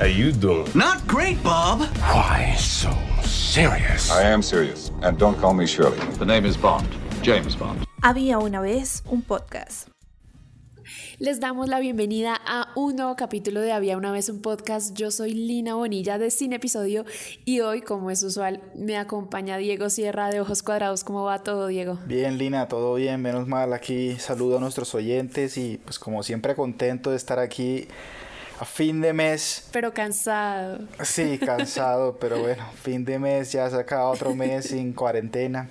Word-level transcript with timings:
How 0.00 0.06
you 0.06 0.32
doing? 0.32 0.64
Not 0.74 1.06
great, 1.06 1.36
Bob. 1.42 1.80
Why 2.00 2.54
so 2.56 2.90
serious? 3.22 4.10
I 4.10 4.22
am 4.22 4.40
serious, 4.40 4.90
and 5.02 5.18
don't 5.18 5.38
call 5.38 5.52
me 5.52 5.66
Shirley. 5.66 5.98
The 6.18 6.24
name 6.24 6.46
is 6.46 6.56
Bond. 6.56 6.88
James 7.22 7.54
Bond. 7.54 7.84
Había 8.00 8.38
una 8.38 8.62
vez 8.62 9.02
un 9.10 9.20
podcast. 9.20 9.88
Les 11.18 11.38
damos 11.38 11.68
la 11.68 11.80
bienvenida 11.80 12.34
a 12.46 12.72
un 12.76 12.96
nuevo 12.96 13.14
capítulo 13.14 13.60
de 13.60 13.72
Había 13.72 13.98
una 13.98 14.10
vez 14.10 14.30
un 14.30 14.40
podcast. 14.40 14.96
Yo 14.96 15.10
soy 15.10 15.34
Lina 15.34 15.74
Bonilla 15.74 16.16
de 16.16 16.30
Cine 16.30 16.56
Episodio 16.56 17.04
y 17.44 17.60
hoy, 17.60 17.82
como 17.82 18.10
es 18.10 18.22
usual, 18.22 18.62
me 18.74 18.96
acompaña 18.96 19.58
Diego 19.58 19.90
Sierra 19.90 20.30
de 20.30 20.40
Ojos 20.40 20.62
Cuadrados. 20.62 21.04
¿Cómo 21.04 21.24
va 21.24 21.42
todo, 21.42 21.66
Diego? 21.66 21.98
Bien, 22.06 22.38
Lina, 22.38 22.68
todo 22.68 22.94
bien, 22.94 23.20
menos 23.20 23.46
mal. 23.46 23.74
Aquí 23.74 24.16
saludo 24.16 24.56
a 24.56 24.60
nuestros 24.60 24.94
oyentes 24.94 25.58
y 25.58 25.76
pues 25.76 25.98
como 25.98 26.22
siempre 26.22 26.54
contento 26.54 27.10
de 27.10 27.16
estar 27.18 27.38
aquí 27.38 27.86
a 28.60 28.66
fin 28.66 29.00
de 29.00 29.14
mes. 29.14 29.64
Pero 29.72 29.94
cansado. 29.94 30.80
Sí, 31.02 31.38
cansado, 31.38 32.18
pero 32.20 32.40
bueno, 32.40 32.62
fin 32.82 33.06
de 33.06 33.18
mes, 33.18 33.52
ya 33.52 33.70
se 33.70 33.76
acaba 33.76 34.10
otro 34.10 34.34
mes 34.34 34.66
sin 34.68 34.92
cuarentena. 34.92 35.68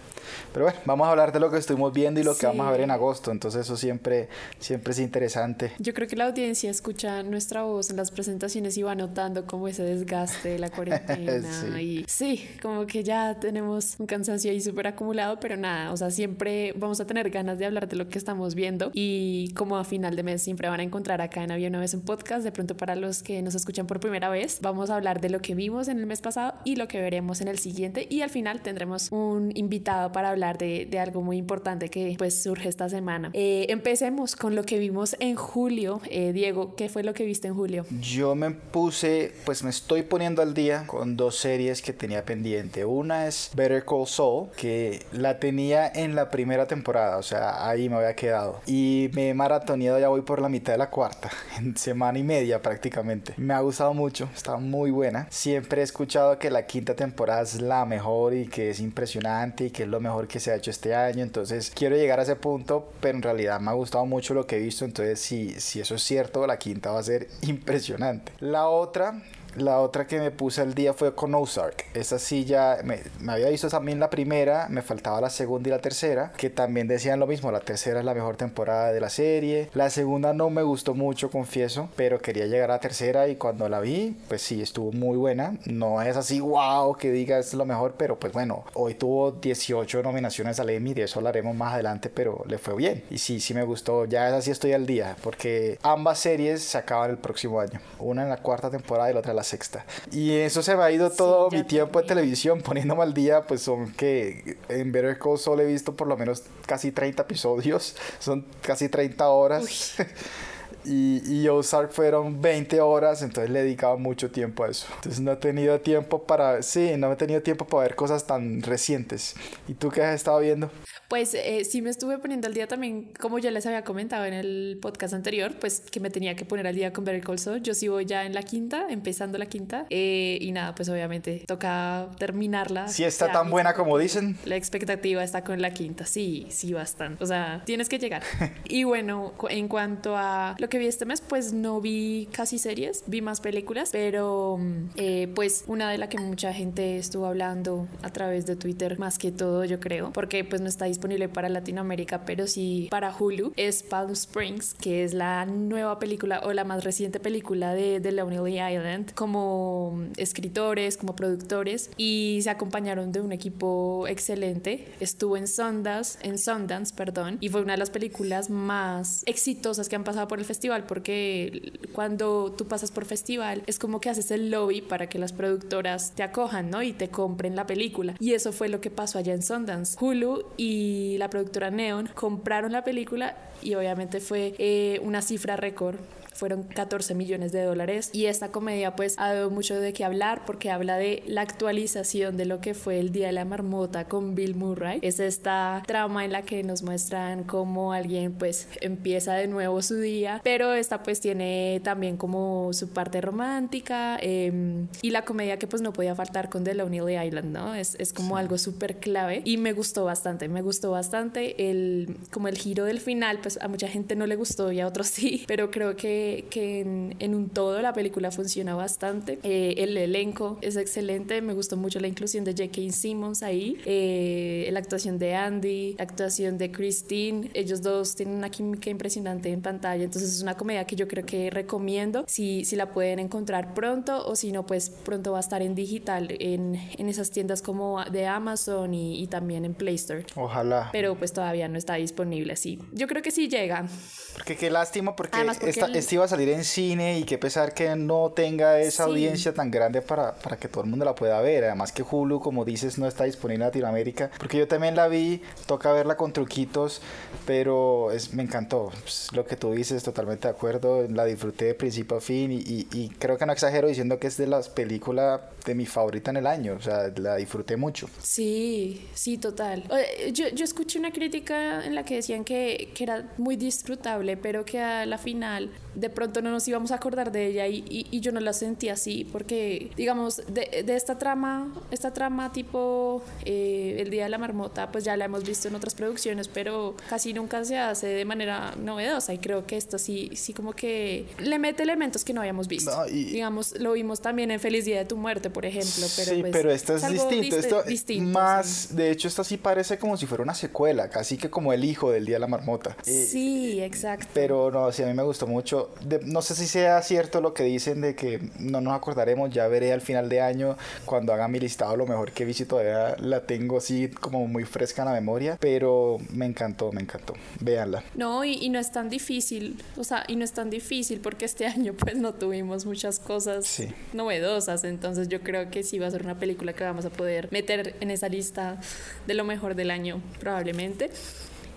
Pero 0.54 0.66
bueno, 0.66 0.80
vamos 0.86 1.08
a 1.08 1.12
hablar 1.12 1.32
de 1.32 1.40
lo 1.40 1.50
que 1.52 1.58
estuvimos 1.58 1.94
viendo 1.94 2.20
y 2.20 2.24
lo 2.24 2.36
que 2.36 2.46
vamos 2.46 2.68
a 2.68 2.72
ver 2.72 2.82
en 2.82 2.92
agosto, 2.92 3.32
entonces 3.32 3.62
eso 3.62 3.78
siempre, 3.78 4.30
siempre 4.60 4.94
es 4.94 5.00
interesante. 5.00 5.72
Yo 5.80 5.94
creo 5.94 6.08
que 6.08 6.16
la 6.16 6.26
audiencia 6.26 6.70
escucha 6.70 7.24
nuestra 7.24 7.64
voz 7.64 7.90
en 7.90 7.98
las 7.98 8.12
presentaciones 8.12 8.78
y 8.78 8.84
va 8.84 8.96
notando 8.96 9.46
como 9.46 9.68
ese 9.68 9.84
desgaste 9.84 10.50
de 10.50 10.60
la 10.60 10.70
cuarentena. 10.76 11.50
sí. 11.52 11.80
Y 11.80 12.06
sí, 12.08 12.48
como 12.62 12.86
que 12.86 13.04
ya 13.04 13.40
tenemos 13.40 13.96
un 14.00 14.06
cansancio 14.06 14.52
ahí 14.52 14.62
súper 14.62 14.88
acumulado, 14.88 15.40
pero 15.40 15.58
nada, 15.58 15.92
o 15.92 15.98
sea, 15.98 16.12
siempre 16.12 16.74
vamos 16.76 17.00
a 17.00 17.06
tener 17.06 17.30
ganas 17.30 17.58
de 17.58 17.66
hablar 17.66 17.88
de 17.88 17.96
lo 17.96 18.10
que 18.10 18.18
estamos 18.18 18.56
viendo 18.56 18.92
y 18.94 19.54
como 19.56 19.78
a 19.78 19.84
final 19.84 20.16
de 20.16 20.24
mes 20.24 20.42
siempre 20.42 20.70
van 20.70 20.80
a 20.80 20.84
encontrar 20.84 21.22
acá 21.22 21.44
en 21.44 21.52
Había 21.52 21.70
una 21.70 21.80
vez 21.80 21.94
un 21.94 22.02
podcast, 22.02 22.44
de 22.44 22.52
pronto 22.52 22.76
para 22.78 22.96
los 22.96 23.24
que 23.24 23.42
nos 23.42 23.56
escuchan 23.56 23.88
por 23.88 24.00
primera 24.00 24.30
vez, 24.30 24.60
vamos 24.62 24.90
a 24.90 24.96
hablar 24.96 25.22
de 25.22 25.30
lo 25.30 25.42
que 25.42 25.56
vimos 25.56 25.88
en 25.88 26.00
el 26.00 26.06
mes 26.06 26.22
pasado 26.22 26.54
y 26.64 26.76
lo 26.76 26.88
que 26.88 27.00
veremos 27.00 27.42
en 27.42 27.48
el 27.48 27.60
siguiente 27.60 28.08
y 28.10 28.22
al 28.22 28.30
final 28.30 28.62
tendremos 28.62 29.12
un 29.12 29.52
invitado 29.56 30.09
para 30.12 30.30
hablar 30.30 30.58
de, 30.58 30.88
de, 30.90 31.00
algo 31.00 31.22
muy 31.22 31.38
importante 31.38 31.90
que 31.90 32.16
pues 32.18 32.42
surge 32.42 32.70
esta 32.70 32.90
semana. 32.90 33.32
Eh, 33.34 33.68
empecemos 33.70 34.36
con 34.36 34.56
lo 34.56 34.64
que 34.64 34.80
vimos 34.80 35.16
en 35.20 35.36
julio. 35.36 36.02
Eh, 36.10 36.34
Diego, 36.34 36.76
¿qué 36.76 36.90
fue 36.90 37.04
lo 37.04 37.14
que 37.14 37.26
viste 37.26 37.48
en 37.48 37.56
julio? 37.56 37.86
Yo 38.02 38.36
me 38.36 38.52
puse, 38.52 39.34
pues 39.46 39.64
me 39.64 39.70
estoy 39.70 40.04
poniendo 40.04 40.42
al 40.42 40.54
día 40.54 40.86
con 40.88 41.16
dos 41.16 41.38
series 41.38 41.82
que 41.82 41.94
tenía 41.94 42.26
pendiente. 42.26 42.86
Una 42.86 43.28
es 43.28 43.52
Better 43.56 43.86
Call 43.86 44.08
Saul, 44.08 44.50
que 44.56 45.06
la 45.12 45.40
tenía 45.40 45.88
en 45.88 46.16
la 46.16 46.30
primera 46.30 46.68
temporada, 46.68 47.18
o 47.18 47.24
sea, 47.24 47.68
ahí 47.68 47.90
me 47.90 47.96
había 47.96 48.16
quedado. 48.16 48.62
Y 48.66 49.10
me 49.14 49.30
he 49.30 49.34
maratoneado, 49.34 50.00
ya 50.00 50.10
voy 50.10 50.22
por 50.22 50.42
la 50.42 50.50
mitad 50.50 50.74
de 50.74 50.80
la 50.80 50.90
cuarta, 50.90 51.30
en 51.58 51.76
semana 51.78 52.20
y 52.20 52.24
media 52.24 52.62
prácticamente. 52.62 53.34
Me 53.38 53.54
ha 53.54 53.60
gustado 53.62 53.94
mucho, 53.94 54.30
está 54.36 54.58
muy 54.58 54.92
buena. 54.92 55.28
Siempre 55.30 55.82
he 55.82 55.84
escuchado 55.84 56.40
que 56.40 56.50
la 56.50 56.66
quinta 56.66 56.96
temporada 56.96 57.42
es 57.42 57.62
la 57.62 57.86
mejor 57.86 58.34
y 58.34 58.48
que 58.48 58.70
es 58.70 58.80
impresionante 58.80 59.66
y 59.66 59.72
que 59.72 59.84
es 59.84 59.90
lo 59.90 59.99
mejor 60.00 60.10
mejor 60.10 60.28
que 60.28 60.40
se 60.40 60.52
ha 60.52 60.56
hecho 60.56 60.72
este 60.72 60.96
año. 60.96 61.24
Entonces 61.24 61.72
quiero 61.74 61.96
llegar 61.96 62.20
a 62.20 62.24
ese 62.24 62.36
punto, 62.36 62.92
pero 63.00 63.18
en 63.18 63.22
realidad 63.22 63.60
me 63.60 63.72
ha 63.72 63.74
gustado 63.74 64.06
mucho 64.06 64.34
lo 64.34 64.46
que 64.48 64.58
he 64.58 64.60
visto. 64.60 64.86
Entonces 64.86 65.20
si, 65.20 65.60
si 65.60 65.80
eso 65.80 65.96
es 65.96 66.04
cierto, 66.04 66.46
la 66.48 66.58
quinta 66.58 66.92
va 66.92 67.00
a 67.00 67.04
ser 67.04 67.28
impresionante. 67.42 68.34
La 68.40 68.68
otra 68.68 69.22
la 69.56 69.80
otra 69.80 70.08
que 70.08 70.20
me 70.20 70.32
puse 70.32 70.62
al 70.62 70.74
día 70.74 70.94
fue 70.94 71.16
con 71.16 71.34
Ozark. 71.36 71.86
Esa 71.94 72.20
sí 72.20 72.46
ya 72.46 72.80
me, 72.84 73.00
me, 73.20 73.34
había 73.34 73.50
visto 73.50 73.70
también 73.70 74.00
la 74.00 74.10
primera, 74.10 74.68
me 74.70 74.82
faltaba 74.82 75.22
la 75.22 75.30
segunda 75.30 75.70
y 75.70 75.72
la 75.72 75.80
tercera, 75.80 76.32
que 76.38 76.50
también 76.50 76.88
decían 76.88 77.20
lo 77.20 77.28
mismo. 77.28 77.52
La 77.52 77.60
tercera 77.60 78.00
es 78.00 78.06
la 78.06 78.14
mejor 78.14 78.36
temporada 78.36 78.92
de 78.92 79.02
la 79.02 79.10
serie. 79.10 79.70
La 79.74 79.90
segunda 79.90 80.34
no 80.34 80.50
me 80.50 80.64
gustó 80.64 80.94
mucho, 80.94 81.30
confieso, 81.30 81.90
pero 81.96 82.20
quería 82.20 82.46
llegar 82.46 82.72
a 82.72 82.76
la 82.76 82.80
tercera 82.80 83.28
y 83.28 83.36
cuando 83.36 83.70
la 83.70 83.80
vi, 83.80 84.18
pues 84.28 84.42
sí, 84.42 84.62
estuvo 84.62 84.92
muy 84.92 85.18
buena. 85.18 85.58
No 85.66 86.02
es 86.02 86.16
así, 86.18 86.40
wow, 86.40 86.96
que 86.96 87.12
diga 87.12 87.40
es 87.40 87.54
lo 87.54 87.66
mejor, 87.66 87.96
pero 87.98 88.20
pues 88.20 88.34
bueno, 88.34 88.64
hoy 88.74 88.96
tuvo 88.96 89.32
18 89.32 90.04
nominaciones 90.04 90.60
al 90.60 90.70
Emmy, 90.70 90.94
de 90.94 91.04
eso 91.04 91.20
hablaremos 91.20 91.56
más 91.56 91.74
adelante, 91.74 92.10
pero 92.10 92.44
le 92.48 92.58
fue 92.58 92.76
bien. 92.76 93.04
Y 93.10 93.18
sí, 93.18 93.40
sí 93.40 93.54
me 93.54 93.64
gustó. 93.64 94.06
Ya 94.06 94.28
es 94.28 94.34
así 94.34 94.52
estoy 94.52 94.74
al 94.74 94.86
día, 94.86 95.16
porque 95.24 95.78
ambas 95.82 96.20
series 96.20 96.64
se 96.64 96.78
acaban 96.78 97.12
el 97.12 97.18
próximo 97.18 97.60
año. 97.60 97.80
Una 98.00 98.24
en 98.24 98.30
la 98.30 98.38
cuarta 98.38 98.70
temporada 98.70 99.10
y 99.10 99.14
la 99.14 99.20
otra 99.20 99.32
en 99.32 99.38
la 99.38 99.39
sexta. 99.44 99.86
Y 100.12 100.32
eso 100.32 100.62
se 100.64 100.76
me 100.76 100.84
ha 100.84 100.92
ido 100.92 101.10
todo 101.10 101.50
sí, 101.50 101.58
mi 101.58 101.64
tiempo 101.64 102.02
de 102.02 102.08
televisión 102.08 102.62
poniéndome 102.62 103.04
al 103.04 103.14
día, 103.14 103.44
pues 103.48 103.62
son 103.62 103.92
que 103.94 104.58
en 104.70 104.92
Better 104.92 105.18
Call 105.18 105.38
Saul 105.38 105.62
he 105.62 105.66
visto 105.66 105.96
por 105.96 106.08
lo 106.08 106.18
menos 106.18 106.44
casi 106.66 106.92
30 106.92 107.24
episodios, 107.24 107.96
son 108.20 108.46
casi 108.62 108.90
30 108.90 109.28
horas. 109.30 109.96
y, 110.86 111.22
y 111.26 111.48
Ozark 111.48 111.92
fueron 111.92 112.42
20 112.42 112.82
horas, 112.82 113.22
entonces 113.22 113.50
le 113.50 113.60
he 113.60 113.64
dedicado 113.64 113.98
mucho 113.98 114.32
tiempo 114.32 114.64
a 114.64 114.70
eso. 114.70 114.88
Entonces 114.96 115.22
no 115.22 115.32
he 115.32 115.36
tenido 115.38 115.80
tiempo 115.82 116.24
para, 116.24 116.62
sí, 116.62 116.92
no 116.98 117.12
he 117.12 117.16
tenido 117.16 117.42
tiempo 117.42 117.66
para 117.66 117.84
ver 117.84 117.96
cosas 117.96 118.26
tan 118.26 118.62
recientes. 118.62 119.36
¿Y 119.68 119.74
tú 119.74 119.90
qué 119.90 120.04
has 120.04 120.16
estado 120.16 120.40
viendo? 120.40 120.70
Pues 121.10 121.34
eh, 121.34 121.66
sí 121.66 121.82
me 121.82 121.90
estuve 121.90 122.20
poniendo 122.20 122.48
al 122.48 122.54
día 122.54 122.68
también, 122.68 123.12
como 123.20 123.40
ya 123.40 123.50
les 123.50 123.66
había 123.66 123.84
comentado 123.84 124.26
en 124.26 124.34
el 124.36 124.78
podcast 124.80 125.16
anterior, 125.16 125.54
pues 125.60 125.80
que 125.80 126.00
me 126.00 126.12
tenía 126.12 126.36
que 126.36 126.46
poner 126.46 126.68
al 126.68 126.76
día 126.76 126.94
con 126.94 127.04
Better 127.04 127.24
Call 127.24 127.40
Saul. 127.40 127.64
Yo 127.64 127.74
sí 127.74 127.88
voy 127.88 128.06
ya 128.06 128.26
en 128.26 128.36
la 128.36 128.44
quinta, 128.44 128.86
empezando 128.90 129.40
la 129.40 129.48
quinta. 129.48 129.88
Eh, 129.90 130.38
y 130.40 130.52
nada, 130.52 130.76
pues 130.76 130.88
obviamente 130.88 131.44
toca 131.48 132.10
terminarla. 132.20 132.88
Si 132.90 133.04
está 133.04 133.26
ya, 133.26 133.34
tan 133.34 133.50
buena 133.50 133.74
como 133.74 133.98
dicen. 133.98 134.38
La 134.46 134.56
expectativa 134.56 135.24
está 135.24 135.44
con 135.44 135.60
la 135.64 135.72
quinta, 135.72 136.06
sí, 136.06 136.46
sí, 136.50 136.74
bastante. 136.74 137.24
O 137.24 137.26
sea, 137.26 137.64
tienes 137.66 137.90
que 137.90 137.98
llegar. 137.98 138.22
y 138.66 138.84
bueno, 138.84 139.34
en 139.50 139.68
cuanto 139.68 140.16
a 140.16 140.56
lo 140.60 140.69
que 140.70 140.78
vi 140.78 140.88
este 140.88 141.06
mes, 141.06 141.22
pues 141.22 141.54
no 141.54 141.82
vi 141.82 142.30
casi 142.32 142.60
series, 142.60 143.04
vi 143.08 143.22
más 143.22 143.42
películas, 143.42 143.90
pero 143.92 144.60
eh, 144.96 145.28
pues 145.36 145.64
una 145.68 145.90
de 145.92 145.98
la 145.98 146.10
que 146.10 146.18
mucha 146.20 146.54
gente 146.54 146.98
estuvo 146.98 147.26
hablando 147.26 147.88
a 148.02 148.12
través 148.12 148.46
de 148.46 148.56
Twitter, 148.56 148.98
más 149.00 149.18
que 149.18 149.32
todo, 149.32 149.66
yo 149.66 149.80
creo, 149.80 150.12
porque 150.14 150.44
pues 150.44 150.62
no 150.62 150.68
está 150.68 150.86
disponible 150.86 151.28
para 151.28 151.50
Latinoamérica, 151.50 152.26
pero 152.26 152.48
sí 152.48 152.88
para 152.92 153.14
Hulu, 153.16 153.54
es 153.56 153.84
Palm 153.84 154.12
Springs, 154.12 154.76
que 154.76 155.04
es 155.04 155.14
la 155.14 155.46
nueva 155.46 156.00
película 156.00 156.42
o 156.44 156.54
la 156.54 156.64
más 156.64 156.84
reciente 156.84 157.20
película 157.20 157.74
de 157.74 158.00
The 158.00 158.12
Lonely 158.12 158.60
Island, 158.60 159.14
como 159.14 160.00
escritores, 160.18 160.98
como 160.98 161.16
productores, 161.16 161.90
y 161.98 162.40
se 162.44 162.50
acompañaron 162.50 163.12
de 163.12 163.22
un 163.22 163.32
equipo 163.32 164.06
excelente. 164.08 164.88
Estuvo 165.00 165.36
en 165.36 165.48
Sundance, 165.48 166.20
en 166.22 166.38
Sundance, 166.38 166.94
perdón, 166.94 167.38
y 167.40 167.50
fue 167.50 167.62
una 167.62 167.74
de 167.74 167.80
las 167.80 167.90
películas 167.90 168.50
más 168.50 169.24
exitosas 169.26 169.90
que 169.90 169.96
han 169.96 170.04
pasado 170.04 170.28
por 170.28 170.40
el 170.40 170.46
festival, 170.46 170.59
porque 170.88 171.74
cuando 171.94 172.54
tú 172.58 172.68
pasas 172.68 172.92
por 172.92 173.06
festival 173.06 173.64
es 173.66 173.80
como 173.80 174.00
que 174.00 174.10
haces 174.10 174.32
el 174.32 174.52
lobby 174.52 174.82
para 174.82 175.08
que 175.08 175.20
las 175.20 175.34
productoras 175.34 176.14
te 176.16 176.24
acojan, 176.24 176.70
¿no? 176.70 176.84
Y 176.84 176.94
te 176.94 177.10
compren 177.10 177.56
la 177.56 177.66
película. 177.66 178.16
Y 178.20 178.34
eso 178.34 178.52
fue 178.52 178.70
lo 178.70 178.82
que 178.82 178.92
pasó 178.92 179.18
allá 179.18 179.34
en 179.34 179.42
Sundance. 179.42 179.98
Hulu 180.00 180.46
y 180.58 181.16
la 181.18 181.30
productora 181.30 181.72
Neon 181.72 182.10
compraron 182.14 182.72
la 182.72 182.84
película 182.84 183.36
y 183.62 183.76
obviamente 183.76 184.20
fue 184.20 184.54
eh, 184.58 185.00
una 185.04 185.22
cifra 185.22 185.56
récord 185.56 185.98
fueron 186.40 186.64
14 186.64 187.16
millones 187.16 187.52
de 187.52 187.64
dólares 187.64 188.12
y 188.14 188.28
esta 188.28 188.50
comedia 188.50 188.96
pues 188.96 189.16
ha 189.18 189.34
dado 189.34 189.50
mucho 189.50 189.78
de 189.78 189.92
qué 189.92 190.06
hablar 190.06 190.46
porque 190.46 190.72
habla 190.72 190.96
de 190.96 191.22
la 191.28 191.42
actualización 191.42 192.38
de 192.38 192.46
lo 192.46 192.62
que 192.62 192.74
fue 192.74 192.98
el 192.98 193.12
Día 193.12 193.28
de 193.28 193.34
la 193.34 193.44
Marmota 193.44 194.08
con 194.08 194.36
Bill 194.36 194.56
Murray. 194.56 195.00
Es 195.02 195.20
esta 195.20 195.84
trama 195.86 196.24
en 196.24 196.32
la 196.32 196.44
que 196.44 196.64
nos 196.64 196.82
muestran 196.82 197.44
cómo 197.44 197.92
alguien 197.92 198.32
pues 198.32 198.70
empieza 198.80 199.34
de 199.34 199.48
nuevo 199.48 199.82
su 199.82 199.98
día, 199.98 200.40
pero 200.42 200.74
esta 200.74 201.04
pues 201.04 201.20
tiene 201.20 201.82
también 201.84 202.16
como 202.16 202.72
su 202.72 202.90
parte 202.90 203.20
romántica 203.20 204.18
eh, 204.22 204.86
y 205.02 205.10
la 205.10 205.26
comedia 205.26 205.60
que 205.60 205.68
pues 205.68 205.82
no 205.82 205.92
podía 205.92 206.16
faltar 206.16 206.50
con 206.50 206.64
The 206.64 206.74
Lonely 206.74 207.18
Island, 207.18 207.52
¿no? 207.52 207.76
Es, 207.76 207.96
es 208.00 208.14
como 208.14 208.36
sí. 208.36 208.40
algo 208.40 208.58
súper 208.58 209.00
clave 209.00 209.42
y 209.44 209.58
me 209.58 209.74
gustó 209.74 210.06
bastante, 210.06 210.48
me 210.48 210.62
gustó 210.62 210.92
bastante 210.92 211.70
el 211.70 212.16
como 212.32 212.48
el 212.48 212.58
giro 212.58 212.86
del 212.86 213.02
final, 213.02 213.40
pues 213.42 213.60
a 213.62 213.68
mucha 213.68 213.90
gente 213.90 214.16
no 214.16 214.26
le 214.26 214.38
gustó 214.38 214.72
y 214.72 214.80
a 214.80 214.88
otros 214.88 215.08
sí, 215.10 215.44
pero 215.46 215.70
creo 215.70 215.98
que 215.98 216.29
que, 216.50 216.82
en, 216.82 217.16
en, 217.20 217.36
un 217.36 217.50
todo 217.50 217.82
la 217.82 217.94
película 217.94 218.32
funciona 218.32 218.76
bastante. 218.76 219.40
Eh, 219.44 219.76
el 219.78 219.98
elenco 219.98 220.58
es 220.62 220.76
excelente, 220.76 221.42
me 221.42 221.54
gustó 221.54 221.78
mucho 221.78 222.00
la 222.00 222.08
inclusión 222.08 222.44
de 222.44 222.52
J.K. 222.52 222.92
Simmons 222.92 223.44
ahí, 223.44 223.78
eh, 223.86 224.70
la 224.72 224.80
actuación 224.80 225.20
de 225.20 225.36
Andy, 225.36 225.96
la 225.98 226.04
actuación 226.04 226.58
de 226.58 226.72
Christine, 226.72 227.50
ellos 227.54 227.82
dos 227.82 228.16
tienen 228.16 228.36
una 228.36 228.50
química 228.50 228.90
impresionante 228.90 229.50
en 229.50 229.62
pantalla, 229.62 230.04
entonces 230.04 230.34
es 230.34 230.42
una 230.42 230.56
comedia 230.56 230.86
que 230.86 230.96
yo 230.96 231.08
creo 231.08 231.26
que 231.26 231.50
recomiendo 231.50 232.24
si, 232.28 232.66
si 232.66 232.76
la 232.76 232.92
pueden 232.92 233.20
encontrar 233.20 233.74
pronto 233.74 234.26
o 234.26 234.36
si 234.36 234.52
no, 234.52 234.66
pues 234.66 234.90
pronto 234.90 235.32
va 235.32 235.38
a 235.38 235.42
estar 235.42 235.62
en 235.62 235.76
digital 235.76 236.36
en, 236.40 236.76
en 236.98 237.10
esas 237.10 237.32
tiendas 237.32 237.62
como 237.62 238.04
de 238.06 238.28
Amazon 238.28 238.94
y, 238.94 239.22
y 239.22 239.28
también 239.28 239.66
en 239.66 239.74
Play 239.74 239.96
Store. 239.96 240.26
Ojalá. 240.36 240.90
Pero 240.92 241.16
pues 241.16 241.34
todavía 241.34 241.68
no 241.68 241.78
está 241.78 241.96
disponible, 241.96 242.56
sí. 242.56 242.80
Yo 242.92 243.08
creo 243.08 243.22
que 243.22 243.32
sí 243.32 243.48
llega. 243.48 243.86
Porque 244.34 244.56
qué 244.56 244.70
lástima, 244.70 245.16
porque, 245.16 245.38
porque 245.44 245.70
esta, 245.70 245.88
el... 245.88 246.04
este 246.10 246.16
iba 246.16 246.26
a 246.26 246.28
salir 246.28 246.50
en 246.50 246.64
cine 246.64 247.20
y 247.20 247.24
qué 247.24 247.38
pesar 247.38 247.76
que 247.76 247.96
no 247.96 248.32
tenga 248.32 248.80
esa 248.80 249.04
sí. 249.04 249.10
audiencia 249.12 249.54
tan 249.54 249.70
grande 249.70 250.02
para, 250.02 250.34
para 250.34 250.58
que 250.58 250.68
todo 250.68 250.84
el 250.84 250.90
mundo 250.90 251.06
la 251.06 251.14
pueda 251.14 251.40
ver. 251.40 251.66
Además 251.66 251.92
que 251.92 252.02
Hulu, 252.02 252.40
como 252.40 252.66
dices, 252.66 252.98
no 252.98 253.08
está 253.08 253.26
disponible 253.26 253.64
en 253.64 253.68
Latinoamérica. 253.68 254.32
Porque 254.40 254.58
yo 254.58 254.68
también 254.68 254.96
la 254.96 255.08
vi, 255.08 255.44
toca 255.68 255.92
verla 255.92 256.18
con 256.18 256.34
truquitos, 256.34 257.04
pero 257.46 258.12
es, 258.12 258.34
me 258.34 258.42
encantó. 258.42 258.92
Pues, 259.04 259.28
lo 259.34 259.46
que 259.46 259.56
tú 259.56 259.72
dices, 259.72 260.02
totalmente 260.02 260.48
de 260.48 260.56
acuerdo. 260.56 261.08
La 261.10 261.26
disfruté 261.26 261.66
de 261.66 261.74
principio 261.76 262.18
a 262.18 262.22
fin 262.22 262.54
y, 262.54 262.56
y, 262.56 262.88
y 262.92 263.10
creo 263.10 263.38
que 263.38 263.46
no 263.46 263.54
exagero 263.54 263.88
diciendo 263.88 264.18
que 264.18 264.26
es 264.26 264.38
de 264.38 264.48
las 264.48 264.68
películas 264.68 265.42
de 265.64 265.76
mi 265.76 265.86
favorita 265.86 266.32
en 266.32 266.38
el 266.38 266.48
año. 266.48 266.74
O 266.74 266.82
sea, 266.82 267.12
la 267.18 267.36
disfruté 267.36 267.78
mucho. 267.78 268.10
Sí, 268.20 269.08
sí, 269.14 269.38
total. 269.38 269.84
Oye, 269.92 270.32
Yo, 270.32 270.48
yo 270.48 270.66
escuché 270.66 270.98
una 270.98 271.12
crítica 271.12 271.86
en 271.86 271.94
la 271.94 272.04
que 272.04 272.16
decían 272.16 272.44
que, 272.44 272.90
que 272.96 273.04
era 273.04 273.30
muy 273.38 273.58
disfrutable, 273.58 274.38
pero 274.38 274.66
que 274.66 274.80
a 274.80 275.06
la 275.06 275.20
final 275.20 275.70
de 276.00 276.10
pronto 276.10 276.42
no 276.42 276.52
nos 276.52 276.68
íbamos 276.68 276.92
a 276.92 276.96
acordar 276.96 277.32
de 277.32 277.48
ella 277.48 277.68
y, 277.68 277.84
y- 277.90 278.08
y 278.12 278.20
yo 278.22 278.32
no 278.32 278.40
la 278.40 278.54
sentí 278.54 278.90
así 278.90 279.28
porque, 279.32 279.92
digamos, 279.98 280.38
de, 280.48 280.84
de 280.86 280.96
esta 280.96 281.18
trama, 281.18 281.74
esta 281.92 282.14
trama 282.14 282.52
tipo 282.52 283.22
eh, 283.46 283.98
El 284.00 284.10
Día 284.10 284.24
de 284.24 284.30
la 284.30 284.38
Marmota, 284.38 284.92
pues 284.92 285.04
ya 285.04 285.18
la 285.18 285.26
hemos 285.26 285.44
visto 285.44 285.68
en 285.68 285.76
otras 285.76 285.96
producciones, 285.96 286.48
pero 286.48 286.96
casi 287.10 287.34
nunca 287.34 287.64
se 287.66 287.78
hace 287.78 288.08
de 288.08 288.26
manera 288.26 288.74
novedosa 288.82 289.34
y 289.34 289.38
creo 289.40 289.66
que 289.66 289.78
esto 289.78 289.98
sí, 289.98 290.32
sí 290.36 290.54
como 290.54 290.74
que 290.74 291.26
le 291.40 291.60
mete 291.60 291.84
elementos 291.84 292.24
que 292.24 292.34
no 292.34 292.42
habíamos 292.42 292.68
visto. 292.68 292.92
No, 292.92 293.08
y- 293.08 293.26
Digamos, 293.26 293.78
lo 293.80 293.94
vimos 293.94 294.22
también 294.22 294.52
en 294.52 294.60
Feliz 294.60 294.86
Día 294.86 294.98
de 295.00 295.06
tu 295.06 295.18
Muerte, 295.18 295.50
por 295.50 295.66
ejemplo, 295.66 296.06
pero 296.16 296.32
sí, 296.36 296.42
pues, 296.42 296.52
pero 296.54 296.72
esto 296.72 296.96
es 296.96 297.04
algo 297.04 297.26
distinto. 297.28 297.56
Esto 297.58 297.84
distinto, 297.84 298.30
más, 298.40 298.68
sí. 298.68 298.96
de 298.96 299.12
hecho, 299.12 299.28
esto 299.28 299.44
sí 299.44 299.58
parece 299.58 299.98
como 299.98 300.18
si 300.18 300.26
fuera 300.26 300.44
una 300.44 300.54
secuela, 300.56 301.10
casi 301.10 301.38
que 301.38 301.50
como 301.50 301.74
el 301.74 301.84
hijo 301.84 302.12
del 302.12 302.26
Día 302.26 302.36
de 302.36 302.40
la 302.40 302.48
Marmota. 302.48 302.96
Eh, 303.06 303.26
Sí, 303.30 303.82
exacto. 303.82 304.28
Pero 304.34 304.72
no, 304.72 304.92
sí, 304.92 305.04
a 305.04 305.08
mí 305.08 305.14
me 305.14 305.24
gustó 305.24 305.46
mucho. 305.48 305.89
De- 306.04 306.20
no 306.26 306.42
sé 306.42 306.56
si 306.56 306.68
sea 306.68 307.02
cierto 307.02 307.42
lo 307.42 307.54
que 307.54 307.64
dicen 307.64 308.02
de 308.02 308.16
que 308.16 308.40
no 308.60 308.82
nos 308.82 308.94
acordaremos, 308.94 309.50
ya 309.52 309.68
veré 309.68 309.92
al 309.94 310.02
final 310.02 310.30
de 310.30 310.42
año 310.42 310.78
cuando 311.06 311.34
haga 311.34 311.48
mi 311.48 311.60
listado 311.60 311.96
lo 311.98 312.06
mejor 312.08 312.32
que 312.32 312.46
vi 312.46 312.54
si 312.54 312.66
todavía 312.66 313.16
la 313.20 313.42
tengo 313.46 313.78
así 313.78 314.08
como 314.10 314.48
muy 314.48 314.64
fresca 314.66 315.02
en 315.02 315.08
la 315.10 315.14
memoria, 315.14 315.58
pero 315.60 316.18
me 316.32 316.46
encantó, 316.46 316.92
me 316.92 317.02
encantó. 317.02 317.34
Véanla. 317.60 318.04
No, 318.16 318.44
y, 318.46 318.54
y 318.54 318.70
no 318.70 318.80
es 318.80 318.92
tan 318.92 319.10
difícil, 319.10 319.82
o 319.98 320.04
sea, 320.04 320.24
y 320.28 320.36
no 320.36 320.44
es 320.46 320.54
tan 320.54 320.70
difícil 320.70 321.20
porque 321.20 321.46
este 321.46 321.66
año 321.68 321.94
pues 321.94 322.16
no 322.16 322.34
tuvimos 322.34 322.86
muchas 322.86 323.20
cosas 323.20 323.66
Sí. 323.68 323.88
novedosas, 324.14 324.84
entonces 324.84 325.28
yo 325.28 325.42
creo 325.42 325.70
que 325.70 325.84
sí 325.84 326.00
va 326.00 326.08
a 326.08 326.12
ser 326.12 326.24
una 326.24 326.40
película 326.40 326.74
que 326.74 326.84
vamos 326.84 327.06
a 327.06 327.10
poder 327.10 327.48
meter 327.52 327.96
en 328.00 328.12
esa 328.12 328.30
lista 328.30 328.80
de 329.28 329.34
lo 329.34 329.44
mejor 329.44 329.76
del 329.76 329.92
año 329.92 330.22
probablemente. 330.40 331.10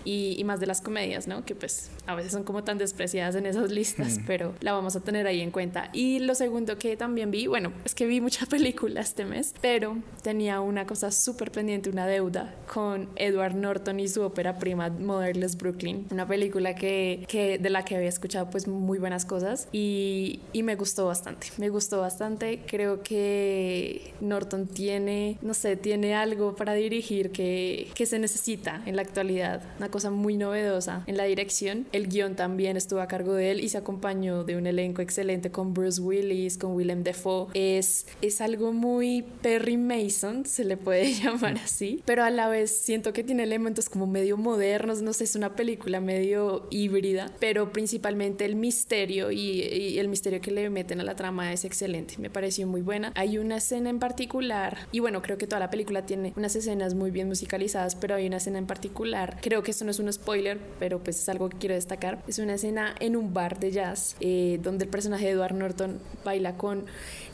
Y, 0.05 0.35
y 0.37 0.43
más 0.43 0.59
de 0.59 0.67
las 0.67 0.81
comedias, 0.81 1.27
¿no? 1.27 1.45
Que 1.45 1.55
pues 1.55 1.91
a 2.05 2.15
veces 2.15 2.31
son 2.31 2.43
como 2.43 2.63
tan 2.63 2.77
despreciadas 2.77 3.35
en 3.35 3.45
esas 3.45 3.71
listas, 3.71 4.19
pero 4.27 4.53
la 4.61 4.73
vamos 4.73 4.95
a 4.95 4.99
tener 4.99 5.27
ahí 5.27 5.41
en 5.41 5.51
cuenta. 5.51 5.89
Y 5.93 6.19
lo 6.19 6.35
segundo 6.35 6.77
que 6.77 6.97
también 6.97 7.31
vi, 7.31 7.47
bueno, 7.47 7.71
es 7.85 7.95
que 7.95 8.05
vi 8.05 8.21
mucha 8.21 8.45
película 8.53 9.01
este 9.01 9.25
mes, 9.25 9.53
pero 9.61 9.97
tenía 10.21 10.61
una 10.61 10.85
cosa 10.85 11.11
súper 11.11 11.51
pendiente, 11.51 11.89
una 11.89 12.07
deuda 12.07 12.53
con 12.71 13.09
Edward 13.15 13.55
Norton 13.55 13.99
y 13.99 14.07
su 14.07 14.21
ópera 14.21 14.57
prima 14.57 14.89
Motherless 14.89 15.57
Brooklyn, 15.57 16.07
una 16.11 16.27
película 16.27 16.75
que, 16.75 17.25
que 17.27 17.57
de 17.57 17.69
la 17.69 17.85
que 17.85 17.95
había 17.95 18.09
escuchado 18.09 18.49
pues 18.49 18.67
muy 18.67 18.99
buenas 18.99 19.25
cosas 19.25 19.67
y, 19.71 20.41
y 20.53 20.63
me 20.63 20.75
gustó 20.75 21.05
bastante, 21.05 21.47
me 21.57 21.69
gustó 21.69 22.01
bastante, 22.01 22.61
creo 22.65 23.03
que 23.03 24.13
Norton 24.21 24.67
tiene, 24.67 25.37
no 25.41 25.53
sé, 25.53 25.75
tiene 25.75 26.15
algo 26.15 26.55
para 26.55 26.73
dirigir 26.73 27.31
que, 27.31 27.89
que 27.95 28.05
se 28.05 28.19
necesita 28.19 28.81
en 28.85 28.95
la 28.95 29.01
actualidad, 29.01 29.61
una 29.77 29.89
cosa 29.93 30.09
muy 30.09 30.37
novedosa 30.37 31.03
en 31.05 31.17
la 31.17 31.25
dirección, 31.25 31.85
el 31.91 32.07
guion 32.07 32.35
también 32.35 32.77
estuvo 32.77 32.99
a 32.99 33.07
cargo 33.07 33.35
de 33.35 33.51
él 33.51 33.59
y 33.59 33.69
se 33.69 33.77
acompañó 33.77 34.43
de 34.43 34.57
un 34.57 34.65
elenco 34.65 35.03
excelente 35.03 35.51
con 35.51 35.75
Bruce 35.75 36.01
Willis, 36.01 36.57
con 36.57 36.71
Willem 36.71 37.03
Dafoe, 37.03 37.49
es, 37.53 38.07
es 38.23 38.41
algo 38.41 38.73
muy 38.73 39.23
Perry 39.43 39.77
Mason, 39.77 40.47
se 40.47 40.63
le 40.65 40.77
puede 40.77 41.13
llamar 41.23 41.59
así, 41.59 42.01
pero 42.05 42.23
a 42.23 42.31
la 42.31 42.47
vez 42.47 42.75
siento 42.75 43.13
que 43.13 43.23
tiene 43.23 43.43
elementos 43.43 43.87
como 43.87 44.07
medio 44.07 44.35
modernos, 44.35 45.03
no 45.03 45.13
sé, 45.13 45.25
es 45.25 45.35
una 45.35 45.55
película 45.55 46.01
medio 46.01 46.65
híbrida, 46.71 47.31
pero 47.39 47.71
principalmente 47.71 48.45
el 48.45 48.55
misterio 48.55 49.29
y, 49.29 49.99
el 49.99 50.07
misterio 50.07 50.41
que 50.41 50.49
le 50.49 50.71
meten 50.71 51.01
a 51.01 51.03
la 51.03 51.15
trama 51.15 51.53
es 51.53 51.65
excelente, 51.65 52.15
me 52.17 52.31
pareció 52.31 52.65
muy 52.65 52.81
buena. 52.81 53.11
Hay 53.13 53.37
una 53.37 53.57
escena 53.57 53.91
en 53.91 53.99
particular, 53.99 54.87
y 54.91 55.01
bueno, 55.01 55.21
creo 55.21 55.37
que 55.37 55.45
toda 55.45 55.59
la 55.59 55.69
película 55.69 56.03
tiene 56.07 56.33
unas 56.35 56.55
escenas 56.55 56.95
muy 56.95 57.11
bien 57.11 57.27
musicalizadas, 57.27 57.93
pero 57.93 58.15
hay 58.15 58.25
una 58.25 58.37
escena 58.37 58.57
en 58.57 58.65
particular, 58.65 59.37
creo 59.39 59.61
que 59.61 59.71
no 59.83 59.91
es 59.91 59.99
un 59.99 60.11
spoiler, 60.11 60.59
pero 60.79 60.99
pues 60.99 61.19
es 61.19 61.29
algo 61.29 61.49
que 61.49 61.57
quiero 61.57 61.75
destacar, 61.75 62.21
es 62.27 62.39
una 62.39 62.55
escena 62.55 62.95
en 62.99 63.15
un 63.15 63.33
bar 63.33 63.59
de 63.59 63.71
jazz 63.71 64.15
eh, 64.19 64.59
donde 64.61 64.85
el 64.85 64.89
personaje 64.89 65.25
de 65.25 65.31
Edward 65.31 65.55
Norton 65.55 65.99
baila 66.23 66.57
con 66.57 66.85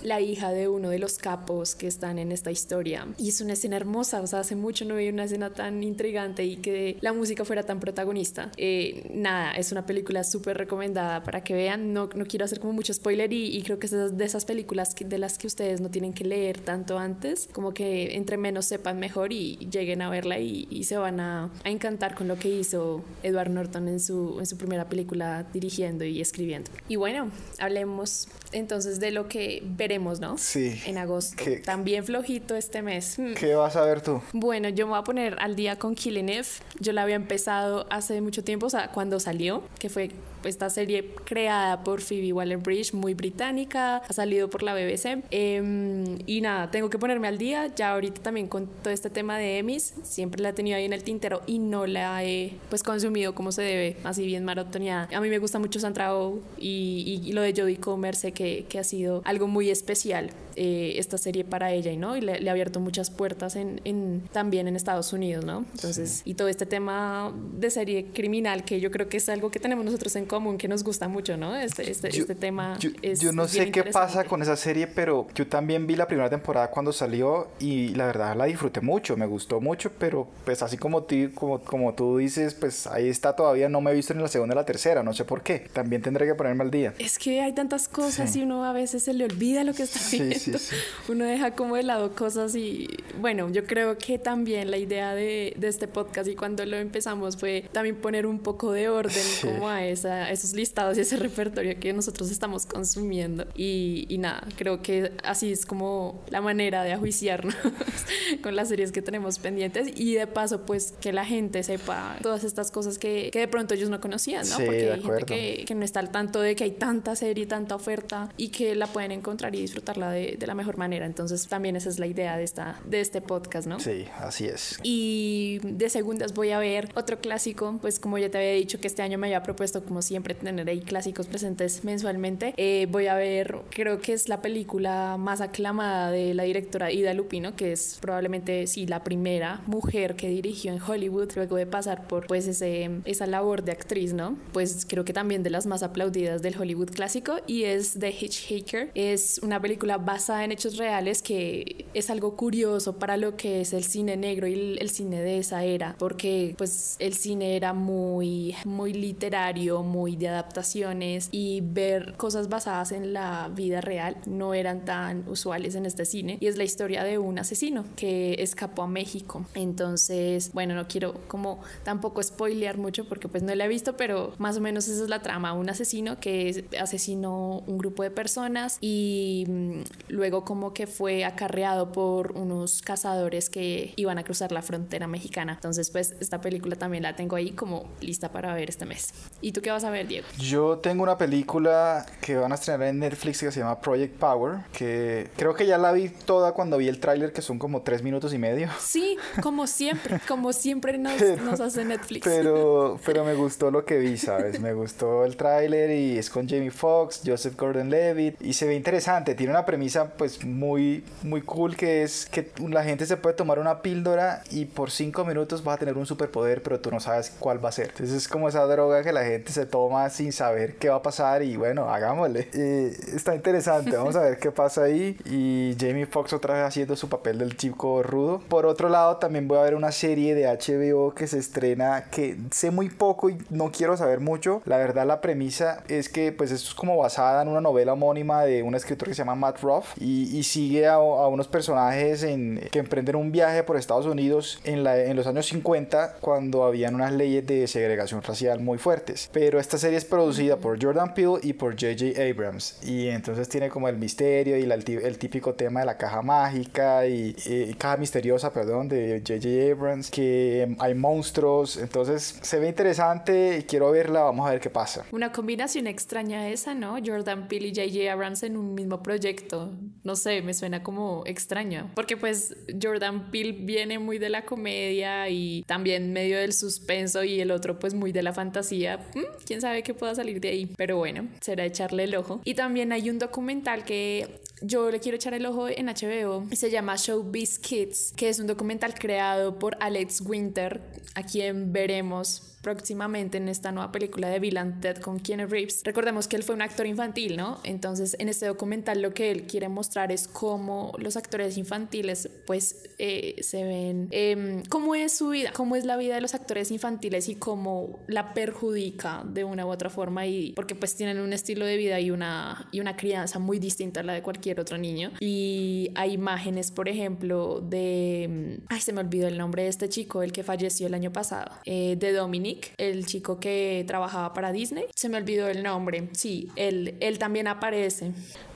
la 0.04 0.22
hija 0.22 0.52
de 0.52 0.68
uno 0.68 0.90
de 0.90 1.00
los 1.00 1.18
capos 1.18 1.76
que 1.76 1.88
están 1.88 2.20
en 2.20 2.32
esta 2.32 2.52
historia. 2.52 3.08
Y 3.18 3.30
es 3.30 3.42
una 3.42 3.54
escena 3.54 3.78
hermosa, 3.78 4.22
o 4.22 4.28
sea, 4.28 4.40
hace 4.40 4.56
mucho 4.56 4.86
no 4.86 4.96
veía 4.96 5.12
una 5.12 5.26
escena 5.26 5.52
tan 5.54 5.84
intrigante 5.84 6.46
y 6.46 6.58
que 6.58 6.98
la 7.02 7.14
música 7.14 7.46
fuera 7.46 7.64
tan 7.64 7.80
protagonista. 7.80 8.52
Eh, 8.58 9.10
nada, 9.14 9.52
es 9.52 9.72
una 9.72 9.86
película 9.86 10.24
súper 10.24 10.58
recomendada 10.58 11.24
para 11.24 11.44
que 11.44 11.54
vean. 11.54 11.94
No, 11.94 12.10
no 12.16 12.26
quiero 12.26 12.46
hacer 12.46 12.60
como 12.60 12.74
mucho 12.74 12.94
spoiler 12.94 13.32
y, 13.34 13.56
y 13.58 13.62
creo 13.64 13.80
que 13.80 13.88
es 13.88 13.92
de 14.18 14.26
esas- 14.26 14.46
películas 14.50 14.96
que- 14.96 15.06
de 15.06 15.18
las 15.20 15.38
que 15.38 15.46
ustedes 15.48 15.80
no 15.82 15.90
tienen 15.92 16.12
que 16.14 16.24
leer 16.24 16.60
tanto 16.60 16.98
antes, 16.98 17.48
como 17.52 17.74
que 17.74 18.16
entre 18.16 18.38
menos 18.38 18.66
sepan 18.66 18.98
mejor 19.00 19.32
y 19.32 19.58
lleguen 19.70 20.02
a 20.02 20.10
verla 20.10 20.40
y, 20.40 20.68
y 20.72 20.86
se 20.86 20.98
van 20.98 21.20
a, 21.20 21.52
a 21.64 21.70
encantar 21.70 22.16
con 22.16 22.28
lo 22.28 22.40
que 22.40 22.50
hizo 22.50 23.04
Edward 23.22 23.50
Norton 23.52 23.88
en 23.88 24.00
su, 24.00 24.38
en 24.40 24.46
su 24.46 24.58
primera 24.58 24.90
película 24.90 25.46
dirigiendo 25.54 26.04
y 26.06 26.20
escribiendo. 26.22 26.72
Y 26.88 26.96
bueno, 26.96 27.30
hablemos 27.60 28.28
entonces 28.52 29.00
de 29.00 29.12
lo 29.12 29.28
que 29.28 29.62
veremos, 29.90 30.20
¿no? 30.20 30.38
Sí. 30.38 30.80
En 30.86 31.00
agosto. 31.00 31.44
¿Qué- 31.44 31.58
También 31.58 32.04
flojito 32.06 32.56
este 32.56 32.84
mes. 32.84 33.18
Hmm. 33.18 33.34
¿Qué 33.34 33.56
vas 33.56 33.76
a 33.76 33.84
ver 33.84 34.02
tú? 34.02 34.22
Bueno, 34.34 34.70
yo 34.70 34.86
me 34.86 34.92
voy 34.92 35.00
a 35.00 35.04
poner 35.04 35.36
al 35.40 35.56
día 35.56 35.80
con 35.80 35.96
Killing 35.96 36.30
Eve. 36.30 36.46
Yo 36.80 36.94
la 36.94 37.02
había 37.02 37.16
empezado 37.16 37.88
hace 37.90 38.22
mucho 38.22 38.44
tiempo, 38.44 38.68
o 38.68 38.70
sea, 38.70 38.92
cuando 38.92 39.20
salió, 39.20 39.64
que 39.80 39.90
fue 39.90 40.12
esta 40.46 40.70
serie 40.70 41.14
creada 41.26 41.84
por 41.84 42.00
Phoebe 42.02 42.32
Waller-Bridge, 42.32 42.94
muy 42.94 43.14
británica, 43.14 43.98
ha 43.98 44.14
salido 44.14 44.50
por 44.50 44.64
la 44.64 44.74
BBC. 44.74 45.22
Em, 45.32 46.20
y 46.28 46.40
nada, 46.42 46.72
tengo 46.72 46.90
que 46.90 46.98
ponerme 47.00 47.28
al 47.28 47.38
día. 47.38 47.74
Ya 47.76 47.92
ahorita 47.94 48.22
también 48.22 48.48
con 48.48 48.68
todo 48.68 48.94
este 48.94 49.10
tema 49.10 49.38
de 49.38 49.58
Emmys, 49.58 49.96
siempre 50.04 50.42
la 50.42 50.50
he 50.50 50.54
tenido 50.54 50.78
ahí 50.78 50.86
en 50.86 50.94
el 50.94 51.04
tintero 51.04 51.42
y 51.48 51.58
no 51.60 51.88
la 51.88 52.24
he 52.24 52.54
pues 52.70 52.84
consumido 52.84 53.34
como 53.36 53.52
se 53.52 53.64
debe, 53.64 53.98
así 54.04 54.26
bien 54.26 54.46
maratoneada. 54.46 55.10
A 55.14 55.20
mí 55.20 55.30
me 55.30 55.40
gusta 55.40 55.58
mucho 55.60 55.80
Sandra 55.80 56.16
Oh 56.16 56.40
y, 56.58 57.22
y 57.26 57.34
lo 57.34 57.42
de 57.42 57.54
Jodie 57.54 57.78
Comer, 57.78 58.16
sé 58.16 58.32
que, 58.32 58.66
que 58.70 58.80
ha 58.80 58.84
sido 58.86 59.22
algo 59.26 59.48
muy 59.48 59.70
especial 59.80 60.30
eh, 60.62 61.00
esta 61.00 61.18
serie 61.18 61.46
para 61.46 61.72
ella 61.72 61.90
y 61.92 61.96
no 61.98 62.18
y 62.18 62.22
le, 62.22 62.40
le 62.42 62.50
ha 62.50 62.52
abierto 62.52 62.80
muchas 62.82 63.10
puertas 63.10 63.56
en, 63.56 63.80
en- 63.86 64.22
también 64.34 64.68
en 64.68 64.76
Estados 64.76 65.14
Unidos 65.14 65.46
no 65.46 65.64
entonces 65.74 66.22
y 66.26 66.34
todo 66.34 66.50
este 66.50 66.66
tema 66.66 67.34
de 67.58 67.70
serie 67.70 68.08
criminal 68.14 68.66
que 68.66 68.82
yo 68.82 68.92
creo 68.92 69.08
que 69.08 69.18
es 69.18 69.30
algo 69.30 69.52
que 69.52 69.60
tenemos 69.60 69.86
nosotros 69.86 70.16
en 70.18 70.26
común 70.26 70.58
que 70.58 70.68
nos 70.68 70.84
gusta 70.84 71.08
mucho 71.08 71.38
no 71.38 71.56
este, 71.56 71.90
este, 71.90 72.12
Yo- 72.12 72.22
este 72.24 72.36
tema 72.36 72.78
yo, 72.80 72.90
es 73.02 73.22
yo 73.22 73.32
no 73.32 73.48
sé 73.48 73.72
qué 73.72 73.84
pasa 73.86 74.26
con 74.26 74.42
esa 74.42 74.56
serie, 74.58 74.86
pero 74.88 75.28
yo 75.34 75.48
también 75.48 75.88
vi 75.88 75.96
la 75.96 76.08
primera 76.08 76.30
temporada 76.30 76.70
cuando 76.70 76.92
salió 76.92 77.48
y 77.60 77.90
la 77.96 78.06
verdad 78.08 78.36
la 78.36 78.46
disfruté 78.46 78.82
mucho, 78.82 79.16
me 79.16 79.26
gustó 79.26 79.62
mucho, 79.62 79.92
pero 79.98 80.28
pues 80.44 80.62
así 80.62 80.76
como, 80.78 81.04
tú- 81.04 81.32
como, 81.34 81.60
como 81.60 81.94
tú 81.94 82.18
dices, 82.18 82.54
pues 82.54 82.86
ahí 82.88 83.08
está 83.08 83.34
todavía, 83.36 83.70
no 83.70 83.80
me 83.82 83.92
he 83.92 83.94
visto 83.94 84.14
ni 84.14 84.22
la 84.22 84.28
segunda 84.28 84.54
ni 84.56 84.60
la 84.60 84.66
tercera, 84.66 85.04
no 85.04 85.14
sé 85.14 85.24
por 85.26 85.42
qué. 85.42 85.68
También 85.74 86.02
tendré 86.02 86.26
que 86.26 86.36
ponerme 86.36 86.64
al 86.64 86.72
día. 86.72 86.94
Es 87.00 87.18
que 87.20 87.40
hay 87.42 87.54
tantas 87.54 87.88
cosas 87.88 88.32
Sí. 88.34 88.40
y 88.40 88.44
uno 88.44 88.66
a 88.66 88.74
veces 88.74 89.04
se 89.04 89.14
le 89.14 89.24
olvida 89.26 89.64
lo 89.64 89.74
que 89.74 89.84
está 89.84 90.00
Sí, 90.00 90.18
viendo. 90.18 90.36
sí, 90.40 90.49
sí. 90.58 90.76
Uno 91.08 91.26
deja 91.26 91.52
como 91.52 91.76
de 91.76 91.84
lado 91.84 92.16
cosas 92.16 92.56
y 92.56 92.88
bueno, 93.20 93.50
yo 93.50 93.66
creo 93.66 93.98
que 93.98 94.18
también 94.18 94.72
la 94.72 94.78
idea 94.78 95.14
de, 95.14 95.54
de 95.58 95.68
este 95.68 95.88
podcast 95.88 96.30
y 96.30 96.36
cuando 96.36 96.66
lo 96.66 96.78
empezamos 96.78 97.38
fue 97.38 97.66
también 97.72 97.98
poner 97.98 98.26
un 98.26 98.40
poco 98.40 98.72
de 98.72 98.90
orden 98.90 99.24
como 99.42 99.70
a, 99.70 99.86
esa, 99.86 100.26
a 100.26 100.32
esos 100.32 100.54
listados 100.54 100.98
y 100.98 101.02
ese 101.02 101.18
repertorio 101.18 101.80
que 101.80 101.94
nosotros 101.94 102.32
estamos 102.32 102.66
consumiendo. 102.66 103.46
Y, 103.56 104.06
y 104.10 104.18
nada, 104.18 104.48
creo 104.56 104.82
que 104.82 105.12
así 105.24 105.52
es 105.52 105.66
como 105.66 106.24
la 106.30 106.42
manera 106.42 106.84
de 106.84 106.94
ajuiciarnos 106.94 107.56
con 108.42 108.56
las 108.56 108.70
series 108.70 108.92
que 108.92 109.02
tenemos 109.02 109.40
pendientes 109.40 109.90
y 109.96 110.14
de 110.14 110.28
paso 110.28 110.66
pues 110.66 110.94
que 111.00 111.14
la 111.14 111.26
gente 111.26 111.64
sepa 111.64 112.18
todas 112.22 112.44
estas 112.44 112.72
cosas 112.72 112.98
que, 112.98 113.30
que 113.32 113.40
de 113.40 113.48
pronto 113.48 113.74
ellos 113.74 113.90
no 113.90 114.00
conocían, 114.00 114.48
¿no? 114.48 114.58
Sí, 114.58 114.64
Porque 114.66 114.92
hay 114.92 115.02
gente 115.02 115.26
que, 115.26 115.66
que 115.66 115.76
no 115.76 115.86
está 115.86 116.00
al 116.00 116.12
tanto 116.12 116.42
de 116.42 116.56
que 116.56 116.64
hay 116.64 116.72
tanta 116.72 117.16
serie, 117.16 117.46
tanta 117.46 117.76
oferta 117.76 118.30
y 118.38 118.50
que 118.50 118.76
la 118.76 118.88
pueden 118.88 119.12
encontrar 119.12 119.56
y 119.56 119.62
disfrutarla 119.62 120.12
de, 120.12 120.38
de 120.40 120.48
la 120.48 120.56
mejor 120.56 120.78
manera. 120.78 121.06
Entonces 121.06 121.48
también 121.48 121.76
esa 121.76 121.90
es 121.90 122.00
la 122.00 122.08
idea 122.08 122.38
de, 122.38 122.44
esta, 122.44 122.80
de 122.86 123.02
este 123.02 123.22
podcast, 123.22 123.68
¿no? 123.68 123.80
Sí, 123.80 124.06
así 124.20 124.46
es. 124.46 124.80
Y 124.84 125.60
de 125.64 125.90
segundas 125.90 126.34
voy 126.34 126.52
a 126.52 126.60
ver 126.60 126.90
otro 126.96 127.20
clásico, 127.20 127.78
pues 127.82 128.00
como 128.00 128.18
ya 128.18 128.30
te 128.30 128.38
había 128.38 128.54
dicho 128.54 128.80
que 128.80 128.88
este 128.88 129.02
año 129.02 129.18
me 129.18 129.28
había 129.28 129.44
propuesto 129.44 129.84
como 129.84 130.02
siempre 130.02 130.34
tener 130.34 130.68
ahí 130.68 130.82
clásicos 130.82 131.28
presentes 131.28 131.84
mensualmente, 131.84 132.54
eh, 132.58 132.88
voy 132.90 133.08
a 133.08 133.16
ver, 133.16 133.58
creo 133.70 134.00
que 134.00 134.14
es 134.14 134.30
la 134.30 134.42
película 134.42 135.18
más 135.18 135.42
aclamada 135.42 136.12
de 136.12 136.34
la 136.34 136.44
directora 136.44 136.92
Ida 136.92 137.14
Lupino, 137.14 137.56
que 137.56 137.72
es 137.72 137.98
probablemente 138.02 138.68
sí 138.68 138.86
la 138.86 139.04
primera 139.04 139.62
mujer 139.66 140.16
que 140.16 140.30
dirigió 140.30 140.72
en 140.72 140.82
Hollywood 140.82 141.32
luego 141.36 141.56
de 141.56 141.66
pasar 141.66 142.08
por 142.08 142.28
pues 142.28 142.48
ese, 142.48 142.90
esa 143.06 143.28
labor 143.28 143.64
de 143.64 143.72
actriz, 143.72 144.14
¿no? 144.14 144.38
Pues 144.54 144.86
creo 144.88 145.06
que 145.06 145.14
también 145.14 145.44
de 145.44 145.50
las 145.50 145.66
más 145.66 145.84
aplaudidas 145.84 146.42
del 146.42 146.60
Hollywood 146.60 146.90
clásico 146.92 147.38
y 147.48 147.64
es 147.64 147.98
The 148.00 148.12
Hitchhiker. 148.12 148.92
Es 148.96 149.40
una 149.44 149.62
película 149.62 149.98
basada 150.20 150.44
en 150.44 150.52
hechos 150.52 150.76
reales, 150.76 151.22
que 151.22 151.86
es 151.94 152.10
algo 152.10 152.36
curioso 152.36 153.00
para 153.00 153.16
lo 153.16 153.38
que 153.38 153.62
es 153.62 153.72
el 153.72 153.86
cine 153.86 154.18
negro 154.18 154.48
y 154.48 154.78
el, 154.78 154.90
cine 154.90 155.22
de 155.22 155.38
esa 155.38 155.64
era, 155.64 155.96
porque 155.98 156.56
pues 156.58 156.98
el 157.00 157.14
cine 157.14 157.56
era 157.56 157.72
muy, 157.72 158.54
muy 158.66 158.92
literario, 158.92 159.82
muy 159.82 160.18
de 160.18 160.28
adaptaciones 160.28 161.30
y 161.32 161.62
ver 161.62 162.16
cosas 162.18 162.50
basadas 162.50 162.92
en 162.92 163.14
la 163.14 163.50
vida 163.56 163.80
real 163.80 164.18
no 164.26 164.54
eran 164.54 164.84
tan 164.84 165.26
usuales 165.30 165.76
en 165.76 165.86
este 165.86 166.04
cine. 166.04 166.38
Y 166.42 166.48
es 166.48 166.58
la 166.58 166.66
historia 166.66 167.06
de 167.06 167.18
un 167.18 167.40
asesino 167.40 167.86
que 167.96 168.36
escapó 168.40 168.84
a 168.84 168.88
México. 168.88 169.46
Entonces, 169.54 170.52
bueno, 170.52 170.76
no 170.76 170.90
quiero 170.90 171.14
como 171.30 171.62
tampoco 171.84 172.22
spoilear 172.22 172.78
mucho 172.78 173.08
porque 173.08 173.30
pues 173.30 173.42
no 173.42 173.56
la 173.56 173.64
he 173.64 173.70
visto, 173.70 173.96
pero 173.96 174.34
más 174.38 174.58
o 174.58 174.60
menos 174.60 174.90
esa 174.90 175.02
es 175.02 175.10
la 175.10 175.22
trama. 175.22 175.54
Un 175.54 175.70
asesino 175.70 176.20
que 176.20 176.66
asesinó 176.78 177.64
un 177.68 177.78
grupo 177.78 178.04
de 178.04 178.12
personas 178.12 178.80
y 178.82 179.46
mm, 179.48 179.82
luego 180.10 180.44
como 180.44 180.74
que 180.74 180.88
fue 180.88 181.24
acarreado 181.26 181.92
por 181.92 182.34
unos 182.34 182.82
cazadores 182.82 183.50
que 183.50 183.94
iban 183.96 184.18
a 184.18 184.24
cruzar 184.24 184.52
la 184.52 184.62
frontera 184.62 185.08
mexicana. 185.08 185.54
Entonces, 185.54 185.90
pues 185.90 186.16
esta 186.20 186.42
película 186.42 186.76
también 186.76 187.04
la 187.04 187.16
tengo 187.16 187.36
ahí 187.36 187.52
como 187.52 187.86
lista 188.02 188.32
para 188.32 188.54
ver 188.54 188.70
este 188.70 188.86
mes. 188.86 189.14
¿Y 189.42 189.52
tú 189.52 189.62
qué 189.62 189.72
vas 189.72 189.84
a 189.84 189.90
ver, 189.90 190.08
Diego? 190.08 190.28
Yo 190.38 190.80
tengo 190.80 191.04
una 191.04 191.18
película 191.18 192.06
que 192.22 192.36
van 192.36 192.52
a 192.52 192.56
estrenar 192.56 192.88
en 192.88 193.00
Netflix 193.00 193.40
que 193.40 193.52
se 193.52 193.60
llama 193.60 193.80
Project 193.80 194.18
Power, 194.18 194.60
que 194.74 195.30
creo 195.38 195.54
que 195.54 195.66
ya 195.66 195.78
la 195.78 195.92
vi 195.92 196.10
toda 196.10 196.54
cuando 196.54 196.78
vi 196.78 196.88
el 196.88 197.00
tráiler, 197.00 197.32
que 197.32 197.42
son 197.42 197.60
como 197.60 197.82
tres 197.82 198.04
minutos 198.04 198.34
y 198.34 198.38
medio. 198.38 198.70
Sí, 198.80 199.18
como 199.42 199.68
siempre, 199.68 200.20
como 200.28 200.54
siempre 200.54 200.98
nos, 200.98 201.22
nos 201.44 201.60
hace 201.60 201.86
Netflix. 201.86 202.26
Pero, 202.26 203.00
pero 203.06 203.24
me 203.24 203.36
gustó 203.36 203.72
lo 203.72 203.86
que 203.86 203.98
vi, 203.98 204.18
¿sabes? 204.18 204.60
Me 204.60 204.74
gustó 204.74 205.26
el 205.26 205.38
tráiler 205.38 205.92
y 205.92 206.18
es 206.18 206.30
con 206.30 206.48
Jamie 206.48 206.72
Foxx, 206.72 207.22
Joseph 207.26 207.56
Gordon-Levitt 207.56 208.42
y 208.42 208.54
se 208.54 208.66
ve 208.66 208.76
interesante. 208.76 209.36
Tiene 209.36 209.52
una 209.52 209.66
premisa 209.66 209.99
pues 210.06 210.44
muy, 210.44 211.04
muy 211.24 211.42
cool 211.42 211.76
que 211.76 212.04
es 212.04 212.26
que 212.26 212.52
la 212.68 212.84
gente 212.84 213.06
se 213.06 213.18
puede 213.18 213.36
tomar 213.36 213.60
una 213.60 213.82
píldora 213.82 214.44
y 214.52 214.66
por 214.66 214.92
cinco 214.92 215.26
minutos 215.26 215.64
vas 215.64 215.76
a 215.76 215.80
tener 215.80 215.98
un 215.98 216.06
superpoder, 216.06 216.62
pero 216.64 216.80
tú 216.80 216.92
no 216.92 217.00
sabes 217.00 217.36
cuál 217.40 217.64
va 217.64 217.70
a 217.70 217.72
ser. 217.72 217.90
Entonces 217.90 218.16
es 218.16 218.28
como 218.28 218.50
esa 218.50 218.66
droga 218.66 219.04
que 219.04 219.12
la 219.12 219.24
gente 219.24 219.52
se 219.52 219.66
toma 219.66 220.10
sin 220.10 220.32
saber 220.32 220.76
qué 220.76 220.90
va 220.90 220.98
a 220.98 221.02
pasar 221.02 221.44
y 221.44 221.56
bueno, 221.58 221.90
hagámosle. 221.90 222.50
está 223.16 223.36
interesante, 223.36 223.92
vamos 223.96 224.16
a 224.16 224.22
ver 224.22 224.40
qué 224.40 224.52
pasa 224.52 224.84
ahí. 224.84 225.18
Y 225.26 225.76
Jamie 225.80 226.06
Foxx 226.06 226.34
otra 226.34 226.56
vez 226.56 226.64
haciendo 226.64 226.96
su 226.96 227.10
papel 227.10 227.40
del 227.40 227.58
chico 227.58 228.04
rudo. 228.04 228.40
Por 228.48 228.66
otro 228.66 228.90
lado, 228.90 229.18
también 229.18 229.48
voy 229.48 229.58
a 229.58 229.62
ver 229.62 229.76
una 229.76 229.92
serie 229.92 230.36
de 230.36 230.46
HBO 230.46 231.14
que 231.14 231.28
se 231.28 231.40
estrena 231.40 232.06
que 232.12 232.38
sé 232.52 232.72
muy 232.72 232.90
poco 232.90 233.30
y 233.30 233.38
no 233.50 233.72
quiero 233.72 233.96
saber 233.98 234.20
mucho. 234.20 234.62
La 234.66 234.78
verdad, 234.78 235.06
la 235.06 235.22
premisa 235.22 235.84
es 235.88 236.10
que 236.10 236.32
pues 236.32 236.52
esto 236.52 236.70
es 236.70 236.76
como 236.76 236.98
basada 236.98 237.42
en 237.42 237.48
una 237.48 237.62
novela 237.62 237.94
homónima 237.94 238.44
de 238.44 238.64
un 238.64 238.76
escritor 238.76 239.08
que 239.08 239.14
se 239.14 239.20
llama 239.20 239.36
Matt 239.36 239.62
Ruff 239.62 239.89
y, 240.00 240.38
y 240.38 240.44
sigue 240.44 240.88
a, 240.88 240.96
a, 240.96 241.28
unos 241.28 241.48
personajes 241.48 242.24
en, 242.24 242.60
que 242.72 242.80
emprenden 242.80 243.16
un 243.16 243.32
viaje 243.32 243.64
por 243.64 243.78
Estados 243.78 244.06
Unidos 244.06 244.60
en, 244.64 244.84
la, 244.84 244.98
en 244.98 245.16
los 245.16 245.28
años 245.28 245.48
50 245.48 246.18
cuando 246.22 246.64
habían 246.64 246.96
unas 246.96 247.14
leyes 247.14 247.46
de 247.46 247.68
segregación 247.68 248.22
racial 248.22 248.60
muy 248.60 248.78
fuertes. 248.78 249.30
Pero 249.32 249.60
esta 249.60 249.78
serie 249.78 249.98
es 249.98 250.06
producida 250.06 250.58
por 250.58 250.82
Jordan 250.82 251.14
Peele 251.14 251.40
y 251.44 251.54
por 251.54 251.74
J.J. 251.74 252.22
Abrams 252.22 252.80
y 252.84 253.08
entonces 253.08 253.50
tiene 253.50 253.70
como 253.70 253.88
el 253.88 253.98
misterio 253.98 254.58
y 254.58 254.66
la, 254.66 254.76
el 254.76 255.18
típico 255.18 255.54
tema 255.54 255.82
de 255.82 255.86
la 255.86 255.98
caja 255.98 256.22
mágica 256.22 257.08
y, 257.08 257.36
y 257.46 257.74
caja 257.74 257.98
misteriosa, 257.98 258.52
perdón, 258.52 258.90
de 258.90 259.22
J.J. 259.26 259.72
Abrams, 259.72 260.10
que 260.12 260.76
hay 260.80 260.94
monstruos, 260.96 261.78
entonces 261.78 262.40
se 262.42 262.60
ve 262.60 262.68
interesante 262.68 263.60
y 263.60 263.64
quiero 263.64 263.92
verla, 263.92 264.24
vamos 264.24 264.48
a 264.48 264.52
ver 264.52 264.60
qué 264.60 264.70
pasa. 264.70 265.06
Una 265.12 265.32
combinación 265.32 265.88
extraña 265.88 266.50
esa, 266.50 266.74
¿no? 266.74 266.98
Jordan 267.04 267.48
Peele 267.48 267.68
y 267.68 267.76
J.J. 267.76 268.12
Abrams 268.12 268.44
en 268.44 268.58
un 268.58 268.74
mismo 268.74 269.02
proyecto, 269.04 269.72
no 270.04 270.16
sé, 270.16 270.42
me 270.42 270.54
suena 270.54 270.84
como 270.84 271.24
extraño, 271.26 271.92
porque 271.96 272.18
pues 272.18 272.56
Jordan 272.82 273.32
Peele 273.32 273.52
viene 273.52 274.00
muy 274.00 274.20
de 274.20 274.30
la 274.30 274.46
comedia 274.46 275.30
y 275.30 275.64
también 275.68 276.14
medio 276.14 276.38
del 276.38 276.54
suspenso 276.54 277.24
y 277.24 277.40
el 277.40 277.52
otro 277.52 277.80
pues 277.80 277.94
muy 277.94 278.12
de 278.12 278.24
la 278.24 278.34
fantasía, 278.34 278.98
¿Mm? 279.16 279.44
quién 279.46 279.62
sabe 279.62 279.84
qué 279.84 279.94
pueda 279.94 280.16
salir 280.16 280.40
de 280.40 280.50
ahí, 280.50 280.66
pero 280.78 280.98
bueno, 280.98 281.28
será 281.42 281.66
echarle 281.66 282.04
el 282.06 282.16
ojo. 282.16 282.42
Y 282.46 282.54
también 282.54 282.92
hay 282.92 283.10
un 283.10 283.20
documental 283.20 283.84
que 283.84 284.42
yo 284.62 284.92
le 284.92 285.00
quiero 285.00 285.16
echar 285.16 285.34
el 285.34 285.46
ojo 285.46 285.68
en 285.70 285.88
HBO. 285.88 286.46
Se 286.52 286.70
llama 286.70 286.96
Showbiz 286.98 287.60
Kids, 287.60 288.14
que 288.16 288.30
es 288.30 288.40
un 288.40 288.48
documental 288.48 288.94
creado 288.94 289.58
por 289.58 289.78
Alex 289.80 290.22
Winter, 290.22 290.82
a 291.16 291.24
quien 291.24 291.72
veremos 291.72 292.58
próximamente 292.62 293.38
en 293.38 293.50
esta 293.50 293.72
nueva 293.72 293.92
película 293.92 294.30
de 294.30 294.40
Bill 294.40 294.58
and 294.58 294.82
Ted 294.82 294.98
con 294.98 295.20
Keanu 295.20 295.48
Reeves. 295.48 295.82
Recordemos 295.84 296.28
que 296.28 296.36
él 296.36 296.44
fue 296.44 296.56
un 296.56 296.62
actor 296.62 296.86
infantil, 296.86 297.38
¿no? 297.38 297.60
Entonces 297.64 298.16
en 298.20 298.30
este 298.30 298.46
documental 298.46 299.02
lo 299.02 299.14
que 299.14 299.32
él 299.32 299.44
quiere 299.44 299.70
mostrar 299.70 300.12
es 300.12 300.28
cómo 300.28 300.94
los 300.98 301.16
actores 301.16 301.58
infantiles 301.58 302.30
pues 302.46 302.90
eh, 302.98 303.36
se 303.42 303.64
ven, 303.64 304.08
eh, 304.12 304.62
cómo 304.70 304.96
es 304.96 305.18
su 305.18 305.30
vida, 305.30 305.52
cómo 305.54 305.76
es 305.76 305.86
la 305.86 305.98
vida 305.98 306.16
de 306.16 306.22
los 306.22 306.36
actores 306.36 306.72
infantiles 306.72 307.30
y 307.30 307.36
cómo 307.36 308.00
la 308.08 308.34
perjudica 308.34 309.24
de 309.26 309.44
una 309.44 309.66
u 309.66 309.70
otra 309.70 309.90
forma 309.90 310.26
y 310.26 310.54
porque 310.54 310.76
pues 310.76 310.96
tienen 310.96 311.20
un 311.20 311.34
estilo 311.34 311.66
de 311.66 311.78
vida 311.78 312.00
y 312.00 312.12
una, 312.12 312.68
y 312.72 312.80
una 312.80 312.96
crianza 312.96 313.40
muy 313.40 313.60
distinta 313.60 314.02
a 314.02 314.04
la 314.04 314.14
de 314.14 314.22
cualquier 314.22 314.60
otro 314.60 314.78
niño. 314.78 315.12
Y 315.20 315.92
hay 315.96 316.14
imágenes, 316.14 316.72
por 316.72 316.90
ejemplo, 316.90 317.62
de... 317.62 318.60
Ay, 318.68 318.82
se 318.82 318.94
me 318.94 319.02
olvidó 319.02 319.28
el 319.28 319.38
nombre 319.38 319.64
de 319.64 319.70
este 319.70 319.90
chico, 319.90 320.24
el 320.24 320.32
que 320.32 320.44
falleció 320.44 320.88
el 320.88 320.94
año 320.94 321.12
pasado, 321.12 321.52
eh, 321.66 321.96
de 321.98 322.12
Dominic 322.14 322.49
el 322.78 323.06
chico 323.06 323.40
que 323.40 323.84
trabajaba 323.88 324.34
para 324.34 324.52
Disney. 324.52 324.86
Se 324.96 325.10
me 325.10 325.18
olvidó 325.18 325.48
el 325.48 325.64
nombre. 325.64 326.10
Sí, 326.14 326.50
él, 326.56 326.96
él 327.00 327.20
también 327.20 327.48
aparece. 327.48 328.12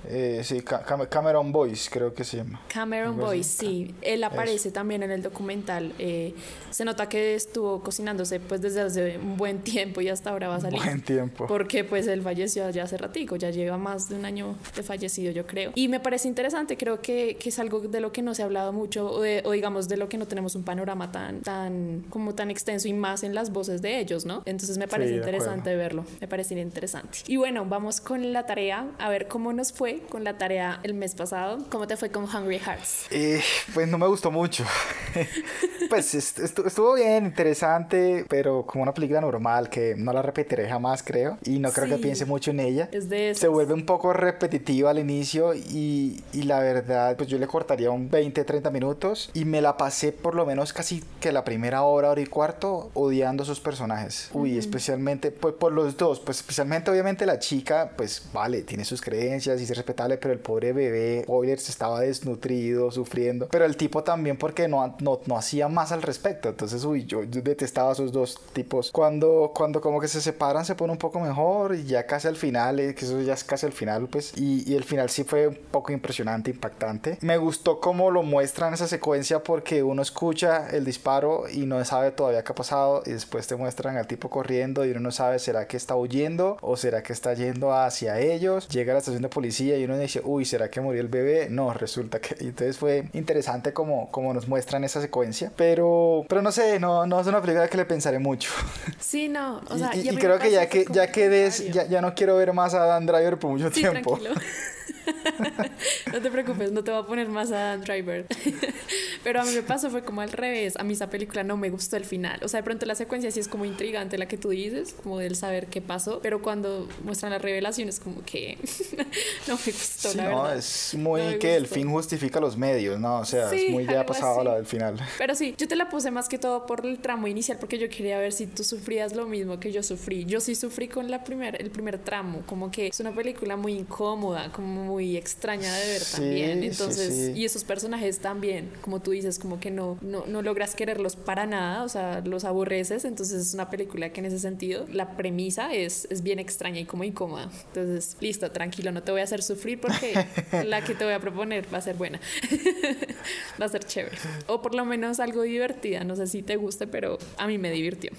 Eh, 0.07 0.41
sí, 0.43 0.61
Cam 0.61 1.05
Cameron 1.07 1.51
Boyce 1.51 1.89
creo 1.89 2.13
que 2.13 2.23
se 2.23 2.37
llama. 2.37 2.61
Cameron 2.67 3.17
Boyce, 3.17 3.43
sí. 3.43 3.95
Él 4.01 4.23
aparece 4.23 4.69
Eso. 4.69 4.73
también 4.73 5.03
en 5.03 5.11
el 5.11 5.21
documental. 5.21 5.93
Eh, 5.99 6.33
se 6.69 6.85
nota 6.85 7.07
que 7.07 7.35
estuvo 7.35 7.81
cocinándose 7.81 8.39
pues 8.39 8.61
desde 8.61 8.81
hace 8.81 9.17
un 9.17 9.37
buen 9.37 9.61
tiempo 9.61 10.01
y 10.01 10.09
hasta 10.09 10.31
ahora 10.31 10.47
va 10.49 10.55
a 10.55 10.61
salir. 10.61 10.81
Buen 10.81 11.01
tiempo. 11.01 11.47
Porque 11.47 11.83
pues 11.83 12.07
él 12.07 12.21
falleció 12.21 12.69
ya 12.69 12.83
hace 12.83 12.97
ratico, 12.97 13.35
ya 13.35 13.49
lleva 13.49 13.77
más 13.77 14.09
de 14.09 14.15
un 14.15 14.25
año 14.25 14.55
de 14.75 14.83
fallecido 14.83 15.31
yo 15.31 15.45
creo. 15.45 15.71
Y 15.75 15.87
me 15.87 15.99
parece 15.99 16.27
interesante, 16.27 16.77
creo 16.77 17.01
que, 17.01 17.37
que 17.39 17.49
es 17.49 17.59
algo 17.59 17.79
de 17.79 17.99
lo 17.99 18.11
que 18.11 18.21
no 18.21 18.33
se 18.33 18.41
ha 18.41 18.45
hablado 18.45 18.73
mucho 18.73 19.11
o, 19.11 19.21
de, 19.21 19.41
o, 19.45 19.51
digamos 19.51 19.87
de 19.87 19.97
lo 19.97 20.09
que 20.09 20.17
no 20.17 20.27
tenemos 20.27 20.55
un 20.55 20.63
panorama 20.63 21.11
tan, 21.11 21.41
tan, 21.41 22.03
como 22.09 22.33
tan 22.35 22.51
extenso 22.51 22.87
y 22.87 22.93
más 22.93 23.23
en 23.23 23.35
las 23.35 23.51
voces 23.51 23.81
de 23.81 23.99
ellos, 23.99 24.25
¿no? 24.25 24.43
Entonces 24.45 24.77
me 24.77 24.87
parece 24.87 25.11
sí, 25.11 25.17
interesante 25.17 25.75
verlo, 25.75 26.05
me 26.19 26.27
parece 26.27 26.59
interesante. 26.59 27.19
Y 27.27 27.37
bueno, 27.37 27.65
vamos 27.65 28.01
con 28.01 28.33
la 28.33 28.45
tarea, 28.45 28.87
a 28.99 29.09
ver 29.09 29.27
cómo 29.27 29.53
nos 29.53 29.71
fue 29.71 29.92
con 30.01 30.23
la 30.23 30.37
tarea 30.37 30.79
el 30.83 30.93
mes 30.93 31.15
pasado. 31.15 31.57
¿Cómo 31.69 31.87
te 31.87 31.97
fue 31.97 32.09
con 32.09 32.23
Hungry 32.23 32.59
Hearts? 32.59 33.07
Eh, 33.11 33.41
pues 33.73 33.87
no 33.87 33.97
me 33.97 34.07
gustó 34.07 34.31
mucho. 34.31 34.65
pues 35.89 36.13
estuvo 36.13 36.93
bien, 36.95 37.25
interesante, 37.25 38.25
pero 38.29 38.65
como 38.65 38.83
una 38.83 38.93
película 38.93 39.21
normal 39.21 39.69
que 39.69 39.95
no 39.95 40.13
la 40.13 40.21
repetiré 40.21 40.67
jamás, 40.67 41.03
creo. 41.03 41.37
Y 41.43 41.59
no 41.59 41.71
creo 41.71 41.85
sí, 41.85 41.91
que 41.91 41.97
piense 41.97 42.25
mucho 42.25 42.51
en 42.51 42.59
ella. 42.59 42.89
Es 42.91 43.09
de 43.09 43.31
esas. 43.31 43.41
Se 43.41 43.47
vuelve 43.47 43.73
un 43.73 43.85
poco 43.85 44.13
repetitiva 44.13 44.91
al 44.91 44.99
inicio 44.99 45.53
y, 45.53 46.23
y 46.33 46.43
la 46.43 46.59
verdad, 46.59 47.15
pues 47.17 47.29
yo 47.29 47.37
le 47.37 47.47
cortaría 47.47 47.91
un 47.91 48.09
20, 48.09 48.43
30 48.43 48.69
minutos 48.71 49.29
y 49.33 49.45
me 49.45 49.61
la 49.61 49.77
pasé 49.77 50.11
por 50.11 50.35
lo 50.35 50.45
menos 50.45 50.73
casi 50.73 51.03
que 51.19 51.31
la 51.31 51.43
primera 51.43 51.83
hora, 51.83 52.11
hora 52.11 52.21
y 52.21 52.25
cuarto 52.25 52.91
odiando 52.93 53.43
a 53.43 53.45
sus 53.45 53.59
personajes. 53.59 54.29
Uy, 54.33 54.51
uh 54.51 54.55
-huh. 54.55 54.59
especialmente 54.59 55.31
pues, 55.31 55.55
por 55.55 55.71
los 55.71 55.97
dos, 55.97 56.19
pues 56.19 56.37
especialmente 56.37 56.91
obviamente 56.91 57.25
la 57.25 57.39
chica, 57.39 57.91
pues 57.95 58.23
vale, 58.33 58.61
tiene 58.61 58.85
sus 58.85 59.01
creencias 59.01 59.59
y 59.59 59.63
es 59.63 59.71
respetable, 59.83 60.17
pero 60.17 60.33
el 60.33 60.39
pobre 60.39 60.73
bebé, 60.73 61.23
spoilers, 61.23 61.69
estaba 61.69 61.99
desnutrido, 61.99 62.91
sufriendo. 62.91 63.47
Pero 63.49 63.65
el 63.65 63.75
tipo 63.75 64.03
también 64.03 64.37
porque 64.37 64.67
no, 64.67 64.95
no, 64.99 65.19
no 65.25 65.37
hacía 65.37 65.67
más 65.67 65.91
al 65.91 66.01
respecto. 66.01 66.49
Entonces, 66.49 66.83
uy, 66.85 67.05
yo, 67.05 67.23
yo, 67.23 67.41
detestaba 67.41 67.89
a 67.89 67.93
esos 67.93 68.11
dos 68.11 68.39
tipos. 68.53 68.91
Cuando, 68.91 69.51
cuando 69.53 69.81
como 69.81 69.99
que 69.99 70.07
se 70.07 70.21
separan, 70.21 70.65
se 70.65 70.75
pone 70.75 70.93
un 70.93 70.97
poco 70.97 71.19
mejor 71.19 71.75
y 71.75 71.83
ya 71.83 72.05
casi 72.05 72.27
al 72.27 72.35
final, 72.37 72.79
eh, 72.79 72.95
que 72.95 73.05
eso 73.05 73.21
ya 73.21 73.33
es 73.33 73.43
casi 73.43 73.65
al 73.65 73.73
final, 73.73 74.07
pues. 74.07 74.33
Y, 74.37 74.69
y 74.71 74.75
el 74.75 74.83
final 74.83 75.09
sí 75.09 75.23
fue 75.23 75.47
un 75.47 75.57
poco 75.71 75.91
impresionante, 75.91 76.51
impactante. 76.51 77.17
Me 77.21 77.37
gustó 77.37 77.79
cómo 77.79 78.11
lo 78.11 78.23
muestran 78.23 78.73
esa 78.73 78.87
secuencia 78.87 79.43
porque 79.43 79.83
uno 79.83 80.01
escucha 80.01 80.69
el 80.69 80.85
disparo 80.85 81.49
y 81.49 81.65
no 81.65 81.83
sabe 81.83 82.11
todavía 82.11 82.43
qué 82.43 82.51
ha 82.51 82.55
pasado 82.55 83.03
y 83.05 83.11
después 83.11 83.47
te 83.47 83.55
muestran 83.55 83.97
al 83.97 84.07
tipo 84.07 84.29
corriendo 84.29 84.85
y 84.85 84.91
uno 84.91 85.01
no 85.01 85.11
sabe 85.11 85.39
será 85.39 85.67
que 85.67 85.77
está 85.77 85.95
huyendo 85.95 86.57
o 86.61 86.77
será 86.77 87.03
que 87.03 87.13
está 87.13 87.33
yendo 87.33 87.73
hacia 87.73 88.19
ellos. 88.19 88.67
Llega 88.69 88.93
a 88.93 88.95
la 88.95 88.99
estación 88.99 89.21
de 89.21 89.29
policía 89.29 89.72
y 89.79 89.85
uno 89.85 89.97
dice, 89.97 90.21
uy, 90.23 90.45
¿será 90.45 90.69
que 90.69 90.81
murió 90.81 91.01
el 91.01 91.07
bebé? 91.07 91.47
No, 91.49 91.73
resulta 91.73 92.19
que... 92.19 92.35
Entonces 92.39 92.77
fue 92.77 93.05
interesante 93.13 93.73
como, 93.73 94.11
como 94.11 94.33
nos 94.33 94.47
muestran 94.47 94.83
esa 94.83 95.01
secuencia. 95.01 95.51
Pero, 95.55 96.25
pero 96.27 96.41
no 96.41 96.51
sé, 96.51 96.79
no, 96.79 97.05
no 97.05 97.19
es 97.19 97.27
una 97.27 97.41
película 97.41 97.67
que 97.67 97.77
le 97.77 97.85
pensaré 97.85 98.19
mucho. 98.19 98.49
Sí, 98.99 99.27
no. 99.27 99.61
O 99.69 99.77
sea, 99.77 99.91
y, 99.95 99.99
y, 99.99 100.09
y 100.09 100.15
creo 100.15 100.39
que 100.39 100.49
ya 100.49 100.67
que, 100.67 100.85
ya 100.89 101.11
que 101.11 101.29
des, 101.29 101.71
ya, 101.71 101.85
ya 101.85 102.01
no 102.01 102.15
quiero 102.15 102.35
ver 102.37 102.51
más 102.53 102.73
a 102.73 102.85
Dan 102.85 103.05
Driver 103.05 103.37
por 103.37 103.51
mucho 103.51 103.69
sí, 103.69 103.81
tiempo. 103.81 104.17
Tranquilo. 104.17 104.41
no 106.13 106.21
te 106.21 106.31
preocupes, 106.31 106.71
no 106.71 106.83
te 106.83 106.91
voy 106.91 107.01
a 107.01 107.05
poner 107.05 107.27
más 107.27 107.51
a 107.51 107.77
Driver. 107.77 108.25
Pero 109.23 109.41
a 109.41 109.45
mí 109.45 109.51
me 109.53 109.63
pasó, 109.63 109.89
fue 109.89 110.03
como 110.03 110.21
al 110.21 110.31
revés. 110.31 110.75
A 110.77 110.83
mí 110.83 110.93
esa 110.93 111.09
película 111.09 111.43
no 111.43 111.57
me 111.57 111.69
gustó 111.69 111.97
el 111.97 112.05
final. 112.05 112.39
O 112.43 112.47
sea, 112.47 112.59
de 112.59 112.63
pronto 112.63 112.85
la 112.85 112.95
secuencia 112.95 113.31
sí 113.31 113.39
es 113.39 113.47
como 113.47 113.65
intrigante 113.65 114.17
la 114.17 114.27
que 114.27 114.37
tú 114.37 114.49
dices, 114.49 114.93
como 115.01 115.19
del 115.19 115.35
saber 115.35 115.67
qué 115.67 115.81
pasó. 115.81 116.19
Pero 116.21 116.41
cuando 116.41 116.87
muestran 117.03 117.31
las 117.31 117.41
revelaciones, 117.41 117.99
como 117.99 118.23
que 118.25 118.57
no 119.47 119.55
me 119.55 119.71
gustó, 119.71 120.09
Sí, 120.09 120.17
la 120.17 120.29
no, 120.29 120.43
verdad. 120.43 120.57
es 120.57 120.93
muy 120.95 121.21
No 121.21 121.39
que 121.39 121.55
el 121.55 121.67
fin 121.67 121.89
justifica 121.89 122.39
los 122.39 122.57
medios, 122.57 122.99
¿no? 122.99 123.19
O 123.19 123.25
sea, 123.25 123.49
Sí, 123.49 123.65
es 123.67 123.71
muy 123.71 123.85
ya 123.85 124.05
pasado 124.05 124.43
la 124.43 124.55
del 124.55 124.65
final. 124.65 124.99
Pero 125.17 125.35
sí, 125.35 125.55
yo 125.57 125.67
te 125.67 125.75
la 125.75 125.89
puse 125.89 126.11
más 126.11 126.27
que 126.27 126.37
todo 126.37 126.65
por 126.65 126.85
el 126.85 126.99
tramo 126.99 127.27
inicial, 127.27 127.57
porque 127.59 127.77
yo 127.77 127.87
quería 127.89 128.19
ver 128.19 128.33
si 128.33 128.47
tú 128.47 128.63
sufrías 128.63 129.15
lo 129.15 129.25
mismo 129.25 129.59
que 129.59 129.71
yo 129.71 129.83
sufrí. 129.83 130.25
Yo 130.25 130.39
sí 130.41 130.55
sufrí 130.55 130.87
con 130.87 131.09
la 131.09 131.23
primer, 131.23 131.61
el 131.61 131.69
primer 131.71 131.97
tramo, 131.99 132.41
como 132.45 132.71
que 132.71 132.87
es 132.87 132.99
una 132.99 133.13
película 133.13 133.55
muy 133.55 133.73
incómoda, 133.73 134.51
como 134.51 134.72
muy 134.73 135.15
extraña 135.17 135.73
de 135.73 135.87
ver 135.87 136.01
Sí, 136.01 136.11
también. 136.17 136.59
sí, 136.61 136.67
Entonces, 136.67 137.13
sí. 137.13 137.39
y 137.39 137.45
esos 137.45 137.63
personajes 137.63 138.19
también, 138.19 138.69
como 138.81 139.01
tú 139.01 139.11
dices, 139.11 139.39
como 139.39 139.59
que 139.59 139.71
no, 139.71 139.97
no, 140.01 140.25
no 140.27 140.41
logras 140.41 140.75
quererlos 140.75 141.15
para 141.15 141.45
nada, 141.45 141.83
o 141.83 141.89
sea, 141.89 142.21
los 142.25 142.43
aborreces. 142.43 143.05
Entonces 143.05 143.47
es 143.47 143.53
una 143.53 143.69
película 143.69 144.09
que 144.11 144.19
en 144.19 144.25
ese 144.25 144.39
sentido, 144.39 144.85
la 144.91 145.15
premisa 145.15 145.73
es, 145.73 146.07
es 146.09 146.23
bien 146.23 146.39
extraña 146.39 146.79
y 146.79 146.85
como 146.85 147.03
incómoda. 147.03 147.49
Entonces, 147.67 148.17
listo, 148.19 148.49
tranquilo, 148.51 148.91
no 148.91 149.03
te 149.03 149.11
voy 149.11 149.21
a 149.21 149.23
hacer 149.25 149.41
sufrir 149.43 149.79
porque 149.79 150.13
la 150.65 150.83
que 150.83 150.95
te 150.95 151.03
voy 151.05 151.13
a 151.13 151.19
proponer 151.19 151.65
va 151.73 151.77
a 151.77 151.81
ser 151.81 151.95
buena. 151.95 152.19
va 153.61 153.65
a 153.65 153.69
ser 153.69 153.83
chévere. 153.85 154.17
O 154.47 154.61
por 154.61 154.75
lo 154.75 154.85
menos 154.85 155.19
algo 155.19 155.43
divertida. 155.43 156.03
No 156.03 156.15
sé 156.15 156.27
si 156.27 156.41
te 156.41 156.55
guste, 156.55 156.87
pero 156.87 157.17
a 157.37 157.47
mí 157.47 157.57
me 157.57 157.71
divirtió. 157.71 158.11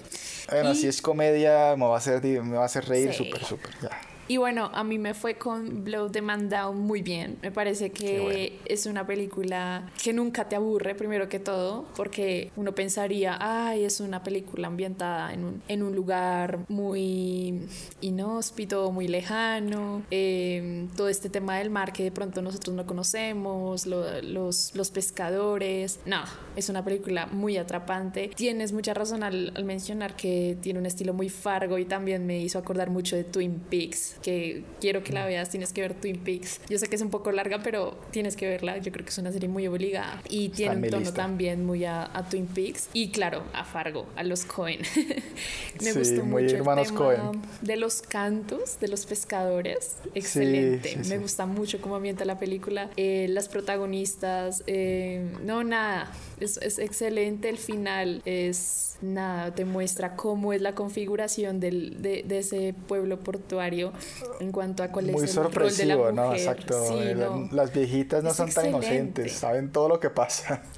Bueno, 0.49 0.71
Y- 0.73 0.75
si 0.75 0.87
es 0.87 1.01
comedia, 1.01 1.75
me 1.75 1.85
va 1.85 1.95
a 1.95 1.97
hacer, 1.97 2.21
me 2.23 2.55
va 2.55 2.63
a 2.63 2.65
hacer 2.65 2.85
reír 2.85 3.13
Sí. 3.13 3.25
súper, 3.25 3.43
súper, 3.45 3.71
ya. 3.81 3.89
Y 4.27 4.37
bueno, 4.37 4.71
a 4.73 4.83
mí 4.83 4.97
me 4.97 5.13
fue 5.13 5.35
con 5.35 5.83
Blow 5.83 6.09
the 6.09 6.21
Man 6.21 6.49
Down 6.49 6.79
muy 6.79 7.01
bien. 7.01 7.37
Me 7.43 7.51
parece 7.51 7.91
que 7.91 8.19
bueno. 8.19 8.39
es 8.65 8.85
una 8.87 9.05
película 9.05 9.89
que 10.03 10.13
nunca 10.13 10.49
te 10.49 10.55
aburre, 10.55 10.95
primero 10.95 11.29
que 11.29 11.39
todo, 11.39 11.85
porque 11.95 12.51
uno 12.55 12.73
pensaría, 12.73 13.37
ay, 13.39 13.83
es 13.85 13.99
una 13.99 14.23
película 14.23 14.67
ambientada 14.67 15.33
en 15.33 15.43
un, 15.43 15.61
en 15.67 15.83
un 15.83 15.95
lugar 15.95 16.59
muy 16.69 17.61
inhóspito, 18.01 18.91
muy 18.91 19.07
lejano, 19.07 20.01
eh, 20.11 20.87
todo 20.95 21.09
este 21.09 21.29
tema 21.29 21.57
del 21.57 21.69
mar 21.69 21.93
que 21.93 22.03
de 22.03 22.11
pronto 22.11 22.41
nosotros 22.41 22.75
no 22.75 22.85
conocemos, 22.85 23.85
lo- 23.85 24.21
los, 24.21 24.75
los 24.75 24.89
pescadores. 24.91 25.99
No, 26.05 26.21
es 26.55 26.69
una 26.69 26.83
película 26.83 27.27
muy 27.27 27.57
atrapante. 27.57 28.29
Tienes 28.35 28.71
mucha 28.73 28.93
razón 28.93 29.23
al, 29.23 29.51
al 29.55 29.65
mencionar 29.65 30.15
que 30.15 30.57
tiene 30.61 30.79
un 30.79 30.85
estilo 30.85 31.13
muy 31.13 31.29
fargo 31.29 31.77
y 31.77 31.85
también 31.85 32.25
me 32.25 32.39
hizo 32.39 32.57
acordar 32.59 32.89
mucho 32.89 33.15
de 33.15 33.23
Twin 33.23 33.59
Peaks, 33.59 34.14
que 34.25 34.63
quiero 34.81 35.03
que 35.03 35.13
la 35.13 35.23
veas, 35.27 35.51
tienes 35.51 35.71
que 35.71 35.81
ver 35.81 35.93
Twin 35.93 36.17
Peaks. 36.17 36.59
Yo 36.67 36.79
sé 36.79 36.87
que 36.87 36.95
es 36.95 37.01
un 37.03 37.11
poco 37.11 37.31
larga, 37.31 37.59
pero 37.63 37.95
tienes 38.09 38.35
que 38.35 38.47
verla. 38.47 38.79
Yo 38.79 38.91
creo 38.91 39.05
que 39.05 39.11
es 39.11 39.17
una 39.19 39.31
serie 39.31 39.47
muy 39.47 39.67
obligada 39.67 40.19
y 40.27 40.49
tiene 40.49 40.73
en 40.73 40.83
un 40.83 40.89
tono 40.89 40.99
lista. 41.01 41.15
también 41.15 41.63
muy 41.63 41.85
a, 41.85 42.09
a 42.11 42.27
Twin 42.27 42.47
Peaks 42.47 42.89
y 42.91 43.11
claro, 43.11 43.43
a 43.53 43.63
Fargo, 43.65 44.07
a 44.15 44.23
los 44.23 44.43
Cohen. 44.45 44.79
me 45.83 45.91
Sí, 45.91 45.99
gustó 45.99 46.23
muy 46.25 46.43
mucho 46.43 46.55
hermanos 46.55 46.87
el 46.89 46.93
tema 46.97 47.05
Coen. 47.05 47.41
de 47.61 47.77
los 47.77 48.01
cantos 48.01 48.79
de 48.79 48.87
los 48.87 49.05
pescadores. 49.05 49.97
Excelente. 50.15 50.89
sí, 50.89 50.97
me 50.97 51.03
sí. 51.03 51.17
gusta 51.17 51.45
mucho 51.45 51.79
cómo 51.79 51.95
ambienta 51.95 52.25
la 52.25 52.39
película. 52.39 52.89
Eh, 52.97 53.27
las 53.29 53.47
protagonistas, 53.47 54.63
eh, 54.65 55.23
no, 55.43 55.63
nada. 55.63 56.11
Es, 56.39 56.57
es 56.57 56.79
excelente. 56.79 57.47
El 57.49 57.57
final 57.59 58.21
es 58.25 58.97
nada, 59.01 59.53
te 59.53 59.65
muestra 59.65 60.15
cómo 60.15 60.51
es 60.53 60.61
la 60.61 60.73
configuración 60.73 61.59
del, 61.59 62.01
de, 62.01 62.23
de 62.25 62.39
ese 62.39 62.73
pueblo 62.87 63.19
portuario 63.19 63.91
en 64.39 64.51
cuanto 64.51 64.83
a 64.83 64.89
cuál 64.89 65.11
Muy 65.11 65.25
es 65.25 65.35
el 65.37 65.43
rol 65.51 65.75
de 65.75 65.85
la 65.85 65.97
mujer. 65.97 66.13
¿no? 66.13 66.33
Exacto. 66.33 66.87
Sí, 66.87 67.13
no. 67.15 67.49
Las 67.51 67.73
viejitas 67.73 68.23
no 68.23 68.29
Es 68.31 68.35
son 68.35 68.49
tan 68.51 68.65
excelente. 68.67 68.87
inocentes, 69.21 69.31
saben 69.33 69.71
todo 69.71 69.89
lo 69.89 69.99
que 69.99 70.09
pasa. 70.09 70.61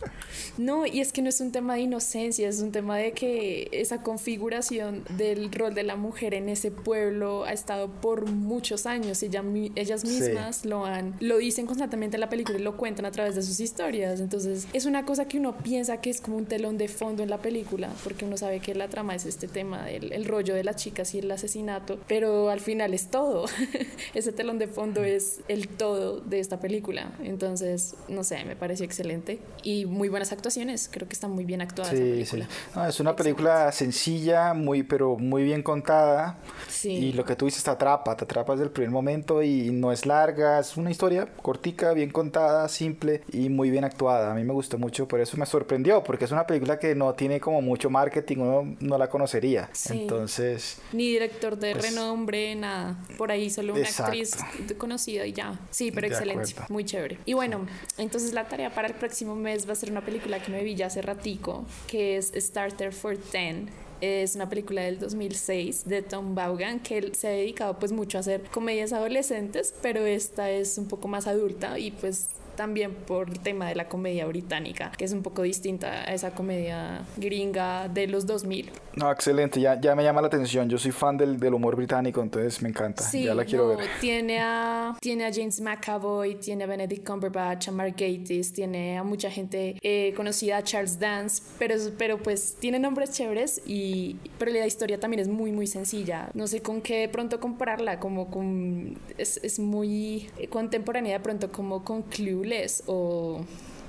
No, 0.58 0.86
y 0.88 1.02
es 1.02 1.12
que 1.14 1.22
no 1.22 1.30
es 1.30 1.40
un 1.40 1.52
tema 1.52 1.76
de 1.76 1.82
inocencia, 1.82 2.50
es 2.50 2.62
un 2.62 2.72
tema 2.72 2.98
de 2.98 3.12
que 3.12 3.70
esa 3.72 4.02
configuración 4.02 5.04
del 5.18 5.52
rol 5.52 5.74
de 5.76 5.84
la 5.84 5.96
mujer 5.96 6.34
en 6.34 6.50
ese 6.50 6.72
pueblo 6.72 7.44
ha 7.46 7.54
estado 7.54 7.90
por 7.90 8.26
muchos 8.30 8.86
años. 8.86 9.22
Ella 9.24 9.44
ellas 9.76 10.02
Sí. 10.02 10.08
mismas 10.08 10.66
lo 10.66 10.86
han, 10.86 11.16
lo 11.20 11.38
dicen 11.38 11.66
constantemente 11.68 12.18
en 12.18 12.22
la 12.22 12.30
película 12.30 12.58
y 12.58 12.62
lo 12.62 12.76
cuentan 12.78 13.06
a 13.06 13.12
través 13.12 13.36
de 13.36 13.42
sus 13.44 13.60
historias. 13.60 14.20
Entonces, 14.20 14.68
es 14.74 14.86
una 14.86 15.06
cosa 15.06 15.28
que 15.28 15.38
uno 15.38 15.56
piensa 15.58 16.02
que 16.02 16.10
es 16.10 16.22
como 16.22 16.38
un 16.38 16.46
telón 16.46 16.78
de 16.78 16.88
fondo 16.88 17.24
en 17.24 17.30
la 17.30 17.38
película, 17.40 17.90
porque 18.04 18.26
uno 18.26 18.36
sabe 18.38 18.60
que 18.60 18.74
la 18.76 18.88
trama 18.88 19.16
es 19.16 19.26
este 19.26 19.48
tema 19.48 19.86
del 19.86 20.12
el 20.14 20.26
rollo 20.26 20.54
de 20.56 20.64
las 20.64 20.76
chicas 20.78 21.14
y 21.16 21.20
el 21.20 21.30
asesinato, 21.32 22.00
pero 22.08 22.50
al 22.50 22.60
final 22.60 22.94
es 22.94 23.08
todo. 23.08 23.17
ese 24.14 24.32
telón 24.32 24.60
de 24.60 24.68
fondo 24.68 25.04
es 25.04 25.42
el 25.48 25.68
todo 25.68 26.20
de 26.22 26.40
esta 26.40 26.60
película. 26.60 27.12
Entonces, 27.24 27.96
no 28.08 28.24
sé, 28.24 28.44
me 28.46 28.56
pareció 28.56 28.86
excelente 28.86 29.40
y 29.64 29.86
muy 29.86 30.10
buenas 30.10 30.32
actuaciones. 30.32 30.90
Creo 30.92 31.08
que 31.08 31.14
está 31.14 31.28
muy 31.28 31.46
bien 31.46 31.62
actuada 31.62 31.92
esa 31.92 32.02
Sí, 32.02 32.26
sí. 32.26 32.32
película. 32.32 32.48
No, 32.76 32.88
es 32.88 33.00
una 33.00 33.16
película 33.16 33.72
sencilla, 33.72 34.54
muy, 34.54 34.84
pero 34.84 35.18
muy 35.18 35.44
bien 35.44 35.64
contada. 35.64 36.38
Sí. 36.68 36.92
Y 36.92 37.14
lo 37.14 37.26
que 37.26 37.36
tú 37.36 37.46
dices 37.46 37.64
te 37.64 37.70
atrapa, 37.72 38.16
te 38.16 38.26
atrapa 38.26 38.54
desde 38.54 38.66
el 38.66 38.72
primer 38.72 38.92
momento 38.92 39.42
y 39.44 39.72
no 39.72 39.92
es 39.92 40.06
larga, 40.06 40.60
es 40.60 40.78
una 40.78 40.92
historia 40.92 41.28
cortica, 41.42 41.94
bien 41.94 42.10
contada, 42.12 42.68
simple 42.70 43.22
y 43.32 43.50
muy 43.50 43.70
bien 43.70 43.84
actuada. 43.84 44.32
A 44.32 44.36
mí 44.36 44.44
me 44.44 44.54
gustó 44.54 44.78
mucho, 44.78 45.08
por 45.08 45.20
eso 45.20 45.38
me 45.38 45.46
sorprendió, 45.46 46.04
porque 46.04 46.26
es 46.26 46.32
una 46.32 46.46
película 46.48 46.80
que 46.80 46.96
no 46.96 47.14
tiene 47.14 47.40
como 47.40 47.62
mucho 47.62 47.90
marketing, 47.90 48.38
uno 48.38 48.76
no 48.80 48.98
la 48.98 49.10
conocería. 49.10 49.70
Sí. 49.74 50.02
Entonces, 50.02 50.78
Ni 50.94 51.08
director 51.10 51.58
de 51.58 51.74
Pues- 51.74 51.90
renombre, 51.90 52.56
nada. 52.56 52.98
Por 53.18 53.32
ahí 53.32 53.50
solo 53.50 53.74
una 53.74 53.84
Exacto. 53.84 54.12
actriz 54.12 54.36
conocida 54.78 55.26
y 55.26 55.34
ya. 55.34 55.60
Sí, 55.72 55.92
pero 55.92 56.08
De 56.08 56.14
excelente. 56.14 56.52
acuerdo. 56.52 56.74
Muy 56.74 56.86
chévere. 56.86 57.18
Y 57.26 57.34
bueno, 57.34 57.66
entonces 57.98 58.34
la 58.34 58.48
tarea 58.48 58.74
para 58.74 58.88
el 58.88 58.94
próximo 58.96 59.36
mes 59.36 59.68
va 59.68 59.74
a 59.74 59.76
ser 59.76 59.92
una 59.92 60.02
película 60.04 60.42
que 60.42 60.52
me 60.52 60.64
vi 60.64 60.76
ya 60.76 60.88
hace 60.88 61.02
ratico, 61.02 61.66
que 61.88 62.18
es 62.18 62.32
Starter 62.36 62.94
for 62.94 63.18
Ten. 63.18 63.70
Es 64.00 64.36
una 64.36 64.48
película 64.48 64.84
del 64.84 65.00
2006 65.00 65.86
de 65.86 66.04
Tom 66.04 66.36
Vaughan 66.36 66.80
que 66.82 67.00
él 67.00 67.16
se 67.16 67.28
ha 67.28 67.32
dedicado 67.32 67.80
pues 67.80 67.92
mucho 67.92 68.18
a 68.18 68.22
hacer 68.22 68.44
comedias 68.52 68.94
adolescentes, 68.94 69.74
pero 69.82 70.06
esta 70.06 70.52
es 70.52 70.78
un 70.78 70.88
poco 70.88 71.08
más 71.08 71.26
adulta 71.26 71.80
y 71.80 71.90
pues 71.92 72.28
también 72.58 72.94
por 72.94 73.30
el 73.30 73.40
tema 73.40 73.70
de 73.70 73.76
la 73.76 73.88
comedia 73.88 74.26
británica, 74.26 74.92
que 74.98 75.06
es 75.06 75.14
un 75.14 75.24
poco 75.24 75.44
distinta 75.44 76.02
a 76.02 76.14
esa 76.14 76.32
comedia 76.32 77.06
gringa 77.16 77.88
de 77.88 78.08
los 78.08 78.26
2000. 78.26 78.70
no, 78.96 79.10
excelente, 79.12 79.62
ya, 79.62 79.80
ya 79.80 79.96
me 79.96 80.04
llama 80.04 80.20
la 80.20 80.28
atención. 80.28 80.68
Yo 80.68 80.78
soy 80.78 80.92
fan 80.92 81.16
del, 81.18 81.40
del 81.40 81.54
humor 81.54 81.76
británico, 81.78 82.22
entonces 82.22 82.62
me 82.62 82.70
encanta. 82.70 83.04
Sí, 83.04 83.24
ya 83.24 83.34
la 83.34 83.46
quiero 83.46 83.72
no, 83.72 83.78
ver. 83.78 83.88
Tiene 84.02 84.40
a, 84.42 84.98
tiene 85.00 85.26
a 85.26 85.32
James 85.32 85.62
McAvoy, 85.62 86.36
tiene 86.36 86.66
a 86.66 86.68
Benedict 86.68 87.08
Cumberbatch, 87.08 87.70
a 87.70 87.72
Mark 87.72 87.96
Gatiss, 87.96 88.52
tiene 88.52 88.98
a 88.98 89.04
mucha 89.04 89.30
gente 89.30 89.78
eh, 89.82 90.14
conocida, 90.18 90.58
a 90.58 90.64
Charles 90.64 91.00
Dance, 91.00 91.44
pero, 91.60 91.76
pero 91.98 92.18
pues 92.18 92.58
tiene 92.60 92.80
nombres 92.80 93.12
chéveres 93.12 93.62
y 93.66 94.18
pero 94.40 94.52
la 94.52 94.66
historia 94.66 95.00
también 95.00 95.22
es 95.22 95.28
muy 95.28 95.52
muy 95.52 95.68
sencilla. 95.68 96.30
No 96.34 96.48
sé 96.48 96.62
con 96.62 96.82
qué 96.82 97.02
de 97.02 97.10
pronto 97.10 97.40
compararla, 97.40 98.00
como 98.00 98.32
con 98.32 98.98
es, 99.18 99.40
es 99.44 99.60
muy 99.60 100.30
contemporánea 100.50 101.14
de 101.14 101.20
pronto 101.20 101.52
como 101.52 101.84
con 101.84 102.02
Clueless 102.48 102.82
o 102.88 103.42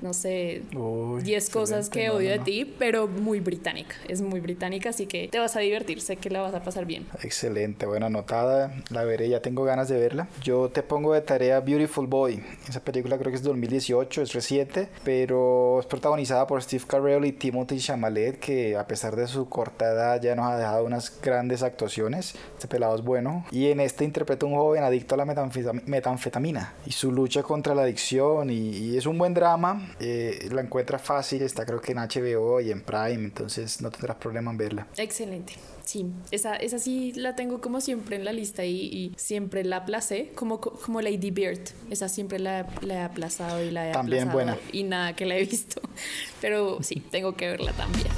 no 0.02 0.12
sé, 0.14 0.62
Uy, 0.74 1.22
10 1.22 1.50
cosas 1.50 1.88
que 1.90 2.11
odio 2.11 2.30
de 2.30 2.38
ti, 2.38 2.64
pero 2.78 3.06
muy 3.08 3.40
británica. 3.40 3.94
Es 4.08 4.20
muy 4.22 4.40
británica, 4.40 4.90
así 4.90 5.06
que 5.06 5.28
te 5.28 5.38
vas 5.38 5.56
a 5.56 5.61
divertir, 5.61 6.00
sé 6.00 6.16
que 6.16 6.30
la 6.30 6.40
vas 6.40 6.54
a 6.54 6.62
pasar 6.62 6.84
bien. 6.87 7.06
Excelente, 7.22 7.87
buena 7.87 8.06
anotada. 8.06 8.72
La 8.90 9.04
veré, 9.04 9.28
ya 9.28 9.40
tengo 9.42 9.64
ganas 9.64 9.88
de 9.88 9.98
verla. 9.98 10.28
Yo 10.42 10.68
te 10.68 10.82
pongo 10.82 11.12
de 11.14 11.20
tarea 11.20 11.61
Beautiful 11.61 12.06
Boy. 12.06 12.42
Esa 12.68 12.80
película 12.80 13.18
creo 13.18 13.30
que 13.30 13.37
es 13.37 13.42
2018, 13.42 14.22
es 14.22 14.32
reciente, 14.32 14.88
pero 15.04 15.80
es 15.80 15.87
protagonizada 15.87 16.46
por 16.46 16.62
Steve 16.62 16.84
Carell 16.87 17.24
y 17.24 17.32
Timothy 17.32 17.78
Chalamet, 17.78 18.38
que 18.38 18.76
a 18.76 18.87
pesar 18.87 19.16
de 19.16 19.26
su 19.26 19.48
corta 19.48 19.87
edad 19.87 20.20
ya 20.20 20.34
nos 20.34 20.46
ha 20.46 20.56
dejado 20.56 20.84
unas 20.84 21.20
grandes 21.20 21.62
actuaciones. 21.62 22.34
Este 22.54 22.68
pelado 22.68 22.94
es 22.96 23.02
bueno. 23.02 23.44
Y 23.50 23.68
en 23.68 23.80
este 23.80 24.04
interpreta 24.04 24.46
a 24.46 24.48
un 24.48 24.54
joven 24.56 24.82
adicto 24.84 25.14
a 25.14 25.18
la 25.18 25.24
metanfetam- 25.24 25.82
metanfetamina 25.87 26.74
y 26.87 26.92
su 26.92 27.12
lucha 27.12 27.42
contra 27.42 27.74
la 27.74 27.82
adicción. 27.82 28.50
Y, 28.50 28.68
y 28.76 28.96
es 28.96 29.06
un 29.06 29.18
buen 29.18 29.34
drama. 29.34 29.88
Eh, 30.01 30.48
la 30.53 30.61
encuentra 30.62 30.98
fácil, 30.98 31.42
está 31.42 31.64
creo 31.66 31.81
que 31.81 31.92
en 31.92 31.98
HBO 31.98 32.61
y 32.61 32.70
en 32.70 32.81
Prime, 32.83 33.14
entonces 33.24 33.81
no 33.81 33.90
tendrás 33.90 34.16
problema 34.18 34.51
en 34.51 34.57
verla. 34.57 34.87
Excelente. 34.96 35.55
Sí, 35.85 36.05
esa, 36.31 36.55
esa 36.57 36.79
sí 36.79 37.12
la 37.16 37.35
tengo 37.35 37.62
como 37.62 37.81
siempre 37.81 38.16
en 38.16 38.24
la 38.27 38.33
lista 38.33 38.62
y, 38.66 38.77
y 38.77 39.14
siempre 39.16 39.64
la 39.64 39.77
aplacé, 39.79 40.33
como, 40.35 40.61
como 40.61 41.01
Lady 41.01 41.31
Bird. 41.31 41.61
Esa 41.88 42.11
siempre 42.11 42.38
la, 42.38 42.66
la 42.83 42.94
he 42.94 43.01
aplazado 43.01 43.64
y 43.64 43.70
la 43.70 43.88
he 43.88 43.92
También 43.92 44.29
aplazado 44.29 44.55
buena. 44.57 44.70
y 44.72 44.83
nada 44.83 45.16
que 45.16 45.24
la 45.24 45.37
he 45.37 45.44
visto. 45.46 45.81
Pero 46.42 46.83
sí, 46.83 47.03
tengo 47.11 47.35
que 47.37 47.48
verla 47.48 47.72
también. 47.72 48.09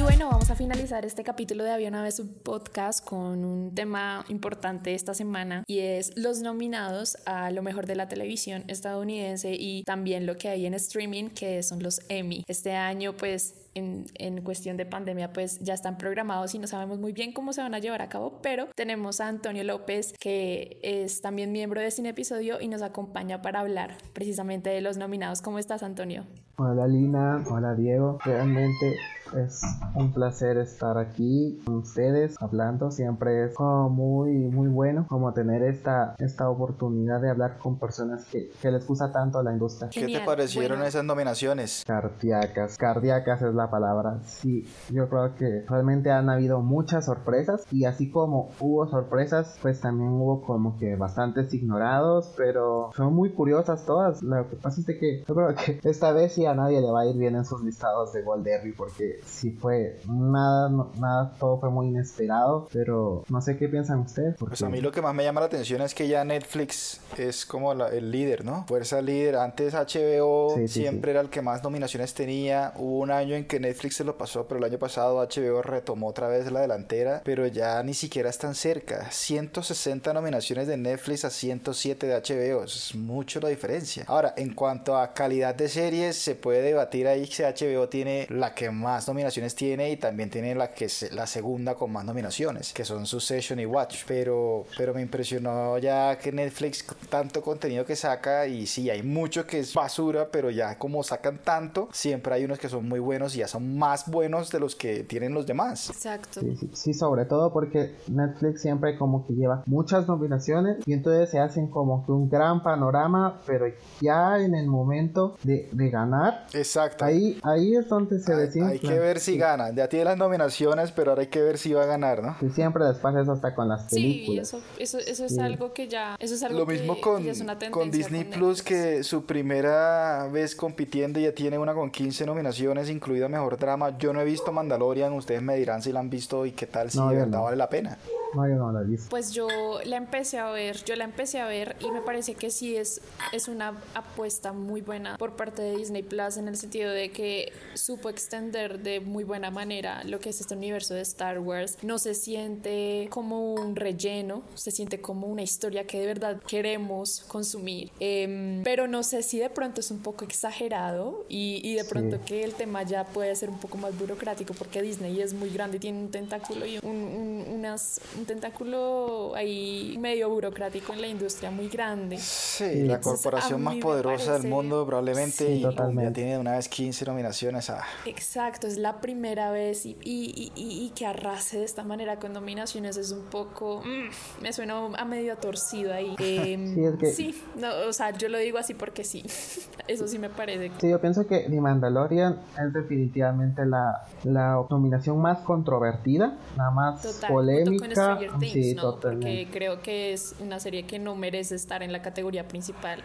Y 0.00 0.02
bueno, 0.02 0.30
vamos 0.30 0.50
a 0.50 0.56
finalizar 0.56 1.04
este 1.04 1.22
capítulo 1.22 1.62
de 1.62 1.72
Había 1.72 1.90
una 1.90 2.02
vez 2.02 2.20
un 2.20 2.32
podcast 2.32 3.04
con 3.04 3.44
un 3.44 3.74
tema 3.74 4.24
importante 4.30 4.94
esta 4.94 5.12
semana 5.12 5.62
y 5.66 5.80
es 5.80 6.16
los 6.16 6.40
nominados 6.40 7.18
a 7.26 7.50
lo 7.50 7.60
mejor 7.60 7.84
de 7.84 7.96
la 7.96 8.08
televisión 8.08 8.64
estadounidense 8.68 9.52
y 9.52 9.84
también 9.84 10.24
lo 10.24 10.38
que 10.38 10.48
hay 10.48 10.64
en 10.64 10.72
streaming 10.72 11.28
que 11.28 11.62
son 11.62 11.82
los 11.82 12.00
Emmy. 12.08 12.44
Este 12.48 12.72
año 12.72 13.14
pues 13.14 13.52
en, 13.74 14.06
en, 14.14 14.42
cuestión 14.42 14.76
de 14.76 14.86
pandemia 14.86 15.32
pues 15.32 15.60
ya 15.60 15.74
están 15.74 15.96
programados 15.96 16.54
y 16.54 16.58
no 16.58 16.66
sabemos 16.66 16.98
muy 16.98 17.12
bien 17.12 17.32
cómo 17.32 17.52
se 17.52 17.62
van 17.62 17.74
a 17.74 17.78
llevar 17.78 18.02
a 18.02 18.08
cabo, 18.08 18.40
pero 18.42 18.66
tenemos 18.74 19.20
a 19.20 19.28
Antonio 19.28 19.62
López 19.64 20.14
que 20.18 20.78
es 20.82 21.20
también 21.20 21.52
miembro 21.52 21.80
de 21.80 21.86
este 21.86 22.00
episodio 22.08 22.60
y 22.60 22.68
nos 22.68 22.82
acompaña 22.82 23.42
para 23.42 23.60
hablar 23.60 23.96
precisamente 24.14 24.70
de 24.70 24.80
los 24.80 24.96
nominados. 24.96 25.42
¿Cómo 25.42 25.58
estás 25.58 25.82
Antonio? 25.82 26.24
Hola 26.56 26.86
Lina, 26.86 27.42
hola 27.50 27.74
Diego, 27.74 28.18
realmente 28.24 28.96
es 29.36 29.62
un 29.94 30.12
placer 30.12 30.56
estar 30.58 30.98
aquí 30.98 31.60
con 31.64 31.76
ustedes 31.76 32.34
hablando. 32.40 32.90
Siempre 32.90 33.46
es 33.46 33.54
como 33.54 33.88
muy, 33.88 34.32
muy 34.32 34.68
bueno 34.68 35.06
como 35.08 35.32
tener 35.32 35.62
esta, 35.62 36.14
esta 36.18 36.48
oportunidad 36.48 37.20
de 37.20 37.30
hablar 37.30 37.58
con 37.58 37.78
personas 37.78 38.24
que, 38.26 38.50
que 38.60 38.70
les 38.70 38.86
gusta 38.86 39.12
tanto 39.12 39.42
la 39.42 39.52
industria. 39.52 39.88
¿Qué 39.90 40.06
te 40.06 40.20
parecieron 40.20 40.82
esas 40.82 41.04
nominaciones? 41.04 41.84
Cardíacas, 41.86 42.76
cardíacas 42.76 43.42
es 43.42 43.54
la 43.54 43.59
palabra. 43.68 44.20
Sí, 44.24 44.64
yo 44.90 45.08
creo 45.08 45.34
que 45.34 45.64
realmente 45.68 46.12
han 46.12 46.30
habido 46.30 46.60
muchas 46.60 47.06
sorpresas 47.06 47.64
y 47.72 47.84
así 47.84 48.10
como 48.10 48.50
hubo 48.60 48.86
sorpresas, 48.88 49.58
pues 49.60 49.80
también 49.80 50.10
hubo 50.10 50.42
como 50.42 50.78
que 50.78 50.94
bastantes 50.94 51.52
ignorados, 51.52 52.32
pero 52.36 52.90
son 52.96 53.12
muy 53.14 53.32
curiosas 53.32 53.84
todas. 53.84 54.22
Lo 54.22 54.48
que 54.48 54.56
pasa 54.56 54.80
es 54.80 54.86
que 54.86 55.24
yo 55.26 55.34
creo 55.34 55.54
que 55.54 55.80
esta 55.88 56.12
vez 56.12 56.32
sí 56.34 56.46
a 56.46 56.54
nadie 56.54 56.80
le 56.80 56.90
va 56.90 57.00
a 57.00 57.06
ir 57.06 57.16
bien 57.16 57.34
en 57.34 57.44
sus 57.44 57.62
listados 57.62 58.12
de 58.12 58.22
Gold 58.22 58.44
Derby 58.44 58.72
porque 58.72 59.20
sí 59.24 59.50
fue 59.50 59.98
nada, 60.08 60.70
nada, 60.98 61.32
todo 61.38 61.58
fue 61.58 61.70
muy 61.70 61.88
inesperado, 61.88 62.68
pero 62.72 63.24
no 63.28 63.40
sé 63.40 63.56
qué 63.56 63.68
piensan 63.68 64.00
ustedes. 64.00 64.36
Pues 64.38 64.62
a 64.62 64.68
mí 64.68 64.80
lo 64.80 64.92
que 64.92 65.02
más 65.02 65.14
me 65.14 65.24
llama 65.24 65.40
la 65.40 65.46
atención 65.46 65.82
es 65.82 65.94
que 65.94 66.06
ya 66.06 66.24
Netflix 66.24 67.00
es 67.18 67.44
como 67.46 67.72
el 67.72 68.10
líder, 68.10 68.44
¿no? 68.44 68.64
Fuerza 68.66 69.00
líder. 69.00 69.36
Antes 69.36 69.74
HBO 69.74 70.56
siempre 70.66 71.12
era 71.12 71.20
el 71.20 71.28
que 71.28 71.42
más 71.42 71.62
nominaciones 71.62 72.14
tenía. 72.14 72.72
Hubo 72.76 72.98
un 72.98 73.10
año 73.10 73.34
en 73.34 73.44
que 73.50 73.58
Netflix 73.58 73.96
se 73.96 74.04
lo 74.04 74.16
pasó, 74.16 74.46
pero 74.46 74.58
el 74.58 74.64
año 74.64 74.78
pasado 74.78 75.16
HBO 75.16 75.60
retomó 75.60 76.06
otra 76.06 76.28
vez 76.28 76.50
la 76.52 76.60
delantera, 76.60 77.20
pero 77.24 77.48
ya 77.48 77.82
ni 77.82 77.94
siquiera 77.94 78.30
están 78.30 78.54
cerca. 78.54 79.10
160 79.10 80.14
nominaciones 80.14 80.68
de 80.68 80.76
Netflix 80.76 81.24
a 81.24 81.30
107 81.30 82.06
de 82.06 82.14
HBO. 82.14 82.62
es 82.62 82.94
mucho 82.94 83.40
la 83.40 83.48
diferencia. 83.48 84.04
Ahora, 84.06 84.34
en 84.36 84.54
cuanto 84.54 84.96
a 84.96 85.12
calidad 85.12 85.52
de 85.56 85.68
series, 85.68 86.14
se 86.14 86.36
puede 86.36 86.62
debatir 86.62 87.08
ahí 87.08 87.26
si 87.26 87.42
HBO 87.42 87.88
tiene 87.88 88.28
la 88.30 88.54
que 88.54 88.70
más 88.70 89.08
nominaciones 89.08 89.56
tiene 89.56 89.90
y 89.90 89.96
también 89.96 90.30
tiene 90.30 90.54
la 90.54 90.70
que 90.70 90.84
es 90.84 91.10
la 91.10 91.26
segunda 91.26 91.74
con 91.74 91.90
más 91.90 92.04
nominaciones, 92.04 92.72
que 92.72 92.84
son 92.84 93.04
Succession 93.04 93.58
y 93.58 93.66
Watch. 93.66 94.04
Pero, 94.06 94.64
pero 94.78 94.94
me 94.94 95.02
impresionó 95.02 95.76
ya 95.78 96.16
que 96.18 96.30
Netflix 96.30 96.84
tanto 97.08 97.42
contenido 97.42 97.84
que 97.84 97.96
saca 97.96 98.46
y 98.46 98.68
sí, 98.68 98.90
hay 98.90 99.02
mucho 99.02 99.44
que 99.44 99.58
es 99.58 99.74
basura, 99.74 100.28
pero 100.30 100.50
ya 100.50 100.78
como 100.78 101.02
sacan 101.02 101.38
tanto, 101.38 101.88
siempre 101.92 102.32
hay 102.32 102.44
unos 102.44 102.60
que 102.60 102.68
son 102.68 102.88
muy 102.88 103.00
buenos 103.00 103.34
y 103.34 103.39
ya 103.40 103.48
son 103.48 103.76
más 103.76 104.10
buenos 104.10 104.50
de 104.50 104.60
los 104.60 104.76
que 104.76 105.04
tienen 105.04 105.34
los 105.34 105.46
demás. 105.46 105.90
Exacto. 105.90 106.40
Sí, 106.72 106.94
sobre 106.94 107.24
todo 107.24 107.52
porque 107.52 107.96
Netflix 108.08 108.62
siempre 108.62 108.96
como 108.98 109.26
que 109.26 109.34
lleva 109.34 109.62
muchas 109.66 110.06
nominaciones 110.08 110.78
y 110.86 110.92
entonces 110.92 111.30
se 111.30 111.38
hacen 111.38 111.68
como 111.68 112.04
que 112.06 112.12
un 112.12 112.28
gran 112.28 112.62
panorama, 112.62 113.40
pero 113.46 113.66
ya 114.00 114.38
en 114.38 114.54
el 114.54 114.66
momento 114.66 115.36
de, 115.42 115.68
de 115.72 115.90
ganar, 115.90 116.46
Exacto. 116.52 117.04
Ahí, 117.04 117.38
ahí 117.42 117.74
es 117.74 117.88
donde 117.88 118.20
se 118.20 118.34
decide. 118.34 118.66
Hay 118.66 118.78
que 118.78 118.98
ver 118.98 119.20
si 119.20 119.36
gana. 119.36 119.70
Ya 119.70 119.88
tiene 119.88 120.06
las 120.06 120.18
nominaciones, 120.18 120.92
pero 120.92 121.12
ahora 121.12 121.22
hay 121.22 121.28
que 121.28 121.40
ver 121.40 121.58
si 121.58 121.72
va 121.72 121.84
a 121.84 121.86
ganar, 121.86 122.22
¿no? 122.22 122.36
Y 122.40 122.50
siempre 122.50 122.84
después 122.84 123.14
eso 123.16 123.32
hasta 123.32 123.54
con 123.54 123.68
las 123.68 123.84
películas. 123.84 124.48
Sí, 124.48 124.56
eso, 124.78 124.98
eso, 124.98 125.24
es 125.24 125.38
algo 125.38 125.72
que 125.72 125.88
ya. 125.88 126.16
Eso 126.18 126.34
es 126.34 126.42
algo 126.42 126.60
Lo 126.60 126.66
mismo 126.66 127.00
con, 127.00 127.24
con 127.70 127.90
Disney 127.90 128.24
Plus, 128.24 128.62
que 128.62 129.02
su 129.02 129.24
primera 129.24 130.28
vez 130.28 130.54
compitiendo 130.54 131.20
ya 131.20 131.32
tiene 131.32 131.58
una 131.58 131.74
con 131.74 131.90
15 131.90 132.26
nominaciones, 132.26 132.90
incluida 132.90 133.28
Mejor 133.30 133.56
Drama. 133.56 133.96
Yo 133.98 134.12
no 134.12 134.20
he 134.20 134.24
visto 134.24 134.52
Mandalorian, 134.52 135.12
ustedes 135.12 135.42
me 135.42 135.56
dirán 135.56 135.82
si 135.82 135.92
la 135.92 136.00
han 136.00 136.10
visto 136.10 136.44
y 136.44 136.52
qué 136.52 136.66
tal, 136.66 136.90
si 136.90 136.98
de 136.98 137.14
verdad 137.14 137.42
vale 137.42 137.56
la 137.56 137.68
pena. 137.68 137.98
No, 138.34 138.48
yo 138.48 138.54
no 138.54 138.72
la 138.72 138.82
he 138.82 138.98
Pues 139.08 139.32
yo 139.32 139.48
la 139.84 139.96
empecé 139.96 140.38
a 140.38 140.50
ver, 140.50 140.82
yo 140.84 140.96
la 140.96 141.04
empecé 141.04 141.40
a 141.40 141.46
ver 141.46 141.76
y 141.80 141.90
me 141.90 142.00
parece 142.00 142.34
que 142.34 142.50
sí 142.50 142.76
es, 142.76 143.00
es 143.32 143.48
una 143.48 143.74
apuesta 143.94 144.52
muy 144.52 144.80
buena 144.80 145.16
por 145.16 145.36
parte 145.36 145.62
de 145.62 145.76
Disney 145.76 146.02
Plus 146.02 146.36
en 146.36 146.48
el 146.48 146.56
sentido 146.56 146.90
de 146.90 147.10
que 147.10 147.52
supo 147.74 148.08
extender 148.08 148.80
de 148.80 149.00
muy 149.00 149.24
buena 149.24 149.50
manera 149.50 150.04
lo 150.04 150.20
que 150.20 150.30
es 150.30 150.40
este 150.40 150.54
universo 150.54 150.94
de 150.94 151.02
Star 151.02 151.38
Wars. 151.40 151.78
No 151.82 151.98
se 151.98 152.14
siente 152.14 153.08
como 153.10 153.54
un 153.54 153.76
relleno, 153.76 154.42
se 154.54 154.70
siente 154.70 155.00
como 155.00 155.26
una 155.26 155.42
historia 155.42 155.86
que 155.86 156.00
de 156.00 156.06
verdad 156.06 156.40
queremos 156.46 157.24
consumir. 157.26 157.90
Em, 158.00 158.62
pero 158.62 158.86
no 158.86 159.02
sé 159.02 159.22
si 159.22 159.38
de 159.38 159.50
pronto 159.50 159.80
es 159.80 159.90
un 159.90 160.00
poco 160.00 160.24
exagerado 160.24 161.24
y, 161.28 161.60
y 161.64 161.74
de 161.74 161.84
pronto 161.84 162.20
que 162.24 162.44
el 162.44 162.54
tema 162.54 162.82
ya 162.82 163.04
puede 163.04 163.34
ser 163.34 163.50
un 163.50 163.58
poco 163.58 163.78
más 163.78 163.98
burocrático 163.98 164.54
porque 164.54 164.82
Disney 164.82 165.20
es 165.20 165.34
muy 165.34 165.50
grande, 165.50 165.78
tiene 165.78 165.98
un 165.98 166.10
tentáculo 166.10 166.66
y 166.66 166.78
un, 166.82 167.44
unas 167.48 168.00
un 168.20 168.26
tentáculo 168.26 169.32
ahí 169.34 169.96
medio 169.98 170.28
burocrático 170.28 170.92
en 170.92 171.00
la 171.00 171.06
industria 171.06 171.50
muy 171.50 171.68
grande. 171.68 172.18
Sí, 172.18 172.84
la 172.84 173.00
corporación 173.00 173.62
más 173.62 173.76
poderosa 173.76 174.38
del 174.38 174.50
mundo 174.50 174.86
probablemente 174.86 175.50
y 175.50 175.62
ya 175.62 176.12
tiene 176.12 176.38
una 176.38 176.52
vez 176.52 176.68
15 176.68 177.04
nominaciones. 177.06 177.70
a 177.70 177.82
Exacto, 178.06 178.66
es 178.66 178.76
la 178.76 179.00
primera 179.00 179.50
vez 179.50 179.86
y, 179.86 179.96
y, 180.04 180.52
y, 180.54 180.90
que 180.90 181.06
arrase 181.06 181.58
de 181.58 181.64
esta 181.64 181.82
manera 181.82 182.18
con 182.18 182.32
nominaciones 182.32 182.96
es 182.96 183.12
un 183.12 183.24
poco, 183.24 183.82
mm, 183.84 184.42
me 184.42 184.52
suena 184.52 184.74
a 184.96 185.04
medio 185.04 185.36
torcido 185.36 185.92
ahí. 185.92 186.14
Em, 186.40 186.98
sí, 187.12 187.34
no, 187.56 187.68
o 187.88 187.92
sea, 187.92 188.10
yo 188.10 188.28
lo 188.28 188.38
digo 188.38 188.58
así 188.58 188.74
porque 188.74 189.04
sí, 189.04 189.24
eso 189.88 190.06
sí 190.06 190.18
me 190.18 190.28
parece. 190.28 190.70
Sí, 190.80 190.88
yo 190.88 191.00
pienso 191.00 191.26
que 191.26 191.46
The 191.48 191.60
Mandalorian 191.60 192.38
es 192.58 192.72
definitivamente 192.72 193.64
la, 193.66 194.06
la 194.24 194.64
nominación 194.68 195.20
más 195.20 195.38
controvertida, 195.40 196.36
la 196.56 196.70
más 196.70 197.20
polémica 197.28 198.09
sí, 198.40 198.76
Porque 198.80 199.48
creo 199.50 199.82
que 199.82 200.12
es 200.12 200.34
una 200.40 200.60
serie 200.60 200.84
que 200.84 200.98
no 200.98 201.16
merece 201.16 201.54
estar 201.54 201.82
en 201.82 201.92
la 201.92 202.02
categoría 202.02 202.46
principal 202.46 203.02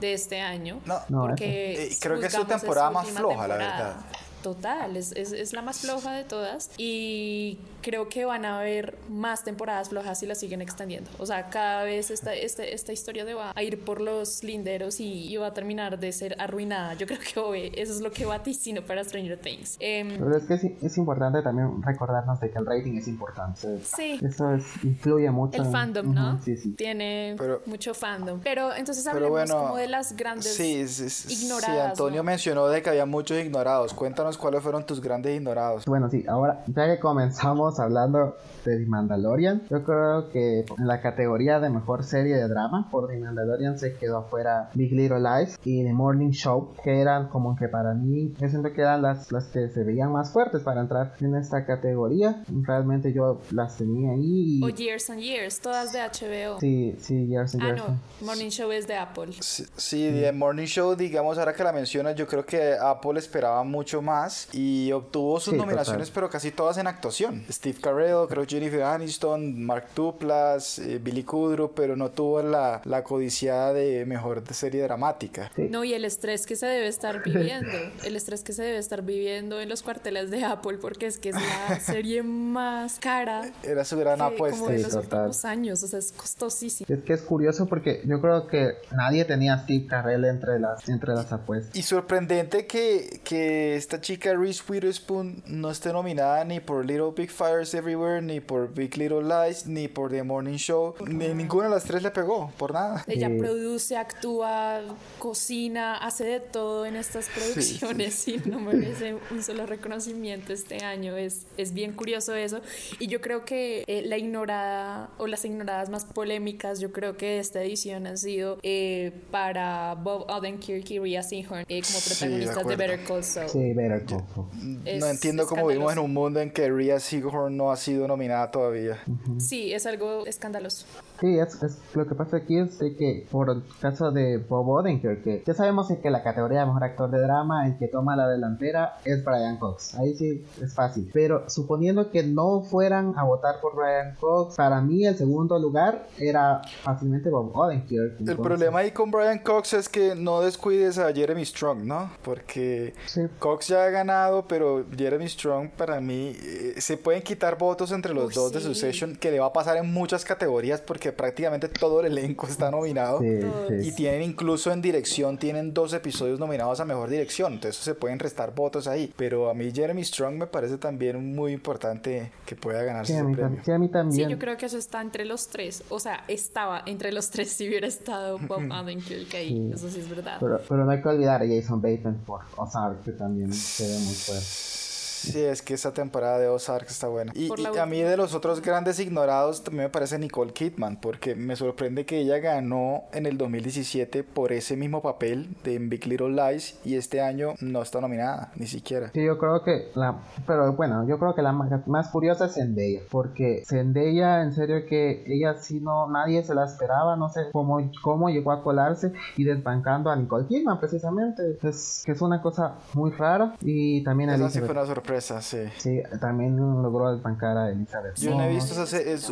de 0.00 0.12
este 0.12 0.40
año. 0.40 0.80
No, 0.84 1.00
porque 1.08 1.84
eh, 1.84 1.96
creo 2.00 2.20
que 2.20 2.26
es 2.26 2.32
su 2.32 2.44
temporada 2.44 2.90
más 2.90 3.08
floja, 3.08 3.48
la 3.48 3.56
verdad. 3.56 3.96
Total, 4.42 4.96
es, 4.96 5.12
es, 5.12 5.32
es, 5.32 5.52
la 5.52 5.62
más 5.62 5.80
floja 5.80 6.12
de 6.12 6.22
todas. 6.22 6.70
Y 6.78 7.58
creo 7.82 8.08
que 8.08 8.24
van 8.24 8.44
a 8.44 8.60
haber 8.60 8.96
más 9.08 9.44
temporadas 9.44 9.88
flojas 9.88 10.18
si 10.18 10.26
la 10.26 10.34
siguen 10.34 10.60
extendiendo. 10.60 11.10
O 11.18 11.26
sea, 11.26 11.48
cada 11.50 11.84
vez 11.84 12.10
esta, 12.10 12.34
esta, 12.34 12.64
esta 12.64 12.92
historia 12.92 13.24
de 13.24 13.34
va 13.34 13.52
a 13.54 13.62
ir 13.62 13.84
por 13.84 14.00
los 14.00 14.42
linderos 14.42 15.00
y, 15.00 15.36
va 15.38 15.48
a 15.48 15.54
terminar 15.54 16.00
de 16.00 16.10
ser 16.10 16.34
arruinada. 16.40 16.94
Yo 16.94 17.06
creo 17.06 17.20
que 17.20 17.72
eso 17.80 17.92
es 17.92 18.00
lo 18.00 18.10
que 18.10 18.26
vaticino 18.26 18.82
para 18.82 19.04
Stranger 19.04 19.38
Things. 19.38 19.76
Em, 19.78 20.18
Pero 20.18 20.36
es 20.36 20.44
que 20.44 20.54
es, 20.54 20.64
es, 20.82 20.98
importante 20.98 21.42
también 21.42 21.80
recordarnos 21.80 22.40
de 22.40 22.50
que 22.50 22.58
el 22.58 22.66
rating 22.66 22.94
es 22.94 23.06
importante. 23.06 23.78
Sí. 23.84 24.18
Eso 24.20 24.52
es, 24.52 24.64
influye 24.82 25.30
mucho. 25.30 25.62
El 25.62 25.70
fandom, 25.70 26.12
¿no? 26.12 26.42
Sí, 26.42 26.56
sí. 26.56 26.72
Tiene 26.72 27.36
mucho 27.66 27.94
fandom. 27.94 28.40
Pero 28.42 28.74
entonces 28.74 29.06
hablemos 29.06 29.52
como 29.52 29.76
de 29.76 29.86
las 29.86 30.16
grandes 30.16 30.54
sí, 30.54 30.84
ignoradas. 31.28 31.76
Sí, 31.76 31.90
Antonio 31.90 32.24
mencionó 32.24 32.66
de 32.66 32.82
que 32.82 32.90
había 32.90 33.06
muchos 33.06 33.38
ignorados. 33.38 33.94
Cuéntanos 33.94 34.36
cuáles 34.36 34.62
fueron 34.62 34.84
tus 34.84 35.00
grandes 35.00 35.36
ignorados. 35.36 35.84
Bueno, 35.86 36.10
sí, 36.10 36.24
ahora 36.26 36.64
ya 36.66 36.86
que 36.86 36.98
comenzamos 36.98 37.67
hablando 37.78 38.36
de 38.64 38.78
The 38.78 38.86
Mandalorian, 38.86 39.62
yo 39.70 39.82
creo 39.84 40.30
que 40.30 40.64
en 40.78 40.86
la 40.86 41.00
categoría 41.00 41.60
de 41.60 41.70
mejor 41.70 42.04
serie 42.04 42.36
de 42.36 42.48
drama 42.48 42.88
por 42.90 43.08
The 43.08 43.18
Mandalorian 43.18 43.78
se 43.78 43.94
quedó 43.96 44.18
afuera 44.18 44.70
Big 44.74 44.92
Little 44.92 45.20
Lies 45.20 45.58
y 45.64 45.84
The 45.84 45.92
Morning 45.92 46.30
Show, 46.30 46.74
que 46.82 47.00
eran 47.00 47.28
como 47.28 47.56
que 47.56 47.68
para 47.68 47.94
mí, 47.94 48.34
yo 48.38 48.48
siento 48.48 48.72
que 48.72 48.80
eran 48.80 49.02
las, 49.02 49.30
las 49.32 49.46
que 49.46 49.68
se 49.68 49.84
veían 49.84 50.12
más 50.12 50.32
fuertes 50.32 50.62
para 50.62 50.80
entrar 50.80 51.14
en 51.20 51.34
esta 51.34 51.64
categoría. 51.64 52.42
Realmente 52.62 53.12
yo 53.12 53.40
las 53.50 53.76
tenía 53.76 54.12
ahí. 54.12 54.60
O 54.62 54.68
Years 54.68 55.10
and 55.10 55.20
Years, 55.20 55.60
todas 55.60 55.92
de 55.92 56.00
HBO. 56.00 56.60
Sí, 56.60 56.96
sí, 57.00 57.26
Years 57.26 57.54
and 57.54 57.62
ah, 57.62 57.66
Years. 57.66 57.82
Ah, 57.86 57.92
no, 58.20 58.26
Morning 58.26 58.50
Show 58.50 58.70
es 58.72 58.86
de 58.86 58.96
Apple. 58.96 59.32
Sí, 59.40 60.10
The 60.12 60.32
Morning 60.32 60.66
Show, 60.66 60.94
digamos, 60.94 61.38
ahora 61.38 61.54
que 61.54 61.62
la 61.62 61.72
mencionas, 61.72 62.14
yo 62.16 62.26
creo 62.26 62.44
que 62.44 62.74
Apple 62.74 63.18
esperaba 63.18 63.62
mucho 63.64 64.02
más 64.02 64.48
y 64.52 64.90
obtuvo 64.92 65.40
sus 65.40 65.54
nominaciones, 65.54 66.10
pero 66.10 66.28
casi 66.28 66.50
todas 66.50 66.78
en 66.78 66.86
actuación. 66.86 67.44
Steve 67.58 67.78
Carell, 67.80 68.28
creo 68.28 68.46
Jennifer 68.46 68.84
Aniston, 68.84 69.64
Mark 69.64 69.88
Duplass, 69.96 70.78
eh, 70.78 71.00
Billy 71.02 71.24
Kudrow, 71.24 71.72
pero 71.74 71.96
no 71.96 72.12
tuvo 72.12 72.40
la, 72.40 72.80
la 72.84 73.02
codiciada 73.02 73.72
de 73.72 74.06
mejor 74.06 74.44
serie 74.54 74.80
dramática. 74.84 75.50
No, 75.56 75.82
y 75.82 75.92
el 75.92 76.04
estrés 76.04 76.46
que 76.46 76.54
se 76.54 76.66
debe 76.66 76.86
estar 76.86 77.20
viviendo, 77.24 77.76
el 78.04 78.14
estrés 78.14 78.44
que 78.44 78.52
se 78.52 78.62
debe 78.62 78.78
estar 78.78 79.02
viviendo 79.02 79.60
en 79.60 79.68
los 79.68 79.82
cuarteles 79.82 80.30
de 80.30 80.44
Apple, 80.44 80.78
porque 80.80 81.06
es 81.06 81.18
que 81.18 81.30
es 81.30 81.34
la 81.34 81.80
serie 81.84 82.22
más 82.22 83.00
cara. 83.00 83.50
Era 83.64 83.84
su 83.84 83.98
gran 83.98 84.20
apuesta. 84.20 84.60
Como 84.60 84.70
los 84.70 84.94
últimos 84.94 85.44
años, 85.44 85.82
o 85.82 85.88
sea, 85.88 85.98
es 85.98 86.12
costosísimo. 86.12 86.86
Es 86.88 87.02
que 87.02 87.14
es 87.14 87.22
curioso 87.22 87.66
porque 87.66 88.02
yo 88.04 88.20
creo 88.20 88.46
que 88.46 88.74
nadie 88.92 89.24
tenía 89.24 89.54
a 89.54 89.64
Steve 89.64 89.86
Carell 89.88 90.24
entre 90.26 90.60
las, 90.60 90.88
entre 90.88 91.12
las 91.12 91.32
apuestas. 91.32 91.74
Y 91.76 91.82
sorprendente 91.82 92.68
que, 92.68 93.20
que 93.24 93.74
esta 93.74 94.00
chica 94.00 94.32
Reese 94.34 94.62
Witherspoon 94.68 95.42
no 95.46 95.72
esté 95.72 95.92
nominada 95.92 96.44
ni 96.44 96.60
por 96.60 96.86
Little 96.86 97.10
Big 97.16 97.30
Fires 97.48 97.74
Everywhere, 97.74 98.20
ni 98.20 98.40
por 98.40 98.72
Big 98.74 98.96
Little 98.96 99.22
Lies, 99.22 99.66
ni 99.66 99.88
por 99.88 100.10
The 100.10 100.22
Morning 100.22 100.56
Show. 100.56 100.94
Ni 101.06 101.28
ninguna 101.28 101.64
de 101.64 101.70
las 101.70 101.84
tres 101.84 102.02
le 102.02 102.10
pegó, 102.10 102.50
por 102.58 102.72
nada. 102.72 103.04
Ella 103.06 103.30
produce, 103.38 103.96
actúa, 103.96 104.80
cocina, 105.18 105.96
hace 105.96 106.24
de 106.24 106.40
todo 106.40 106.84
en 106.84 106.96
estas 106.96 107.28
producciones 107.28 108.28
y 108.28 108.38
no 108.44 108.60
merece 108.60 109.16
un 109.30 109.42
solo 109.42 109.66
reconocimiento 109.66 110.52
este 110.52 110.84
año. 110.84 111.16
Es, 111.16 111.46
es 111.56 111.72
bien 111.72 111.92
curioso 111.92 112.34
eso. 112.34 112.60
Y 112.98 113.06
yo 113.06 113.20
creo 113.20 113.44
que 113.44 113.84
eh, 113.86 114.02
la 114.04 114.18
ignorada 114.18 115.10
o 115.18 115.26
las 115.26 115.44
ignoradas 115.44 115.88
más 115.88 116.04
polémicas, 116.04 116.80
yo 116.80 116.92
creo 116.92 117.16
que 117.16 117.38
esta 117.38 117.62
edición 117.62 118.06
han 118.06 118.18
sido 118.18 118.58
eh, 118.62 119.12
para 119.30 119.94
Bob 119.94 120.26
Odenkirk 120.28 120.90
y 120.90 120.98
Rhea 120.98 121.22
Seehorn 121.22 121.64
eh, 121.68 121.82
como 121.82 121.98
protagonistas 122.00 122.66
de, 122.66 122.76
Better 122.76 123.04
Call 123.04 123.24
Saul. 123.24 123.48
Sí, 123.48 123.72
Better 123.72 124.04
Call 124.04 124.24
Saul. 124.34 124.98
No 124.98 125.06
entiendo 125.06 125.46
cómo 125.46 125.66
vivimos 125.66 125.92
en 125.92 125.98
un 125.98 126.12
mundo 126.12 126.40
en 126.40 126.50
que 126.50 126.68
Rhea 126.68 127.00
Seehorn 127.00 127.37
no 127.48 127.70
ha 127.70 127.76
sido 127.76 128.08
nominada 128.08 128.50
todavía. 128.50 128.98
Sí, 129.38 129.72
es 129.72 129.86
algo 129.86 130.26
escandaloso. 130.26 130.84
Sí, 131.20 131.38
es, 131.38 131.62
es, 131.62 131.78
lo 131.94 132.06
que 132.06 132.14
pasa 132.14 132.38
aquí 132.38 132.58
es 132.58 132.78
de 132.78 132.94
que 132.96 133.26
por 133.30 133.50
el 133.50 133.62
caso 133.80 134.12
de 134.12 134.38
Bob 134.38 134.68
Odenkirk, 134.68 135.22
que 135.24 135.42
ya 135.44 135.54
sabemos 135.54 135.88
que 135.88 136.10
la 136.10 136.22
categoría 136.22 136.60
de 136.60 136.66
mejor 136.66 136.84
actor 136.84 137.10
de 137.10 137.20
drama, 137.20 137.66
el 137.66 137.78
que 137.78 137.88
toma 137.88 138.14
la 138.14 138.28
delantera 138.28 138.98
es 139.04 139.24
Brian 139.24 139.58
Cox. 139.58 139.94
Ahí 139.96 140.14
sí 140.14 140.44
es 140.62 140.74
fácil. 140.74 141.10
Pero 141.12 141.48
suponiendo 141.48 142.10
que 142.10 142.22
no 142.22 142.62
fueran 142.62 143.14
a 143.16 143.24
votar 143.24 143.60
por 143.60 143.74
Brian 143.74 144.14
Cox, 144.20 144.56
para 144.56 144.80
mí 144.80 145.06
el 145.06 145.16
segundo 145.16 145.58
lugar 145.58 146.06
era 146.18 146.62
fácilmente 146.82 147.30
Bob 147.30 147.56
Odenkirk. 147.56 148.20
El 148.20 148.36
problema 148.36 148.80
ahí 148.80 148.92
con 148.92 149.10
Brian 149.10 149.38
Cox 149.38 149.72
es 149.72 149.88
que 149.88 150.14
no 150.14 150.40
descuides 150.40 150.98
a 150.98 151.12
Jeremy 151.12 151.44
Strong, 151.44 151.84
¿no? 151.84 152.10
Porque 152.22 152.94
Cox 153.38 153.68
ya 153.68 153.84
ha 153.84 153.90
ganado, 153.90 154.46
pero 154.46 154.84
Jeremy 154.96 155.28
Strong 155.28 155.70
para 155.70 156.00
mí 156.00 156.36
eh, 156.40 156.74
se 156.78 156.96
pueden 156.96 157.22
quitar 157.22 157.58
votos 157.58 157.92
entre 157.92 158.14
los 158.14 158.34
dos 158.34 158.52
de 158.52 158.60
su 158.60 158.74
session, 158.74 159.16
que 159.16 159.30
le 159.30 159.40
va 159.40 159.46
a 159.46 159.52
pasar 159.52 159.76
en 159.76 159.92
muchas 159.92 160.24
categorías 160.24 160.80
porque 160.80 161.07
prácticamente 161.12 161.68
todo 161.68 162.00
el 162.00 162.06
elenco 162.06 162.46
está 162.46 162.70
nominado. 162.70 163.20
y 163.22 163.92
tienen 163.92 164.22
incluso 164.22 164.72
en 164.72 164.82
dirección, 164.82 165.38
tienen 165.38 165.74
dos 165.74 165.92
episodios 165.92 166.38
nominados 166.38 166.80
a 166.80 166.84
mejor 166.84 167.08
dirección. 167.08 167.54
Entonces 167.54 167.82
se 167.82 167.94
pueden 167.94 168.18
restar 168.18 168.54
votos 168.54 168.86
ahí. 168.86 169.12
Pero 169.16 169.50
a 169.50 169.54
mí 169.54 169.70
Jeremy 169.72 170.04
Strong 170.04 170.36
me 170.36 170.46
parece 170.46 170.78
también 170.78 171.34
muy 171.34 171.52
importante 171.52 172.32
que 172.46 172.56
pueda 172.56 172.82
ganarse 172.82 173.14
ese 173.14 173.24
premio. 173.24 173.60
Sí, 173.64 173.70
a 173.70 173.78
mí 173.78 173.88
también. 173.88 174.26
Sí, 174.26 174.30
yo 174.30 174.38
creo 174.38 174.56
que 174.56 174.66
eso 174.66 174.78
está 174.78 175.00
entre 175.00 175.24
los 175.24 175.48
tres. 175.48 175.82
O 175.88 176.00
sea, 176.00 176.24
estaba 176.28 176.82
entre 176.86 177.12
los 177.12 177.30
tres 177.30 177.50
si 177.50 177.68
hubiera 177.68 177.86
estado 177.86 178.38
Bob 178.38 178.62
Odenkirk 178.70 179.34
ahí. 179.34 179.70
Eso 179.72 179.88
sí 179.88 180.00
es 180.00 180.08
verdad. 180.08 180.38
Pero, 180.40 180.60
pero, 180.68 180.84
no 180.84 180.90
hay 180.90 181.02
que 181.02 181.08
olvidar 181.08 181.42
a 181.42 181.46
Jason 181.46 181.80
Bateman 181.80 182.18
por 182.26 182.40
Ozark, 182.56 183.02
que 183.02 183.12
también 183.12 183.52
se 183.52 183.86
ve 183.86 183.98
muy 183.98 184.14
fuerte. 184.14 184.87
Sí, 185.18 185.40
es 185.40 185.62
que 185.62 185.74
esa 185.74 185.92
temporada 185.92 186.38
de 186.38 186.46
Ozark 186.46 186.86
está 186.88 187.08
buena. 187.08 187.32
Y, 187.34 187.50
a 187.76 187.86
mí 187.86 188.02
de 188.02 188.16
los 188.16 188.34
otros 188.34 188.62
grandes 188.62 189.00
ignorados 189.00 189.64
también 189.64 189.84
me 189.84 189.90
parece 189.90 190.16
Nicole 190.18 190.52
Kidman, 190.52 191.00
porque 191.00 191.34
me 191.34 191.56
sorprende 191.56 192.06
que 192.06 192.18
ella 192.18 192.38
ganó 192.38 193.02
en 193.12 193.26
el 193.26 193.36
2017 193.36 194.22
por 194.22 194.52
ese 194.52 194.76
mismo 194.76 195.02
papel 195.02 195.56
de 195.64 195.78
Big 195.80 196.06
Little 196.06 196.30
Lies 196.30 196.78
y 196.84 196.94
este 196.94 197.20
año 197.20 197.54
no 197.60 197.82
está 197.82 198.00
nominada, 198.00 198.52
ni 198.54 198.66
siquiera. 198.66 199.10
Sí, 199.12 199.24
yo 199.24 199.38
creo 199.38 199.64
que 199.64 199.90
la... 199.96 200.20
Pero 200.46 200.72
bueno, 200.74 201.06
yo 201.08 201.18
creo 201.18 201.34
que 201.34 201.42
la 201.42 201.52
más, 201.52 202.08
curiosa 202.10 202.46
es 202.46 202.54
Zendaya, 202.54 203.00
porque 203.10 203.64
Zendaya, 203.66 204.42
en 204.42 204.52
serio 204.52 204.86
que 204.86 205.24
ella 205.26 205.54
sí 205.54 205.80
no, 205.80 206.08
nadie 206.08 206.44
se 206.44 206.54
la 206.54 206.64
esperaba, 206.64 207.16
no 207.16 207.28
sé 207.28 207.48
cómo, 207.52 207.90
cómo 208.02 208.30
llegó 208.30 208.52
a 208.52 208.62
colarse 208.62 209.12
y 209.36 209.42
desbancando 209.42 210.10
a 210.10 210.16
Nicole 210.16 210.46
Kidman 210.46 210.78
precisamente. 210.78 211.58
Es 211.62 212.02
que 212.06 212.12
es 212.12 212.22
una 212.22 212.40
cosa 212.40 212.76
muy 212.94 213.10
rara 213.10 213.54
y 213.60 214.04
también... 214.04 214.30
Esa 214.30 214.48
sí 214.50 214.60
fue 214.60 214.70
una 214.70 214.86
sorpresa 214.86 215.07
sí. 215.40 215.58
Sí, 215.76 216.02
también 216.20 216.56
logró 216.56 217.12
desbancar 217.12 217.56
a 217.56 217.70
Elizabeth. 217.70 218.16
Yo 218.16 218.34
no 218.34 218.42
he 218.44 218.48
visto 218.48 218.82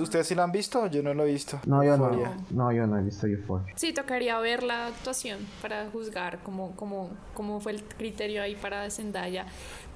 ¿Ustedes 0.01 0.27
sí 0.27 0.35
la 0.35 0.45
han 0.45 0.53
visto? 0.53 0.87
Yo 0.87 1.03
no 1.03 1.15
lo 1.15 1.25
he 1.25 1.33
visto. 1.33 1.61
No, 1.67 1.83
yo 1.85 1.97
no. 1.97 2.11
No, 2.51 2.73
yo 2.73 2.87
no 2.87 2.99
he 2.99 3.03
visto 3.03 3.27
Euphoria. 3.27 3.73
Sí, 3.77 3.93
tocaría 3.93 4.39
ver 4.39 4.63
la 4.63 4.87
actuación 4.87 5.39
para 5.63 5.89
juzgar 5.91 6.39
cómo, 6.43 6.73
cómo, 6.77 7.11
cómo 7.35 7.61
fue 7.61 7.73
el 7.73 7.83
criterio 7.85 8.43
ahí 8.43 8.55
para 8.55 8.89
Zendaya 8.91 9.47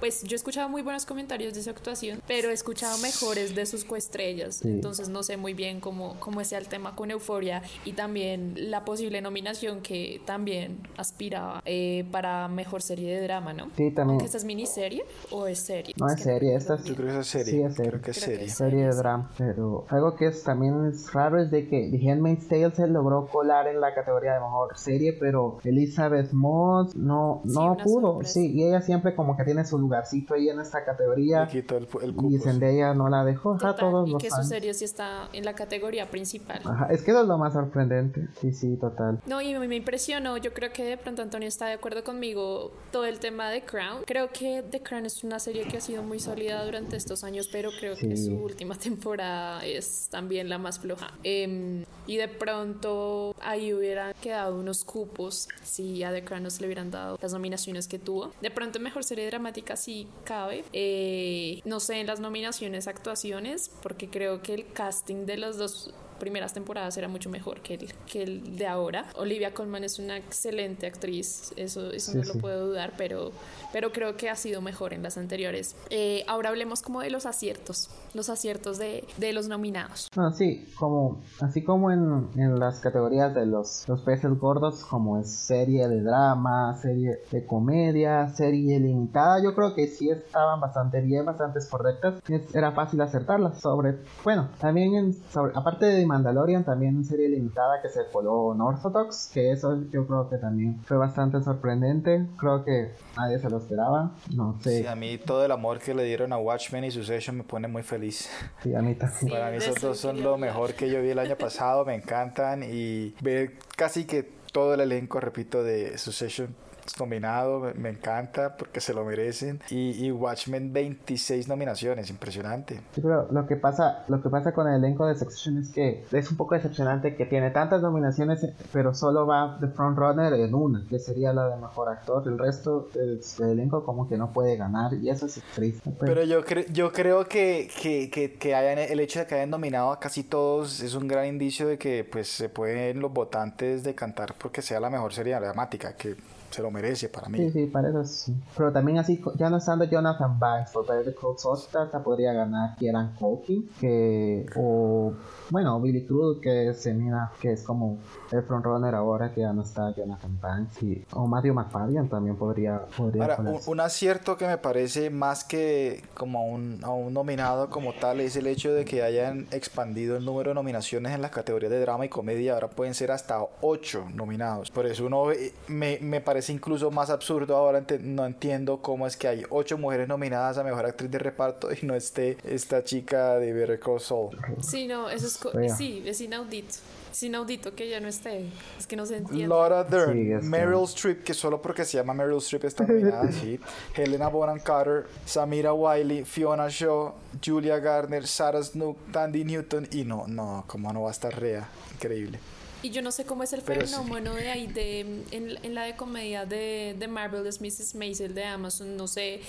pues 0.00 0.22
yo 0.22 0.34
he 0.34 0.36
escuchado 0.36 0.68
muy 0.68 0.82
buenos 0.82 1.04
comentarios 1.04 1.52
de 1.54 1.62
su 1.62 1.70
actuación, 1.70 2.20
pero 2.26 2.50
he 2.50 2.54
escuchado 2.54 2.96
mejores 2.98 3.54
de 3.54 3.66
sus 3.66 3.84
coestrellas. 3.84 4.64
Entonces 4.64 5.10
no 5.10 5.22
sé 5.22 5.36
muy 5.36 5.52
bien 5.52 5.78
cómo, 5.78 6.16
cómo 6.18 6.42
sea 6.42 6.58
el 6.58 6.68
tema 6.68 6.96
con 6.96 7.10
Euforia 7.10 7.62
y 7.84 7.92
también 7.92 8.54
la 8.56 8.84
posible 8.84 9.20
nominación 9.20 9.82
que 9.82 10.22
también 10.24 10.78
aspiraba 10.96 11.62
eh, 11.66 12.06
para 12.10 12.48
mejor 12.48 12.80
serie 12.80 13.14
de 13.14 13.22
drama, 13.22 13.52
¿no? 13.52 13.70
Sí, 13.76 13.90
también. 13.90 14.22
¿Esta 14.22 14.38
es 14.38 14.44
miniserie 14.44 15.04
o 15.30 15.46
es 15.46 15.68
serie? 15.70 15.94
No, 15.98 16.06
es, 16.08 16.20
serie. 16.20 16.54
Esta 16.54 16.76
Yo 16.82 16.94
creo 16.94 17.14
que 17.14 17.20
es 17.20 17.26
serie. 17.26 17.52
Sí, 17.52 17.62
es 17.62 17.74
serie. 17.74 17.90
Creo 17.90 18.02
que 18.02 18.10
es 18.10 18.16
serie. 18.16 18.48
serie 18.48 18.84
de 18.86 18.94
drama. 18.94 19.30
Pero 19.38 19.84
algo 19.88 20.16
que 20.16 20.26
es 20.26 20.42
también 20.42 20.86
es 20.86 21.12
raro 21.12 21.40
es 21.40 21.50
de 21.50 21.68
que 21.68 21.90
The 21.90 22.10
Handmaid's 22.10 22.48
Tale 22.48 22.70
se 22.74 22.86
logró 22.88 23.26
colar 23.26 23.68
en 23.68 23.80
la 23.80 23.94
categoría 23.94 24.34
de 24.34 24.40
mejor 24.40 24.76
serie, 24.76 25.16
pero 25.18 25.58
Elizabeth 25.64 26.32
Moss 26.32 26.96
no, 26.96 27.42
no 27.44 27.76
pudo. 27.76 28.20
Sí, 28.24 28.52
y 28.52 28.64
ella 28.64 28.80
siempre 28.80 29.14
como 29.14 29.36
que 29.36 29.44
tiene 29.44 29.64
su 29.64 29.78
lugarcito 29.78 30.34
ahí 30.34 30.48
en 30.48 30.60
esta 30.60 30.84
categoría. 30.84 31.48
y 31.52 32.38
Zendaya 32.38 32.94
no 32.94 33.08
la 33.08 33.24
dejó. 33.24 33.56
todos 33.56 34.08
y 34.08 34.16
que 34.16 34.30
su 34.30 34.42
serie 34.42 34.74
sí 34.74 34.84
está 34.84 35.28
en 35.32 35.44
la 35.44 35.54
categoría 35.54 36.10
principal. 36.10 36.60
Ajá, 36.64 36.86
es 36.90 37.02
que 37.02 37.10
eso 37.10 37.22
es 37.22 37.28
lo 37.28 37.38
más 37.38 37.52
sorprendente. 37.52 38.28
Sí, 38.40 38.52
sí, 38.52 38.76
total. 38.76 39.20
No, 39.26 39.40
y 39.40 39.54
me 39.54 39.76
impresionó. 39.76 40.36
Yo 40.36 40.52
creo 40.52 40.72
que 40.72 40.84
de 40.84 40.96
pronto 40.96 41.22
Antonio 41.22 41.48
está 41.48 41.66
de 41.66 41.74
acuerdo 41.74 42.02
conmigo. 42.04 42.72
Todo 42.90 43.04
el 43.04 43.18
tema 43.18 43.50
de 43.50 43.62
Crown. 43.62 44.02
Creo 44.06 44.30
que 44.32 44.64
The 44.68 44.82
Crown 44.82 45.06
es 45.06 45.22
una 45.24 45.38
serie 45.38 45.59
que 45.64 45.78
ha 45.78 45.80
sido 45.80 46.02
muy 46.02 46.20
sólida 46.20 46.64
durante 46.64 46.96
estos 46.96 47.24
años, 47.24 47.48
pero 47.50 47.70
creo 47.78 47.96
que 47.96 48.16
su 48.16 48.34
última 48.34 48.76
temporada 48.78 49.64
es 49.64 50.08
también 50.10 50.48
la 50.48 50.58
más 50.58 50.78
floja. 50.78 51.12
Em, 51.22 51.84
y 52.06 52.16
de 52.16 52.28
pronto 52.28 53.34
ahí 53.40 53.72
hubieran 53.72 54.14
quedado 54.20 54.58
unos 54.58 54.84
cupos 54.84 55.48
si 55.62 56.02
a 56.02 56.12
The 56.12 56.24
Crown 56.24 56.42
no 56.42 56.50
se 56.50 56.60
le 56.60 56.66
hubieran 56.66 56.90
dado 56.90 57.18
las 57.20 57.32
nominaciones 57.32 57.88
que 57.88 57.98
tuvo. 57.98 58.32
De 58.40 58.50
pronto 58.50 58.80
mejor 58.80 59.04
serie 59.04 59.26
dramática 59.26 59.76
sí 59.76 60.08
cabe. 60.24 60.64
Eh, 60.72 61.60
no 61.64 61.80
sé, 61.80 62.00
en 62.00 62.06
las 62.06 62.20
nominaciones, 62.20 62.88
actuaciones, 62.88 63.70
porque 63.82 64.08
creo 64.08 64.42
que 64.42 64.54
el 64.54 64.72
casting 64.72 65.26
de 65.26 65.36
las 65.36 65.56
dos 65.56 65.92
primeras 66.20 66.52
temporadas 66.52 66.96
era 66.96 67.08
mucho 67.08 67.30
mejor 67.30 67.60
que 67.60 67.74
el, 67.74 67.92
que 68.06 68.22
el 68.22 68.56
de 68.56 68.68
ahora. 68.68 69.06
Olivia 69.16 69.52
Colman 69.52 69.82
es 69.82 69.98
una 69.98 70.16
excelente 70.16 70.86
actriz, 70.86 71.52
eso, 71.56 71.90
eso 71.90 72.14
no 72.14 72.22
lo 72.22 72.34
puedo 72.34 72.68
dudar, 72.68 72.92
pero, 72.96 73.32
pero 73.72 73.90
creo 73.90 74.16
que 74.16 74.30
ha 74.30 74.36
sido 74.36 74.60
mejor 74.60 74.92
en 74.92 75.02
las 75.02 75.18
anteriores. 75.18 75.74
Eh, 75.90 76.24
ahora 76.28 76.50
hablemos 76.50 76.82
como 76.82 77.00
de 77.00 77.10
los 77.10 77.26
aciertos, 77.26 77.90
los 78.14 78.28
aciertos 78.28 78.78
de, 78.78 79.04
de 79.16 79.32
los 79.32 79.48
nominados. 79.48 80.08
Ah, 80.16 80.30
sí, 80.32 80.68
como, 80.78 81.22
así 81.40 81.64
como 81.64 81.90
en, 81.90 82.28
en 82.36 82.60
las 82.60 82.78
categorías 82.80 83.34
de 83.34 83.46
los, 83.46 83.88
los 83.88 84.02
peces 84.02 84.30
gordos, 84.38 84.84
como 84.84 85.18
es 85.18 85.30
serie 85.30 85.88
de 85.88 86.02
drama, 86.02 86.76
serie 86.80 87.20
de 87.30 87.46
comedia, 87.46 88.28
serie 88.28 88.78
limitada, 88.78 89.42
yo 89.42 89.54
creo 89.54 89.74
que 89.74 89.88
sí 89.88 90.10
estaban 90.10 90.60
bastante 90.60 91.00
bien, 91.00 91.24
bastante 91.24 91.60
correctas. 91.70 92.22
era 92.52 92.72
fácil 92.72 93.00
acertarlas 93.00 93.60
sobre, 93.60 93.98
bueno, 94.24 94.50
también 94.58 94.94
en, 94.94 95.14
sobre, 95.30 95.52
aparte 95.54 95.86
de 95.86 96.06
Mandalorian, 96.10 96.64
también 96.64 96.96
una 96.96 97.04
serie 97.04 97.28
limitada 97.28 97.80
que 97.80 97.88
se 97.88 98.00
coló 98.12 98.54
en 98.54 98.60
Orthodox, 98.60 99.30
que 99.32 99.52
eso 99.52 99.80
yo 99.90 100.06
creo 100.06 100.28
que 100.28 100.36
también 100.36 100.80
fue 100.84 100.96
bastante 100.96 101.40
sorprendente. 101.40 102.26
Creo 102.36 102.64
que 102.64 102.92
nadie 103.16 103.38
se 103.38 103.48
lo 103.48 103.58
esperaba. 103.58 104.12
No 104.34 104.58
sé. 104.60 104.88
a 104.88 104.96
mí 104.96 105.18
todo 105.18 105.44
el 105.44 105.52
amor 105.52 105.78
que 105.78 105.94
le 105.94 106.04
dieron 106.04 106.32
a 106.32 106.38
Watchmen 106.38 106.84
y 106.84 106.90
Succession 106.90 107.36
me 107.36 107.44
pone 107.44 107.68
muy 107.68 107.82
feliz. 107.82 108.28
Sí, 108.62 108.74
a 108.74 108.82
mí 108.82 108.94
también. 108.94 109.30
Para 109.30 109.50
mí 109.50 109.56
esos 109.56 109.80
dos 109.80 109.98
son 109.98 110.22
lo 110.22 110.36
mejor 110.36 110.74
que 110.74 110.90
yo 110.90 111.00
vi 111.00 111.10
el 111.10 111.18
año 111.18 111.36
pasado, 111.36 111.84
me 111.84 111.94
encantan 111.94 112.62
y 112.62 113.14
ver 113.20 113.54
casi 113.76 114.04
que 114.04 114.22
todo 114.52 114.74
el 114.74 114.80
elenco, 114.80 115.20
repito, 115.20 115.62
de 115.62 115.96
Succession 115.96 116.54
nominado, 116.98 117.72
me, 117.76 117.90
encanta 117.90 118.56
porque 118.56 118.80
se 118.80 118.94
lo 118.94 119.04
merecen. 119.04 119.60
Y, 119.70 120.06
y, 120.06 120.10
Watchmen 120.10 120.72
26 120.72 121.48
nominaciones, 121.48 122.10
impresionante. 122.10 122.80
Sí, 122.94 123.00
pero 123.00 123.28
lo 123.30 123.46
que 123.46 123.56
pasa, 123.56 124.04
lo 124.08 124.22
que 124.22 124.28
pasa 124.28 124.52
con 124.52 124.68
el 124.68 124.76
elenco 124.76 125.06
de 125.06 125.16
Succession 125.16 125.58
es 125.58 125.70
que 125.70 126.04
es 126.12 126.30
un 126.30 126.36
poco 126.36 126.54
decepcionante 126.54 127.16
que 127.16 127.26
tiene 127.26 127.50
tantas 127.50 127.82
nominaciones, 127.82 128.46
pero 128.72 128.94
solo 128.94 129.26
va 129.26 129.58
de 129.60 129.68
frontrunner 129.68 130.32
en 130.34 130.54
una, 130.54 130.84
que 130.88 130.98
sería 130.98 131.32
la 131.32 131.48
de 131.48 131.56
mejor 131.56 131.88
actor. 131.88 132.22
El 132.26 132.38
resto 132.38 132.88
del, 132.94 133.20
elenco 133.40 133.84
como 133.84 134.08
que 134.08 134.16
no 134.16 134.32
puede 134.32 134.56
ganar 134.56 134.94
y 134.94 135.10
eso 135.10 135.26
es 135.26 135.40
triste. 135.54 135.90
Pues. 135.90 136.10
Pero 136.10 136.24
yo, 136.24 136.44
creo 136.44 136.64
yo 136.72 136.92
creo 136.92 137.24
que, 137.26 137.68
que, 137.80 138.10
que, 138.10 138.34
que 138.34 138.54
hayan, 138.54 138.78
el 138.78 139.00
hecho 139.00 139.20
de 139.20 139.26
que 139.26 139.34
hayan 139.34 139.50
nominado 139.50 139.90
a 139.92 140.00
casi 140.00 140.22
todos 140.22 140.80
es 140.80 140.94
un 140.94 141.08
gran 141.08 141.26
indicio 141.26 141.66
de 141.66 141.78
que 141.78 142.04
pues 142.04 142.28
se 142.28 142.48
pueden 142.48 143.00
los 143.00 143.12
votantes 143.12 143.82
decantar 143.82 144.34
porque 144.38 144.62
sea 144.62 144.80
la 144.80 144.90
mejor 144.90 145.12
serie 145.12 145.34
dramática, 145.34 145.94
que 145.94 146.16
se 146.50 146.62
lo 146.62 146.70
merece 146.70 147.08
para 147.08 147.28
mí. 147.28 147.38
Sí, 147.38 147.50
sí, 147.50 147.66
para 147.66 147.88
eso 147.88 148.04
sí. 148.04 148.34
Pero 148.56 148.72
también 148.72 148.98
así, 148.98 149.22
ya 149.36 149.48
no 149.50 149.56
estando 149.58 149.84
Jonathan 149.84 150.38
Banks 150.38 150.72
por 150.72 150.86
Call 150.86 151.38
Saul, 151.38 151.58
hasta 151.58 152.02
podría 152.02 152.32
ganar 152.32 152.76
Kieran 152.76 153.14
Culkin, 153.18 153.68
que, 153.80 154.46
o, 154.56 155.12
bueno, 155.50 155.80
Billy 155.80 156.04
Crudup, 156.06 156.40
que 156.40 156.74
se 156.74 156.92
mira, 156.94 157.30
que 157.40 157.52
es 157.52 157.62
como 157.62 157.98
el 158.32 158.42
frontrunner 158.42 158.94
ahora 158.94 159.32
que 159.32 159.40
ya 159.42 159.52
no 159.52 159.62
está 159.62 159.94
Jonathan 159.94 160.38
Banks, 160.40 160.82
y, 160.82 161.04
o 161.12 161.26
Matthew 161.26 161.54
McFadden 161.54 162.08
también 162.08 162.36
podría, 162.36 162.80
podría 162.96 163.22
Ahora, 163.22 163.36
un, 163.40 163.60
un 163.66 163.80
acierto 163.80 164.36
que 164.36 164.46
me 164.46 164.58
parece 164.58 165.10
más 165.10 165.44
que 165.44 166.02
como 166.14 166.38
a 166.40 166.42
un, 166.42 166.80
a 166.82 166.90
un 166.90 167.14
nominado 167.14 167.70
como 167.70 167.92
tal 167.94 168.20
es 168.20 168.36
el 168.36 168.46
hecho 168.46 168.72
de 168.72 168.84
que 168.84 169.02
hayan 169.02 169.46
expandido 169.50 170.16
el 170.16 170.24
número 170.24 170.50
de 170.50 170.54
nominaciones 170.54 171.14
en 171.14 171.22
las 171.22 171.30
categorías 171.30 171.70
de 171.70 171.80
drama 171.80 172.04
y 172.04 172.08
comedia. 172.08 172.54
Ahora 172.54 172.68
pueden 172.68 172.94
ser 172.94 173.10
hasta 173.12 173.40
8 173.60 174.06
nominados. 174.14 174.70
Por 174.70 174.86
eso 174.86 175.06
uno 175.06 175.26
ve- 175.26 175.52
me, 175.68 175.98
me 176.00 176.20
parece 176.20 176.39
incluso 176.48 176.90
más 176.90 177.10
absurdo. 177.10 177.56
Ahora 177.56 177.78
ente- 177.80 177.98
no 178.00 178.24
entiendo 178.24 178.80
cómo 178.80 179.06
es 179.06 179.16
que 179.16 179.28
hay 179.28 179.42
8 179.50 179.76
mujeres 179.76 180.08
nominadas 180.08 180.56
a 180.58 180.64
mejor 180.64 180.86
actriz 180.86 181.10
de 181.10 181.18
reparto 181.18 181.68
y 181.72 181.84
no 181.84 181.94
esté 181.94 182.38
esta 182.44 182.82
chica 182.84 183.34
de 183.38 183.52
Better 183.52 183.80
Saul. 184.00 184.38
Sí, 184.62 184.86
no, 184.86 185.10
eso 185.10 185.26
es, 185.26 185.76
sí, 185.76 186.02
es 186.06 186.20
inaudito. 186.20 186.74
Es 187.10 187.24
inaudito 187.24 187.74
que 187.74 187.88
ya 187.88 187.98
no 187.98 188.06
esté. 188.06 188.46
Es 188.78 188.86
que 188.86 188.94
no 188.94 189.04
se 189.04 189.16
entiende. 189.16 189.48
Laura 189.48 189.82
Dern, 189.82 190.12
Sí, 190.12 190.32
es 190.32 190.40
que- 190.42 190.46
Meryl 190.46 190.84
Streep, 190.84 191.24
que 191.24 191.34
solo 191.34 191.60
porque 191.60 191.84
se 191.84 191.96
llama 191.96 192.14
Meryl 192.14 192.38
Streep 192.38 192.64
está 192.64 192.86
nominada, 192.86 193.30
sí. 193.32 193.58
Helena 193.96 194.28
Bonham 194.28 194.60
Carter, 194.60 195.06
Samira 195.26 195.72
Wiley, 195.74 196.24
Fiona 196.24 196.68
Shaw, 196.70 197.12
Julia 197.44 197.80
Garner, 197.80 198.24
Sarah 198.28 198.62
Snook, 198.62 198.96
Tandy 199.10 199.44
Newton 199.44 199.88
y 199.90 200.04
no, 200.04 200.26
no, 200.28 200.62
como 200.68 200.92
no 200.92 201.02
va 201.02 201.08
a 201.08 201.12
estar 201.12 201.36
Rea, 201.38 201.68
increíble. 201.94 202.38
Y 202.82 202.90
yo 202.90 203.02
no 203.02 203.12
sé 203.12 203.24
cómo 203.24 203.42
es 203.42 203.52
el 203.52 203.60
Pero 203.62 203.86
sí. 203.86 203.92
fenómeno 203.94 204.34
de 204.34 204.50
ahí, 204.50 204.66
de, 204.66 205.00
en, 205.00 205.58
en 205.62 205.74
la 205.74 205.82
de 205.84 205.96
comedia 205.96 206.46
de, 206.46 206.96
de 206.98 207.08
Marvelous 207.08 207.60
Mrs. 207.60 207.94
Maisel 207.94 208.34
de 208.34 208.44
Amazon, 208.44 208.96
no 208.96 209.06
sé 209.06 209.40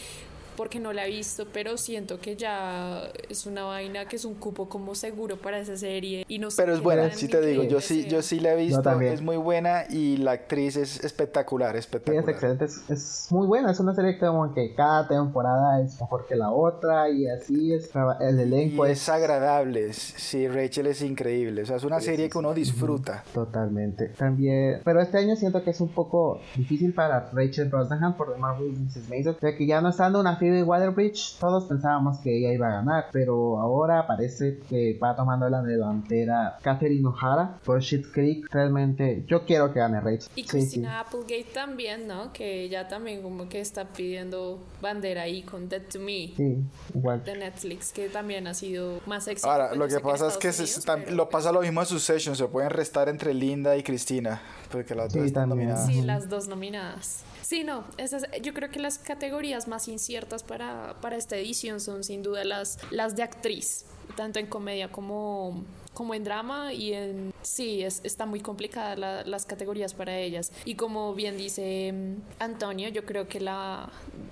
porque 0.61 0.79
no 0.79 0.93
la 0.93 1.07
he 1.07 1.09
visto, 1.09 1.47
pero 1.51 1.75
siento 1.75 2.19
que 2.19 2.35
ya 2.35 3.09
es 3.29 3.47
una 3.47 3.63
vaina 3.63 4.05
que 4.07 4.15
es 4.17 4.25
un 4.25 4.35
cupo 4.35 4.69
como 4.69 4.93
seguro 4.93 5.37
para 5.37 5.57
esa 5.57 5.75
serie 5.75 6.23
y 6.27 6.37
no 6.37 6.51
sé 6.51 6.61
Pero 6.61 6.75
es 6.75 6.83
buena, 6.83 7.09
sí 7.09 7.27
te 7.27 7.41
digo, 7.41 7.63
yo 7.63 7.81
sí, 7.81 8.03
sea. 8.03 8.11
yo 8.11 8.21
sí 8.21 8.39
la 8.39 8.53
he 8.53 8.57
visto, 8.57 8.83
también. 8.83 9.11
es 9.13 9.23
muy 9.23 9.37
buena 9.37 9.85
y 9.89 10.17
la 10.17 10.33
actriz 10.33 10.75
es 10.75 11.03
espectacular, 11.03 11.71
Sí, 11.71 11.79
es 11.79 11.85
espectacular. 11.85 12.29
excelente, 12.29 12.65
es, 12.65 12.83
es 12.91 13.27
muy 13.31 13.47
buena, 13.47 13.71
es 13.71 13.79
una 13.79 13.95
serie 13.95 14.19
que 14.19 14.19
como 14.27 14.53
que 14.53 14.75
cada 14.75 15.07
temporada 15.07 15.81
es 15.83 15.99
mejor 15.99 16.27
que 16.27 16.35
la 16.35 16.51
otra 16.51 17.09
y 17.09 17.27
así 17.27 17.73
es, 17.73 17.89
el 18.19 18.37
Y 18.37 18.41
elenco 18.43 18.85
es 18.85 19.01
es 19.01 19.09
agradable, 19.09 19.93
sí, 19.93 20.47
Rachel 20.47 20.85
es 20.85 21.01
increíble, 21.01 21.63
o 21.63 21.65
sea, 21.65 21.77
es 21.77 21.83
una 21.83 21.99
serie 22.01 22.29
que 22.29 22.37
uno 22.37 22.53
disfruta. 22.53 23.23
Totalmente. 23.33 24.09
También, 24.09 24.81
pero 24.85 25.01
este 25.01 25.17
año 25.17 25.35
siento 25.35 25.63
que 25.63 25.71
es 25.71 25.81
un 25.81 25.89
poco 25.89 26.39
difícil 26.55 26.93
para 26.93 27.31
Rachel 27.33 27.67
Brosnahan 27.69 28.15
por 28.15 28.31
The 28.31 28.39
Marvelous 28.39 28.77
Mrs. 28.77 29.09
Maisel, 29.09 29.35
ya 29.41 29.55
que 29.57 29.65
ya 29.65 29.81
no 29.81 29.89
estando 29.89 30.19
una 30.19 30.37
Phoebe 30.51 30.63
Waterbridge, 30.63 31.37
todos 31.39 31.63
pensábamos 31.65 32.19
que 32.19 32.37
ella 32.37 32.51
iba 32.51 32.67
a 32.67 32.71
ganar, 32.71 33.05
pero 33.13 33.57
ahora 33.57 34.05
parece 34.05 34.59
que 34.69 34.99
va 35.01 35.15
tomando 35.15 35.47
la 35.49 35.61
delantera 35.61 36.57
Catherine 36.61 37.07
O'Hara 37.07 37.57
por 37.63 37.81
Schitt's 37.81 38.09
Creek. 38.11 38.47
Realmente, 38.51 39.23
yo 39.27 39.45
quiero 39.45 39.71
que 39.71 39.79
gane 39.79 40.01
Rachel. 40.01 40.29
Y 40.35 40.41
Sí, 40.41 40.47
Christina 40.49 40.99
Applegate 40.99 41.47
también, 41.53 42.05
¿no? 42.05 42.33
Que 42.33 42.63
ella 42.63 42.89
también 42.89 43.21
como 43.21 43.47
que 43.47 43.61
está 43.61 43.85
pidiendo 43.85 44.59
bandera 44.81 45.21
ahí 45.21 45.41
con 45.43 45.69
Dead 45.69 45.83
to 45.83 45.99
Me 45.99 46.27
Sí, 46.27 46.33
sí, 46.35 46.63
igual. 46.95 47.23
de 47.23 47.37
Netflix, 47.37 47.93
que 47.93 48.09
también 48.09 48.45
ha 48.47 48.53
sido 48.53 48.99
más 49.05 49.27
éxito. 49.29 49.49
Ahora, 49.49 49.69
pues, 49.69 49.79
lo 49.79 49.87
que 49.87 49.99
pasa 50.03 50.27
es 50.27 50.37
que 50.37 50.51
se- 50.51 50.63
Unidos, 50.63 50.85
tam- 50.85 51.03
pero, 51.05 51.15
lo 51.15 51.29
pasa 51.29 51.51
lo 51.53 51.61
mismo 51.61 51.79
en 51.79 51.85
Succession, 51.87 52.35
se 52.35 52.45
pueden 52.47 52.71
restar 52.71 53.07
entre 53.07 53.33
Linda 53.33 53.77
y 53.77 53.83
Cristina, 53.83 54.41
porque 54.71 54.95
las 54.95 55.11
dos 55.13 55.21
Sí, 55.21 55.27
están 55.27 55.49
nominadas. 55.49 55.87
Sí, 55.87 56.01
las 56.01 56.29
dos 56.29 56.47
nominadas. 56.47 57.23
Sí, 57.41 57.63
no, 57.63 57.83
esas, 57.97 58.23
yo 58.41 58.53
creo 58.53 58.69
que 58.69 58.79
las 58.79 58.97
categorías 58.97 59.67
más 59.67 59.87
inciertas 59.87 60.43
para, 60.43 60.95
para 61.01 61.17
esta 61.17 61.35
edición 61.35 61.79
son 61.79 62.03
sin 62.03 62.23
duda 62.23 62.43
las, 62.45 62.77
las 62.91 63.15
de 63.15 63.23
actriz, 63.23 63.85
tanto 64.15 64.39
en 64.39 64.47
comedia 64.47 64.89
como, 64.91 65.63
como 65.93 66.13
en 66.13 66.23
drama 66.23 66.71
y 66.73 66.93
en... 66.93 67.33
Sí, 67.41 67.83
es, 67.83 67.99
está 68.03 68.25
muy 68.25 68.39
complicada 68.39 68.95
la- 68.95 69.23
las 69.25 69.45
categorías 69.45 69.93
para 69.93 70.17
ellas. 70.17 70.51
Y 70.63 70.75
como 70.75 71.13
bien 71.13 71.35
dice 71.37 71.91
mm, 71.91 72.15
Antonio, 72.41 72.87
yo 72.89 73.05
creo 73.05 73.27
que 73.27 73.39
la, 73.41 73.89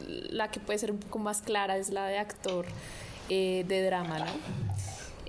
la 0.08 0.50
que 0.52 0.60
puede 0.62 0.80
ser 0.80 0.92
un 0.92 1.00
poco 1.00 1.20
más 1.20 1.42
clara 1.42 1.78
es 1.78 1.90
la 1.90 2.06
de 2.06 2.20
actor 2.20 2.66
eh, 3.30 3.66
de 3.68 3.84
drama, 3.86 4.20
¿no? 4.20 4.26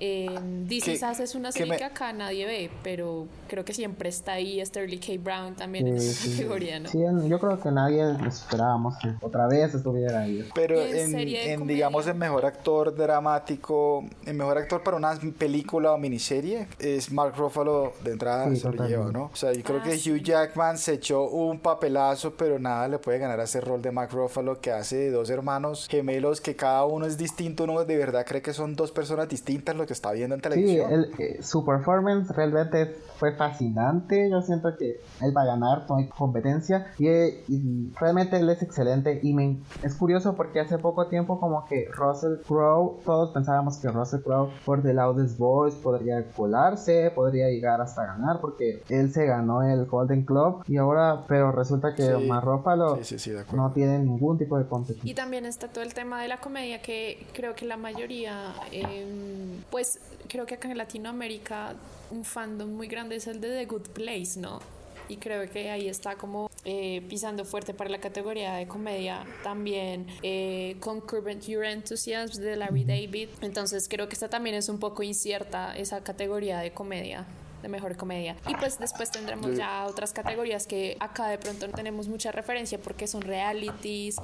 Eh, 0.03 0.27
This 0.67 0.83
Que- 0.85 0.93
Is 0.93 1.03
Us 1.03 1.19
es 1.19 1.35
una 1.35 1.49
que 1.49 1.59
serie 1.59 1.73
me- 1.73 1.77
que 1.77 1.83
acá 1.83 2.11
nadie 2.11 2.47
ve, 2.47 2.71
pero 2.81 3.27
creo 3.47 3.63
que 3.63 3.71
siempre 3.71 4.09
está 4.09 4.31
ahí 4.33 4.59
Sterling 4.65 4.97
K. 4.99 5.13
Brown 5.23 5.53
también 5.53 5.85
en 5.87 6.01
Sí, 6.01 6.07
esa 6.09 6.23
sí. 6.23 6.31
categoría, 6.31 6.79
¿no? 6.79 6.89
Sí, 6.89 7.03
en- 7.03 7.29
yo 7.29 7.39
creo 7.39 7.59
que 7.59 7.69
nadie 7.69 8.03
esperábamos 8.27 8.95
que 8.97 9.09
otra 9.21 9.45
vez 9.47 9.75
estuviera 9.75 10.21
ahí. 10.21 10.49
Pero 10.55 10.81
en 10.81 11.13
en, 11.15 11.27
en, 11.35 11.67
digamos, 11.67 12.07
en 12.07 12.17
mejor 12.17 12.45
actor 12.47 12.95
dramático, 12.95 14.03
en 14.25 14.37
mejor 14.37 14.57
actor 14.57 14.81
para 14.81 14.97
una 14.97 15.17
película 15.37 15.91
o 15.93 15.97
miniserie, 15.99 16.67
es 16.79 17.11
Mark 17.11 17.35
Ruffalo 17.37 17.93
de 18.03 18.11
entrada 18.13 18.49
Sí, 18.49 18.55
se 18.57 18.71
lo 18.71 18.87
lleva, 18.87 19.11
¿no? 19.11 19.25
O 19.31 19.35
sea, 19.35 19.53
yo 19.53 19.61
creo 19.63 19.79
Ah, 19.81 19.83
que 19.83 19.97
sí. 19.99 20.11
Hugh 20.11 20.23
Jackman 20.23 20.77
se 20.79 20.93
echó 20.93 21.25
un 21.29 21.59
papelazo, 21.59 22.33
pero 22.33 22.57
nada 22.57 22.87
le 22.87 22.97
puede 22.97 23.19
ganar 23.19 23.39
a 23.39 23.43
ese 23.43 23.61
rol 23.61 23.81
de 23.83 23.91
Mark 23.91 24.09
Ruffalo 24.11 24.59
que 24.59 24.71
hace 24.71 24.95
de 24.97 25.11
dos 25.11 25.29
hermanos 25.29 25.87
gemelos 25.89 26.41
que 26.41 26.55
cada 26.55 26.85
uno 26.85 27.05
es 27.05 27.17
distinto, 27.17 27.65
uno 27.65 27.85
de 27.85 27.97
verdad 27.97 28.25
cree 28.25 28.41
que 28.41 28.53
son 28.53 28.75
dos 28.75 28.91
personas 28.91 29.29
distintas 29.29 29.75
lo 29.75 29.85
que 29.85 29.90
está 29.93 30.11
viendo 30.11 30.35
en 30.35 30.39
Sí, 30.41 30.49
televisión. 30.49 30.91
él, 30.91 31.11
eh, 31.19 31.39
su 31.41 31.65
performance 31.65 32.29
realmente 32.35 32.95
fue 33.21 33.33
fascinante. 33.33 34.31
Yo 34.31 34.41
siento 34.41 34.75
que 34.75 34.99
él 35.21 35.37
va 35.37 35.43
a 35.43 35.45
ganar, 35.45 35.85
no 35.87 35.97
hay 35.97 36.07
competencia. 36.07 36.91
Y, 36.97 37.07
eh, 37.07 37.43
y 37.47 37.91
realmente 37.99 38.37
él 38.37 38.49
es 38.49 38.63
excelente. 38.63 39.19
Y 39.21 39.35
me, 39.35 39.59
es 39.83 39.93
curioso 39.93 40.33
porque 40.35 40.59
hace 40.59 40.79
poco 40.79 41.05
tiempo, 41.05 41.39
como 41.39 41.63
que 41.65 41.85
Russell 41.93 42.37
Crowe, 42.47 42.99
todos 43.05 43.29
pensábamos 43.29 43.77
que 43.77 43.89
Russell 43.89 44.21
Crowe 44.21 44.49
por 44.65 44.81
The 44.81 44.95
Loudest 44.95 45.37
Voice 45.37 45.77
podría 45.83 46.25
colarse, 46.31 47.11
podría 47.13 47.47
llegar 47.49 47.79
hasta 47.79 48.07
ganar, 48.07 48.41
porque 48.41 48.81
él 48.89 49.13
se 49.13 49.27
ganó 49.27 49.61
el 49.61 49.85
Golden 49.85 50.25
Club. 50.25 50.63
Y 50.67 50.77
ahora, 50.77 51.23
pero 51.27 51.51
resulta 51.51 51.93
que 51.93 52.01
Sí. 52.01 52.27
Mark 52.27 52.43
Ruffalo 52.43 53.03
Sí, 53.03 53.19
sí, 53.19 53.31
no 53.53 53.71
tiene 53.71 53.99
ningún 53.99 54.39
tipo 54.39 54.57
de 54.57 54.65
competencia. 54.65 55.07
Y 55.07 55.13
también 55.13 55.45
está 55.45 55.67
todo 55.67 55.83
el 55.83 55.93
tema 55.93 56.19
de 56.23 56.27
la 56.27 56.39
comedia 56.39 56.81
que 56.81 57.27
creo 57.33 57.53
que 57.53 57.65
la 57.65 57.77
mayoría, 57.77 58.51
em, 58.71 59.61
pues 59.69 59.99
creo 60.31 60.45
que 60.45 60.55
acá 60.55 60.71
en 60.71 60.77
Latinoamérica 60.77 61.75
un 62.09 62.23
fandom 62.23 62.71
muy 62.71 62.87
grande 62.87 63.17
es 63.17 63.27
el 63.27 63.41
de 63.41 63.49
The 63.49 63.65
Good 63.65 63.89
Place, 63.89 64.39
¿no? 64.39 64.61
Y 65.09 65.17
creo 65.17 65.49
que 65.51 65.69
ahí 65.69 65.89
está 65.89 66.15
como 66.15 66.49
eh, 66.63 67.05
pisando 67.09 67.43
fuerte 67.43 67.73
para 67.73 67.89
la 67.89 67.99
categoría 67.99 68.53
de 68.53 68.65
comedia 68.65 69.25
también 69.43 70.07
eh, 70.23 70.77
con 70.79 71.01
Current 71.01 71.43
Your 71.47 71.65
Enthusiasm 71.65 72.41
de 72.41 72.55
Larry 72.55 72.85
David. 72.85 73.27
Entonces 73.41 73.89
creo 73.89 74.07
que 74.07 74.13
esta 74.13 74.29
también 74.29 74.55
es 74.55 74.69
un 74.69 74.79
poco 74.79 75.03
incierta 75.03 75.75
esa 75.75 76.01
categoría 76.01 76.59
de 76.59 76.71
comedia 76.71 77.25
de 77.61 77.69
mejor 77.69 77.95
comedia. 77.97 78.35
Y 78.47 78.55
pues 78.55 78.79
después 78.79 79.11
tendremos 79.11 79.55
ya 79.55 79.85
otras 79.87 80.13
categorías 80.13 80.67
que 80.67 80.97
acá 80.99 81.27
de 81.27 81.37
pronto 81.37 81.67
no 81.67 81.73
tenemos 81.73 82.07
mucha 82.07 82.31
referencia 82.31 82.79
porque 82.79 83.07
son 83.07 83.21
realities, 83.21 84.15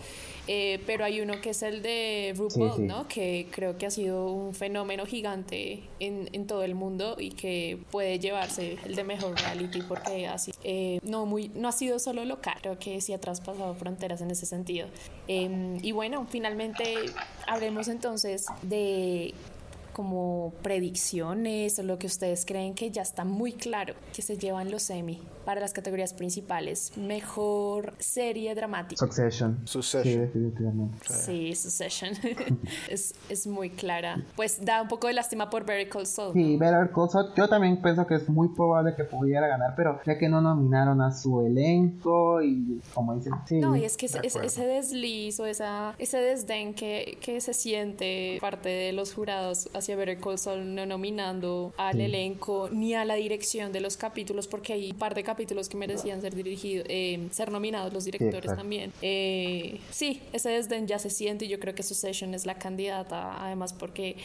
eh, 0.48 0.82
pero 0.86 1.06
hay 1.06 1.22
uno 1.22 1.40
que 1.42 1.52
es 1.52 1.62
el 1.64 1.82
de 1.82 2.34
RuPaul, 2.36 2.72
Sí, 2.72 2.78
sí. 2.78 2.84
¿no? 2.84 3.08
Que 3.08 3.48
creo 3.52 3.78
que 3.78 3.86
ha 3.86 3.92
sido 3.92 4.32
un 4.32 4.54
fenómeno 4.54 5.06
gigante 5.06 5.84
en, 6.00 6.30
en 6.34 6.48
todo 6.48 6.64
el 6.64 6.76
mundo 6.76 7.16
y 7.20 7.32
que 7.32 7.80
puede 7.92 8.20
llevarse 8.20 8.78
el 8.86 8.96
de 8.96 9.04
mejor 9.04 9.36
reality 9.40 9.82
porque 9.82 10.28
así 10.28 10.52
eh, 10.64 11.00
no 11.04 11.26
muy 11.26 11.50
no 11.50 11.68
ha 11.68 11.72
sido 11.72 12.00
solo 12.00 12.26
local, 12.26 12.56
creo 12.62 12.80
que 12.80 13.00
sí 13.02 13.14
ha 13.14 13.20
traspasado 13.20 13.74
fronteras 13.76 14.22
en 14.22 14.32
ese 14.32 14.46
sentido. 14.46 14.88
Eh, 15.28 15.78
y 15.82 15.92
bueno, 15.92 16.26
finalmente 16.30 16.96
hablemos 17.48 17.88
entonces 17.88 18.46
de 18.62 19.34
como 19.98 20.54
predicciones 20.62 21.80
o 21.80 21.84
lo 21.84 21.98
que 21.98 22.06
ustedes 22.06 22.46
creen 22.46 22.76
que 22.76 22.92
ya 22.92 23.02
está 23.02 23.26
muy 23.26 23.54
claro 23.54 23.96
que 24.16 24.22
se 24.22 24.38
llevan 24.38 24.70
los 24.70 24.92
Emmy 24.92 25.20
para 25.44 25.60
las 25.60 25.74
categorías 25.74 26.14
principales. 26.14 26.92
Mejor 26.98 27.94
serie 27.98 28.54
dramática. 28.54 29.00
Succession. 29.00 29.62
Succession. 29.66 30.14
Sí, 30.14 30.20
definitivamente. 30.20 30.98
Sí, 31.08 31.56
Succession. 31.56 32.12
es, 32.90 33.16
es 33.30 33.48
muy 33.48 33.70
clara. 33.70 34.24
Pues 34.36 34.64
da 34.64 34.82
un 34.82 34.88
poco 34.88 35.08
de 35.08 35.14
lástima 35.14 35.50
por 35.50 35.66
Very 35.66 35.88
Cold 35.88 36.06
Soul. 36.06 36.34
Sí, 36.34 36.58
Better 36.58 36.92
Call 36.94 37.10
Saul, 37.10 37.34
yo 37.36 37.48
también 37.48 37.82
pienso 37.82 38.06
que 38.06 38.16
es 38.16 38.28
muy 38.28 38.50
probable 38.50 38.94
que 38.94 39.06
pudiera 39.06 39.48
ganar, 39.48 39.74
pero 39.76 40.02
ya 40.06 40.18
que 40.18 40.28
no 40.30 40.42
nominaron 40.42 41.02
a 41.02 41.12
su 41.12 41.40
elenco 41.42 42.42
y 42.42 42.82
como 42.94 43.16
dicen, 43.16 43.34
sí, 43.48 43.60
No, 43.60 43.76
y 43.76 43.86
es 43.86 43.96
que 43.98 44.08
ese, 44.08 44.20
De 44.20 44.28
ese 44.28 44.68
desliz 44.68 45.40
o 45.40 45.46
esa, 45.46 45.96
ese 45.98 46.18
desdén 46.18 46.74
que, 46.74 47.18
que 47.22 47.40
se 47.40 47.54
siente 47.54 48.38
parte 48.42 48.68
de 48.68 48.92
los 48.92 49.14
jurados 49.14 49.70
hacia 49.88 49.96
Better 49.96 50.20
Call 50.20 50.38
Saul 50.38 50.76
no 50.76 50.86
nominando 50.86 51.74
al 51.78 52.02
elenco 52.02 52.68
ni 52.70 52.94
a 52.94 53.06
la 53.06 53.16
dirección 53.16 53.72
de 53.72 53.80
los 53.80 53.96
capítulos, 53.96 54.48
porque 54.48 54.74
hay 54.74 54.92
un 54.92 54.98
par 54.98 55.16
de 55.16 55.24
capítulos 55.24 55.70
que 55.70 55.78
merecían 55.78 56.20
ser 56.20 56.36
dirigidos, 56.36 56.86
eh, 56.90 57.26
ser 57.32 57.52
nominados 57.52 57.94
los 57.94 58.04
directores 58.04 58.36
exacto. 58.36 58.62
también. 58.62 58.92
Eh, 59.02 59.80
sí, 59.90 60.22
ese 60.34 60.50
desdén 60.50 60.88
ya 60.88 61.00
se 61.00 61.10
siente 61.10 61.46
y 61.46 61.48
yo 61.48 61.58
creo 61.60 61.74
que 61.74 61.84
Succession 61.84 62.34
es 62.34 62.46
la 62.46 62.56
candidata, 62.56 63.42
además 63.42 63.72
porque 63.72 64.18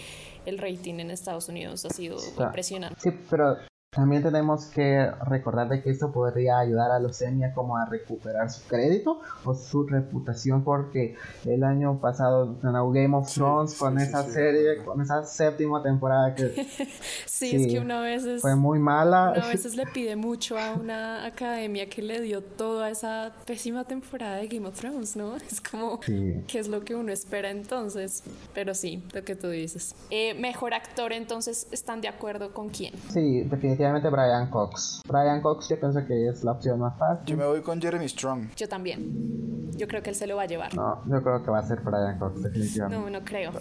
el 0.47 0.59
rating 0.59 0.95
en 0.95 1.13
Estados 1.13 1.49
Unidos 1.49 1.85
ha 1.85 1.91
sido 1.91 2.17
o 2.17 2.21
sea, 2.21 2.47
impresionante. 2.47 3.01
Sí, 3.01 3.11
pero 3.31 3.57
También 3.95 4.23
tenemos 4.23 4.65
que 4.69 5.07
recordar 5.27 5.69
de 5.69 5.83
que 5.83 5.91
esto 5.91 6.11
podría 6.13 6.59
ayudar 6.59 6.91
a 6.93 6.99
los 6.99 7.21
Emmy 7.21 7.43
como 7.53 7.77
a 7.77 7.85
recuperar 7.85 8.51
su 8.51 8.67
crédito 8.67 9.21
o 9.45 9.55
su 9.55 9.87
reputación 9.87 10.65
porque 10.65 11.15
el 11.45 11.63
año 11.63 12.01
pasado 12.01 12.57
ganó 12.63 12.91
Game 12.91 13.15
of 13.15 13.31
Thrones 13.31 13.75
con 13.75 13.99
sí, 13.99 14.05
esa 14.07 14.23
sí, 14.25 14.31
serie, 14.31 14.77
sí. 14.79 14.83
con 14.83 15.03
esa 15.03 15.23
séptima 15.27 15.83
temporada 15.83 16.35
que 16.35 16.49
Sí, 16.55 16.89
Sí, 17.27 17.57
es 17.57 17.67
que 17.67 17.81
una 17.81 18.01
vez 18.01 18.25
es... 18.25 18.41
fue 18.41 18.57
muy 18.57 18.79
mala. 18.79 19.33
A 19.33 19.49
veces 19.49 19.77
le 19.77 19.85
pide 19.87 20.17
mucho 20.17 20.57
a 20.57 20.73
una 20.73 21.27
academia 21.27 21.87
que 21.91 22.01
le 22.01 22.23
dio 22.23 22.43
toda 22.43 22.89
esa 22.89 23.33
pésima 23.45 23.85
temporada 23.85 24.37
de 24.37 24.49
Game 24.49 24.67
of 24.67 24.81
Thrones, 24.81 25.17
¿no? 25.17 25.37
Es 25.37 25.61
como, 25.61 26.01
Sí. 26.03 26.43
¿qué 26.47 26.61
es 26.61 26.69
lo 26.69 26.83
que 26.83 26.95
uno 26.95 27.13
espera 27.13 27.51
entonces? 27.51 28.23
Pero 28.55 28.73
sí, 28.73 29.05
lo 29.13 29.23
que 29.23 29.37
tú 29.37 29.51
dices. 29.51 29.95
Eh, 30.09 30.33
mejor 30.33 30.73
actor, 30.73 31.13
entonces, 31.13 31.67
¿están 31.73 32.01
de 32.01 32.09
acuerdo 32.09 32.55
con 32.55 32.71
quién? 32.71 32.95
Sí, 33.11 33.41
definitivamente 33.43 33.82
Brian 33.91 34.51
Cox. 34.51 35.03
Brian 35.07 35.41
Cox 35.41 35.69
yo 35.69 35.79
pienso 35.81 36.05
que 36.07 36.29
es 36.29 36.45
la 36.45 36.53
opción 36.53 36.79
más 36.81 36.95
Yo 36.95 36.99
fácil. 36.99 37.37
me 37.37 37.47
voy 37.47 37.61
con 37.63 37.81
Jeremy 37.81 38.09
Strong. 38.09 38.55
Yo 38.57 38.69
también. 38.69 39.71
Yo 39.77 39.89
creo 39.89 40.03
que 40.03 40.11
él 40.11 40.17
se 40.17 40.27
lo 40.27 40.37
va 40.37 40.43
a 40.43 40.47
llevar. 40.47 40.75
No, 40.75 41.03
yo 41.07 41.23
creo 41.23 41.43
que 41.43 41.51
va 41.51 41.59
a 41.59 41.63
ser 41.67 41.81
Brian 41.81 42.19
Cox, 42.19 42.43
definitivamente. 42.43 43.11
No, 43.11 43.11
no 43.19 43.25
creo. 43.25 43.53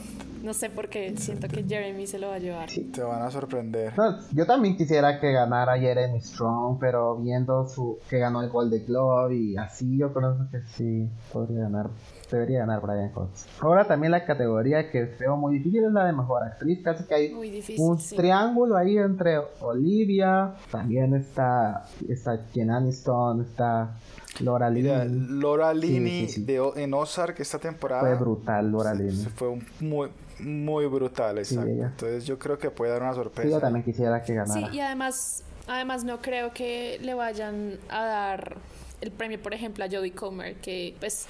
No 0.44 0.54
sé 0.54 0.70
por 0.70 0.90
qué. 0.90 1.16
Siento 1.18 1.48
que 1.48 1.64
Jeremy 1.64 2.08
se 2.08 2.20
lo 2.20 2.30
va 2.30 2.36
a 2.36 2.40
llevar. 2.40 2.70
Te 2.70 3.02
van 3.02 3.22
a 3.22 3.30
sorprender. 3.32 3.98
No, 3.98 4.18
yo 4.34 4.46
también 4.46 4.76
quisiera 4.76 5.20
que 5.20 5.32
ganara 5.32 5.78
Jeremy 5.78 6.20
Strong, 6.22 6.78
pero 6.80 7.18
viendo 7.18 7.68
su 7.68 8.00
que 8.10 8.18
ganó 8.20 8.42
el 8.42 8.50
Golden 8.50 8.86
Globe 8.86 9.36
y 9.36 9.58
así, 9.58 9.98
yo 9.98 10.14
creo 10.14 10.48
que 10.52 10.62
sí 10.76 11.10
podría 11.32 11.64
ganar, 11.64 11.90
debería 12.32 12.60
ganar 12.60 12.82
Brian 12.82 13.12
Cox. 13.12 13.46
Ahora 13.62 13.86
también 13.86 14.12
la 14.12 14.26
categoría 14.26 14.90
que 14.90 15.06
veo 15.20 15.38
muy 15.38 15.58
difícil 15.58 15.84
es 15.86 15.92
la 15.92 16.06
de 16.06 16.14
mejor 16.14 16.44
actriz, 16.44 16.80
casi 16.84 17.04
que 17.06 17.14
hay 17.16 17.28
difícil, 17.52 17.76
un 17.80 18.00
sí. 18.00 18.16
triángulo 18.16 18.78
ahí 18.78 18.98
entre 18.98 19.38
Olivia, 19.60 20.56
también 20.72 21.14
está 21.14 21.86
está 22.08 22.38
Jen 22.54 22.72
Aniston, 22.72 23.42
está 23.42 23.96
Laura 24.40 24.70
Mira, 24.70 25.04
Linney. 25.06 25.40
Laura 25.42 25.74
Linney 25.74 26.28
sí, 26.28 26.34
sí. 26.36 26.44
de 26.46 26.60
O- 26.60 26.76
en 26.76 26.94
Ozark 26.94 27.40
esta 27.40 27.60
temporada 27.60 28.02
Fue 28.02 28.16
brutal 28.16 28.72
Laura 28.72 28.94
Linney. 28.94 29.26
fue 29.36 29.50
un- 29.50 29.66
muy 29.80 30.10
muy 30.40 30.86
brutal, 30.88 31.38
exacto. 31.38 31.70
ella. 31.70 31.86
Entonces 31.88 32.26
yo 32.26 32.40
creo 32.40 32.58
que 32.58 32.72
puede 32.72 32.92
dar 32.92 33.02
una 33.04 33.12
Sí, 33.12 33.18
sorpresa. 33.18 33.50
yo 33.50 33.60
también 33.60 33.84
quisiera 33.86 34.22
que 34.22 34.28
Sí, 34.28 34.34
ganara. 34.34 34.74
y 34.74 34.80
además, 34.80 35.44
además 35.68 36.04
no 36.04 36.20
creo 36.20 36.52
que 36.52 36.98
le 37.02 37.14
vayan 37.14 37.78
a 37.90 38.04
dar 38.06 38.58
el 39.02 39.12
premio, 39.12 39.40
por 39.42 39.54
ejemplo, 39.54 39.84
a 39.84 39.88
Jodie 39.88 40.14
Comer, 40.14 40.56
que 40.56 40.96
pues, 41.00 41.28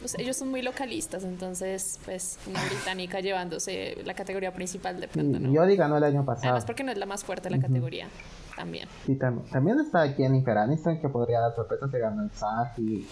pues, 0.00 0.14
ellos 0.18 0.36
son 0.36 0.48
muy 0.50 0.62
localistas, 0.62 1.24
entonces 1.24 1.98
pues 2.06 2.38
una 2.46 2.62
británica 2.64 3.20
llevándose 3.20 3.96
la 4.04 4.14
categoría 4.14 4.52
principal 4.54 4.98
de 5.00 5.08
pronto, 5.08 5.38
¿no? 5.40 5.52
Jodie 5.60 5.76
ganó 5.76 5.96
el 5.98 6.04
año 6.04 6.24
pasado. 6.24 6.48
Además 6.48 6.64
porque 6.64 6.84
no 6.84 6.92
es 6.92 6.98
la 6.98 7.06
más 7.06 7.22
fuerte 7.24 7.48
de 7.50 7.56
la 7.56 7.62
categoría, 7.62 8.08
también. 8.56 8.88
Y 9.06 9.12
tam- 9.16 9.42
también 9.50 9.78
está 9.80 10.08
Jennifer 10.08 10.56
Aniston 10.58 11.00
que 11.00 11.08
podría 11.08 11.40
dar 11.40 11.54
sorpresa 11.54 11.88
se 11.90 11.98
ganó 11.98 12.22
el 12.22 12.30
SAG 12.30 12.74
y, 12.78 13.06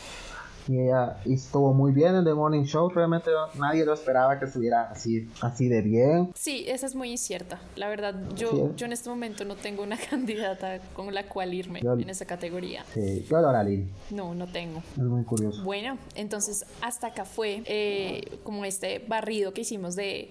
y 0.68 0.78
ella 0.78 1.16
estuvo 1.24 1.74
muy 1.74 1.90
bien 1.90 2.14
en 2.14 2.24
The 2.24 2.34
Morning 2.34 2.62
Show. 2.62 2.88
Realmente 2.90 3.30
nadie 3.58 3.84
lo 3.84 3.94
esperaba 3.94 4.38
que 4.38 4.44
estuviera 4.44 4.90
así, 4.90 5.28
así 5.40 5.68
de 5.68 5.82
bien. 5.82 6.30
Sí, 6.36 6.64
esa 6.68 6.86
es 6.86 6.94
muy 6.94 7.10
incierta. 7.10 7.60
La 7.74 7.88
verdad, 7.88 8.14
yo, 8.36 8.50
Sí. 8.50 8.62
yo 8.76 8.86
en 8.86 8.92
este 8.92 9.08
momento 9.10 9.44
no 9.44 9.56
tengo 9.56 9.82
una 9.82 9.96
candidata 10.10 10.78
con 10.94 11.12
la 11.12 11.24
cual 11.28 11.52
irme 11.52 11.80
Yo- 11.82 11.94
en 11.94 12.08
esa 12.08 12.26
categoría. 12.26 12.84
Sí, 12.94 13.26
yo 13.28 13.36
adoro 13.38 13.58
a 13.58 13.64
Lynn. 13.64 13.90
No, 14.10 14.34
no 14.36 14.46
tengo. 14.46 14.78
Es 14.92 14.98
muy 15.02 15.24
curioso. 15.24 15.64
Bueno, 15.64 15.98
entonces 16.14 16.64
hasta 16.80 17.08
acá 17.08 17.24
fue 17.24 17.62
eh, 17.66 18.38
como 18.44 18.64
este 18.64 19.00
barrido 19.08 19.52
que 19.52 19.62
hicimos 19.62 19.96
de, 19.96 20.30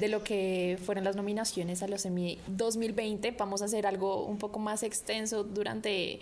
de 0.00 0.08
lo 0.08 0.22
que 0.22 0.78
fueron 0.84 1.04
las 1.04 1.16
nominaciones 1.16 1.82
a 1.82 1.88
los 1.88 2.04
Emmy 2.04 2.38
2020. 2.48 3.30
Vamos 3.32 3.62
a 3.62 3.66
hacer 3.66 3.86
algo 3.86 4.24
un 4.24 4.38
poco 4.38 4.58
más 4.58 4.82
extenso 4.82 5.42
durante 5.44 6.20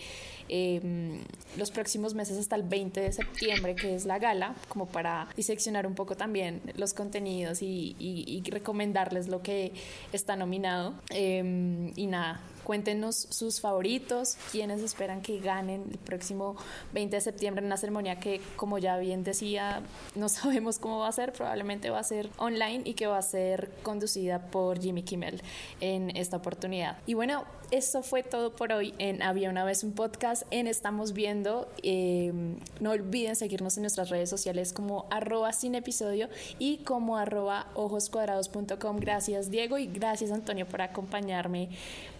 eh, 0.48 1.20
los 1.56 1.70
próximos 1.70 2.14
meses 2.14 2.38
hasta 2.38 2.56
el 2.56 2.62
20 2.62 3.00
de 3.00 3.12
septiembre, 3.12 3.74
que 3.74 3.94
es 3.94 4.04
la 4.06 4.18
gala, 4.18 4.54
como 4.68 4.86
para 4.86 5.28
diseccionar 5.36 5.86
un 5.86 5.94
poco 5.94 6.16
también 6.16 6.60
los 6.76 6.94
contenidos 6.94 7.62
y, 7.62 7.96
y- 7.98 8.24
y 8.46 8.50
recomendarles 8.50 9.28
lo 9.28 9.42
que 9.42 9.72
está 10.12 10.36
nominado. 10.36 10.94
Eh, 11.10 11.92
y 11.96 12.06
nada, 12.06 12.40
Cuéntenos 12.64 13.26
sus 13.30 13.60
favoritos, 13.60 14.36
quienes 14.50 14.80
esperan 14.80 15.20
que 15.22 15.38
ganen 15.38 15.84
el 15.90 15.98
próximo 15.98 16.56
20 16.92 17.16
de 17.16 17.20
septiembre 17.20 17.60
en 17.60 17.66
una 17.66 17.76
ceremonia 17.76 18.18
que, 18.18 18.40
como 18.56 18.78
ya 18.78 18.96
bien 18.96 19.22
decía, 19.22 19.82
no 20.14 20.28
sabemos 20.30 20.78
cómo 20.78 21.00
va 21.00 21.08
a 21.08 21.12
ser, 21.12 21.32
probablemente 21.32 21.90
va 21.90 21.98
a 21.98 22.04
ser 22.04 22.30
online 22.38 22.82
y 22.84 22.94
que 22.94 23.06
va 23.06 23.18
a 23.18 23.22
ser 23.22 23.70
conducida 23.82 24.50
por 24.50 24.80
Jimmy 24.80 25.02
Kimmel 25.02 25.42
en 25.80 26.16
esta 26.16 26.38
oportunidad. 26.38 26.98
Y 27.06 27.14
bueno, 27.14 27.44
eso 27.74 28.04
fue 28.04 28.22
todo 28.22 28.54
por 28.54 28.72
hoy 28.72 28.94
en 28.98 29.20
Había 29.20 29.50
una 29.50 29.64
vez 29.64 29.82
un 29.82 29.94
podcast 29.94 30.44
en 30.52 30.68
Estamos 30.68 31.12
Viendo. 31.12 31.68
Eh, 31.82 32.32
no 32.78 32.92
olviden 32.92 33.34
seguirnos 33.34 33.76
en 33.76 33.82
nuestras 33.82 34.10
redes 34.10 34.30
sociales 34.30 34.72
como 34.72 35.06
arroba 35.10 35.52
sin 35.52 35.74
episodio 35.74 36.28
y 36.60 36.78
como 36.84 37.16
arroba 37.16 37.66
ojoscuadrados.com. 37.74 38.98
Gracias 38.98 39.50
Diego 39.50 39.78
y 39.78 39.88
gracias 39.88 40.30
Antonio 40.30 40.68
por 40.68 40.82
acompañarme 40.82 41.68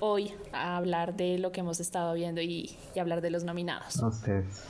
hoy 0.01 0.33
a 0.53 0.77
hablar 0.77 1.15
de 1.15 1.39
lo 1.39 1.53
que 1.53 1.61
hemos 1.61 1.79
estado 1.79 2.15
viendo 2.15 2.41
y, 2.41 2.77
y 2.93 2.99
hablar 2.99 3.21
de 3.21 3.31
los 3.31 3.45
nominados. 3.45 4.03
Ustedes. 4.03 4.65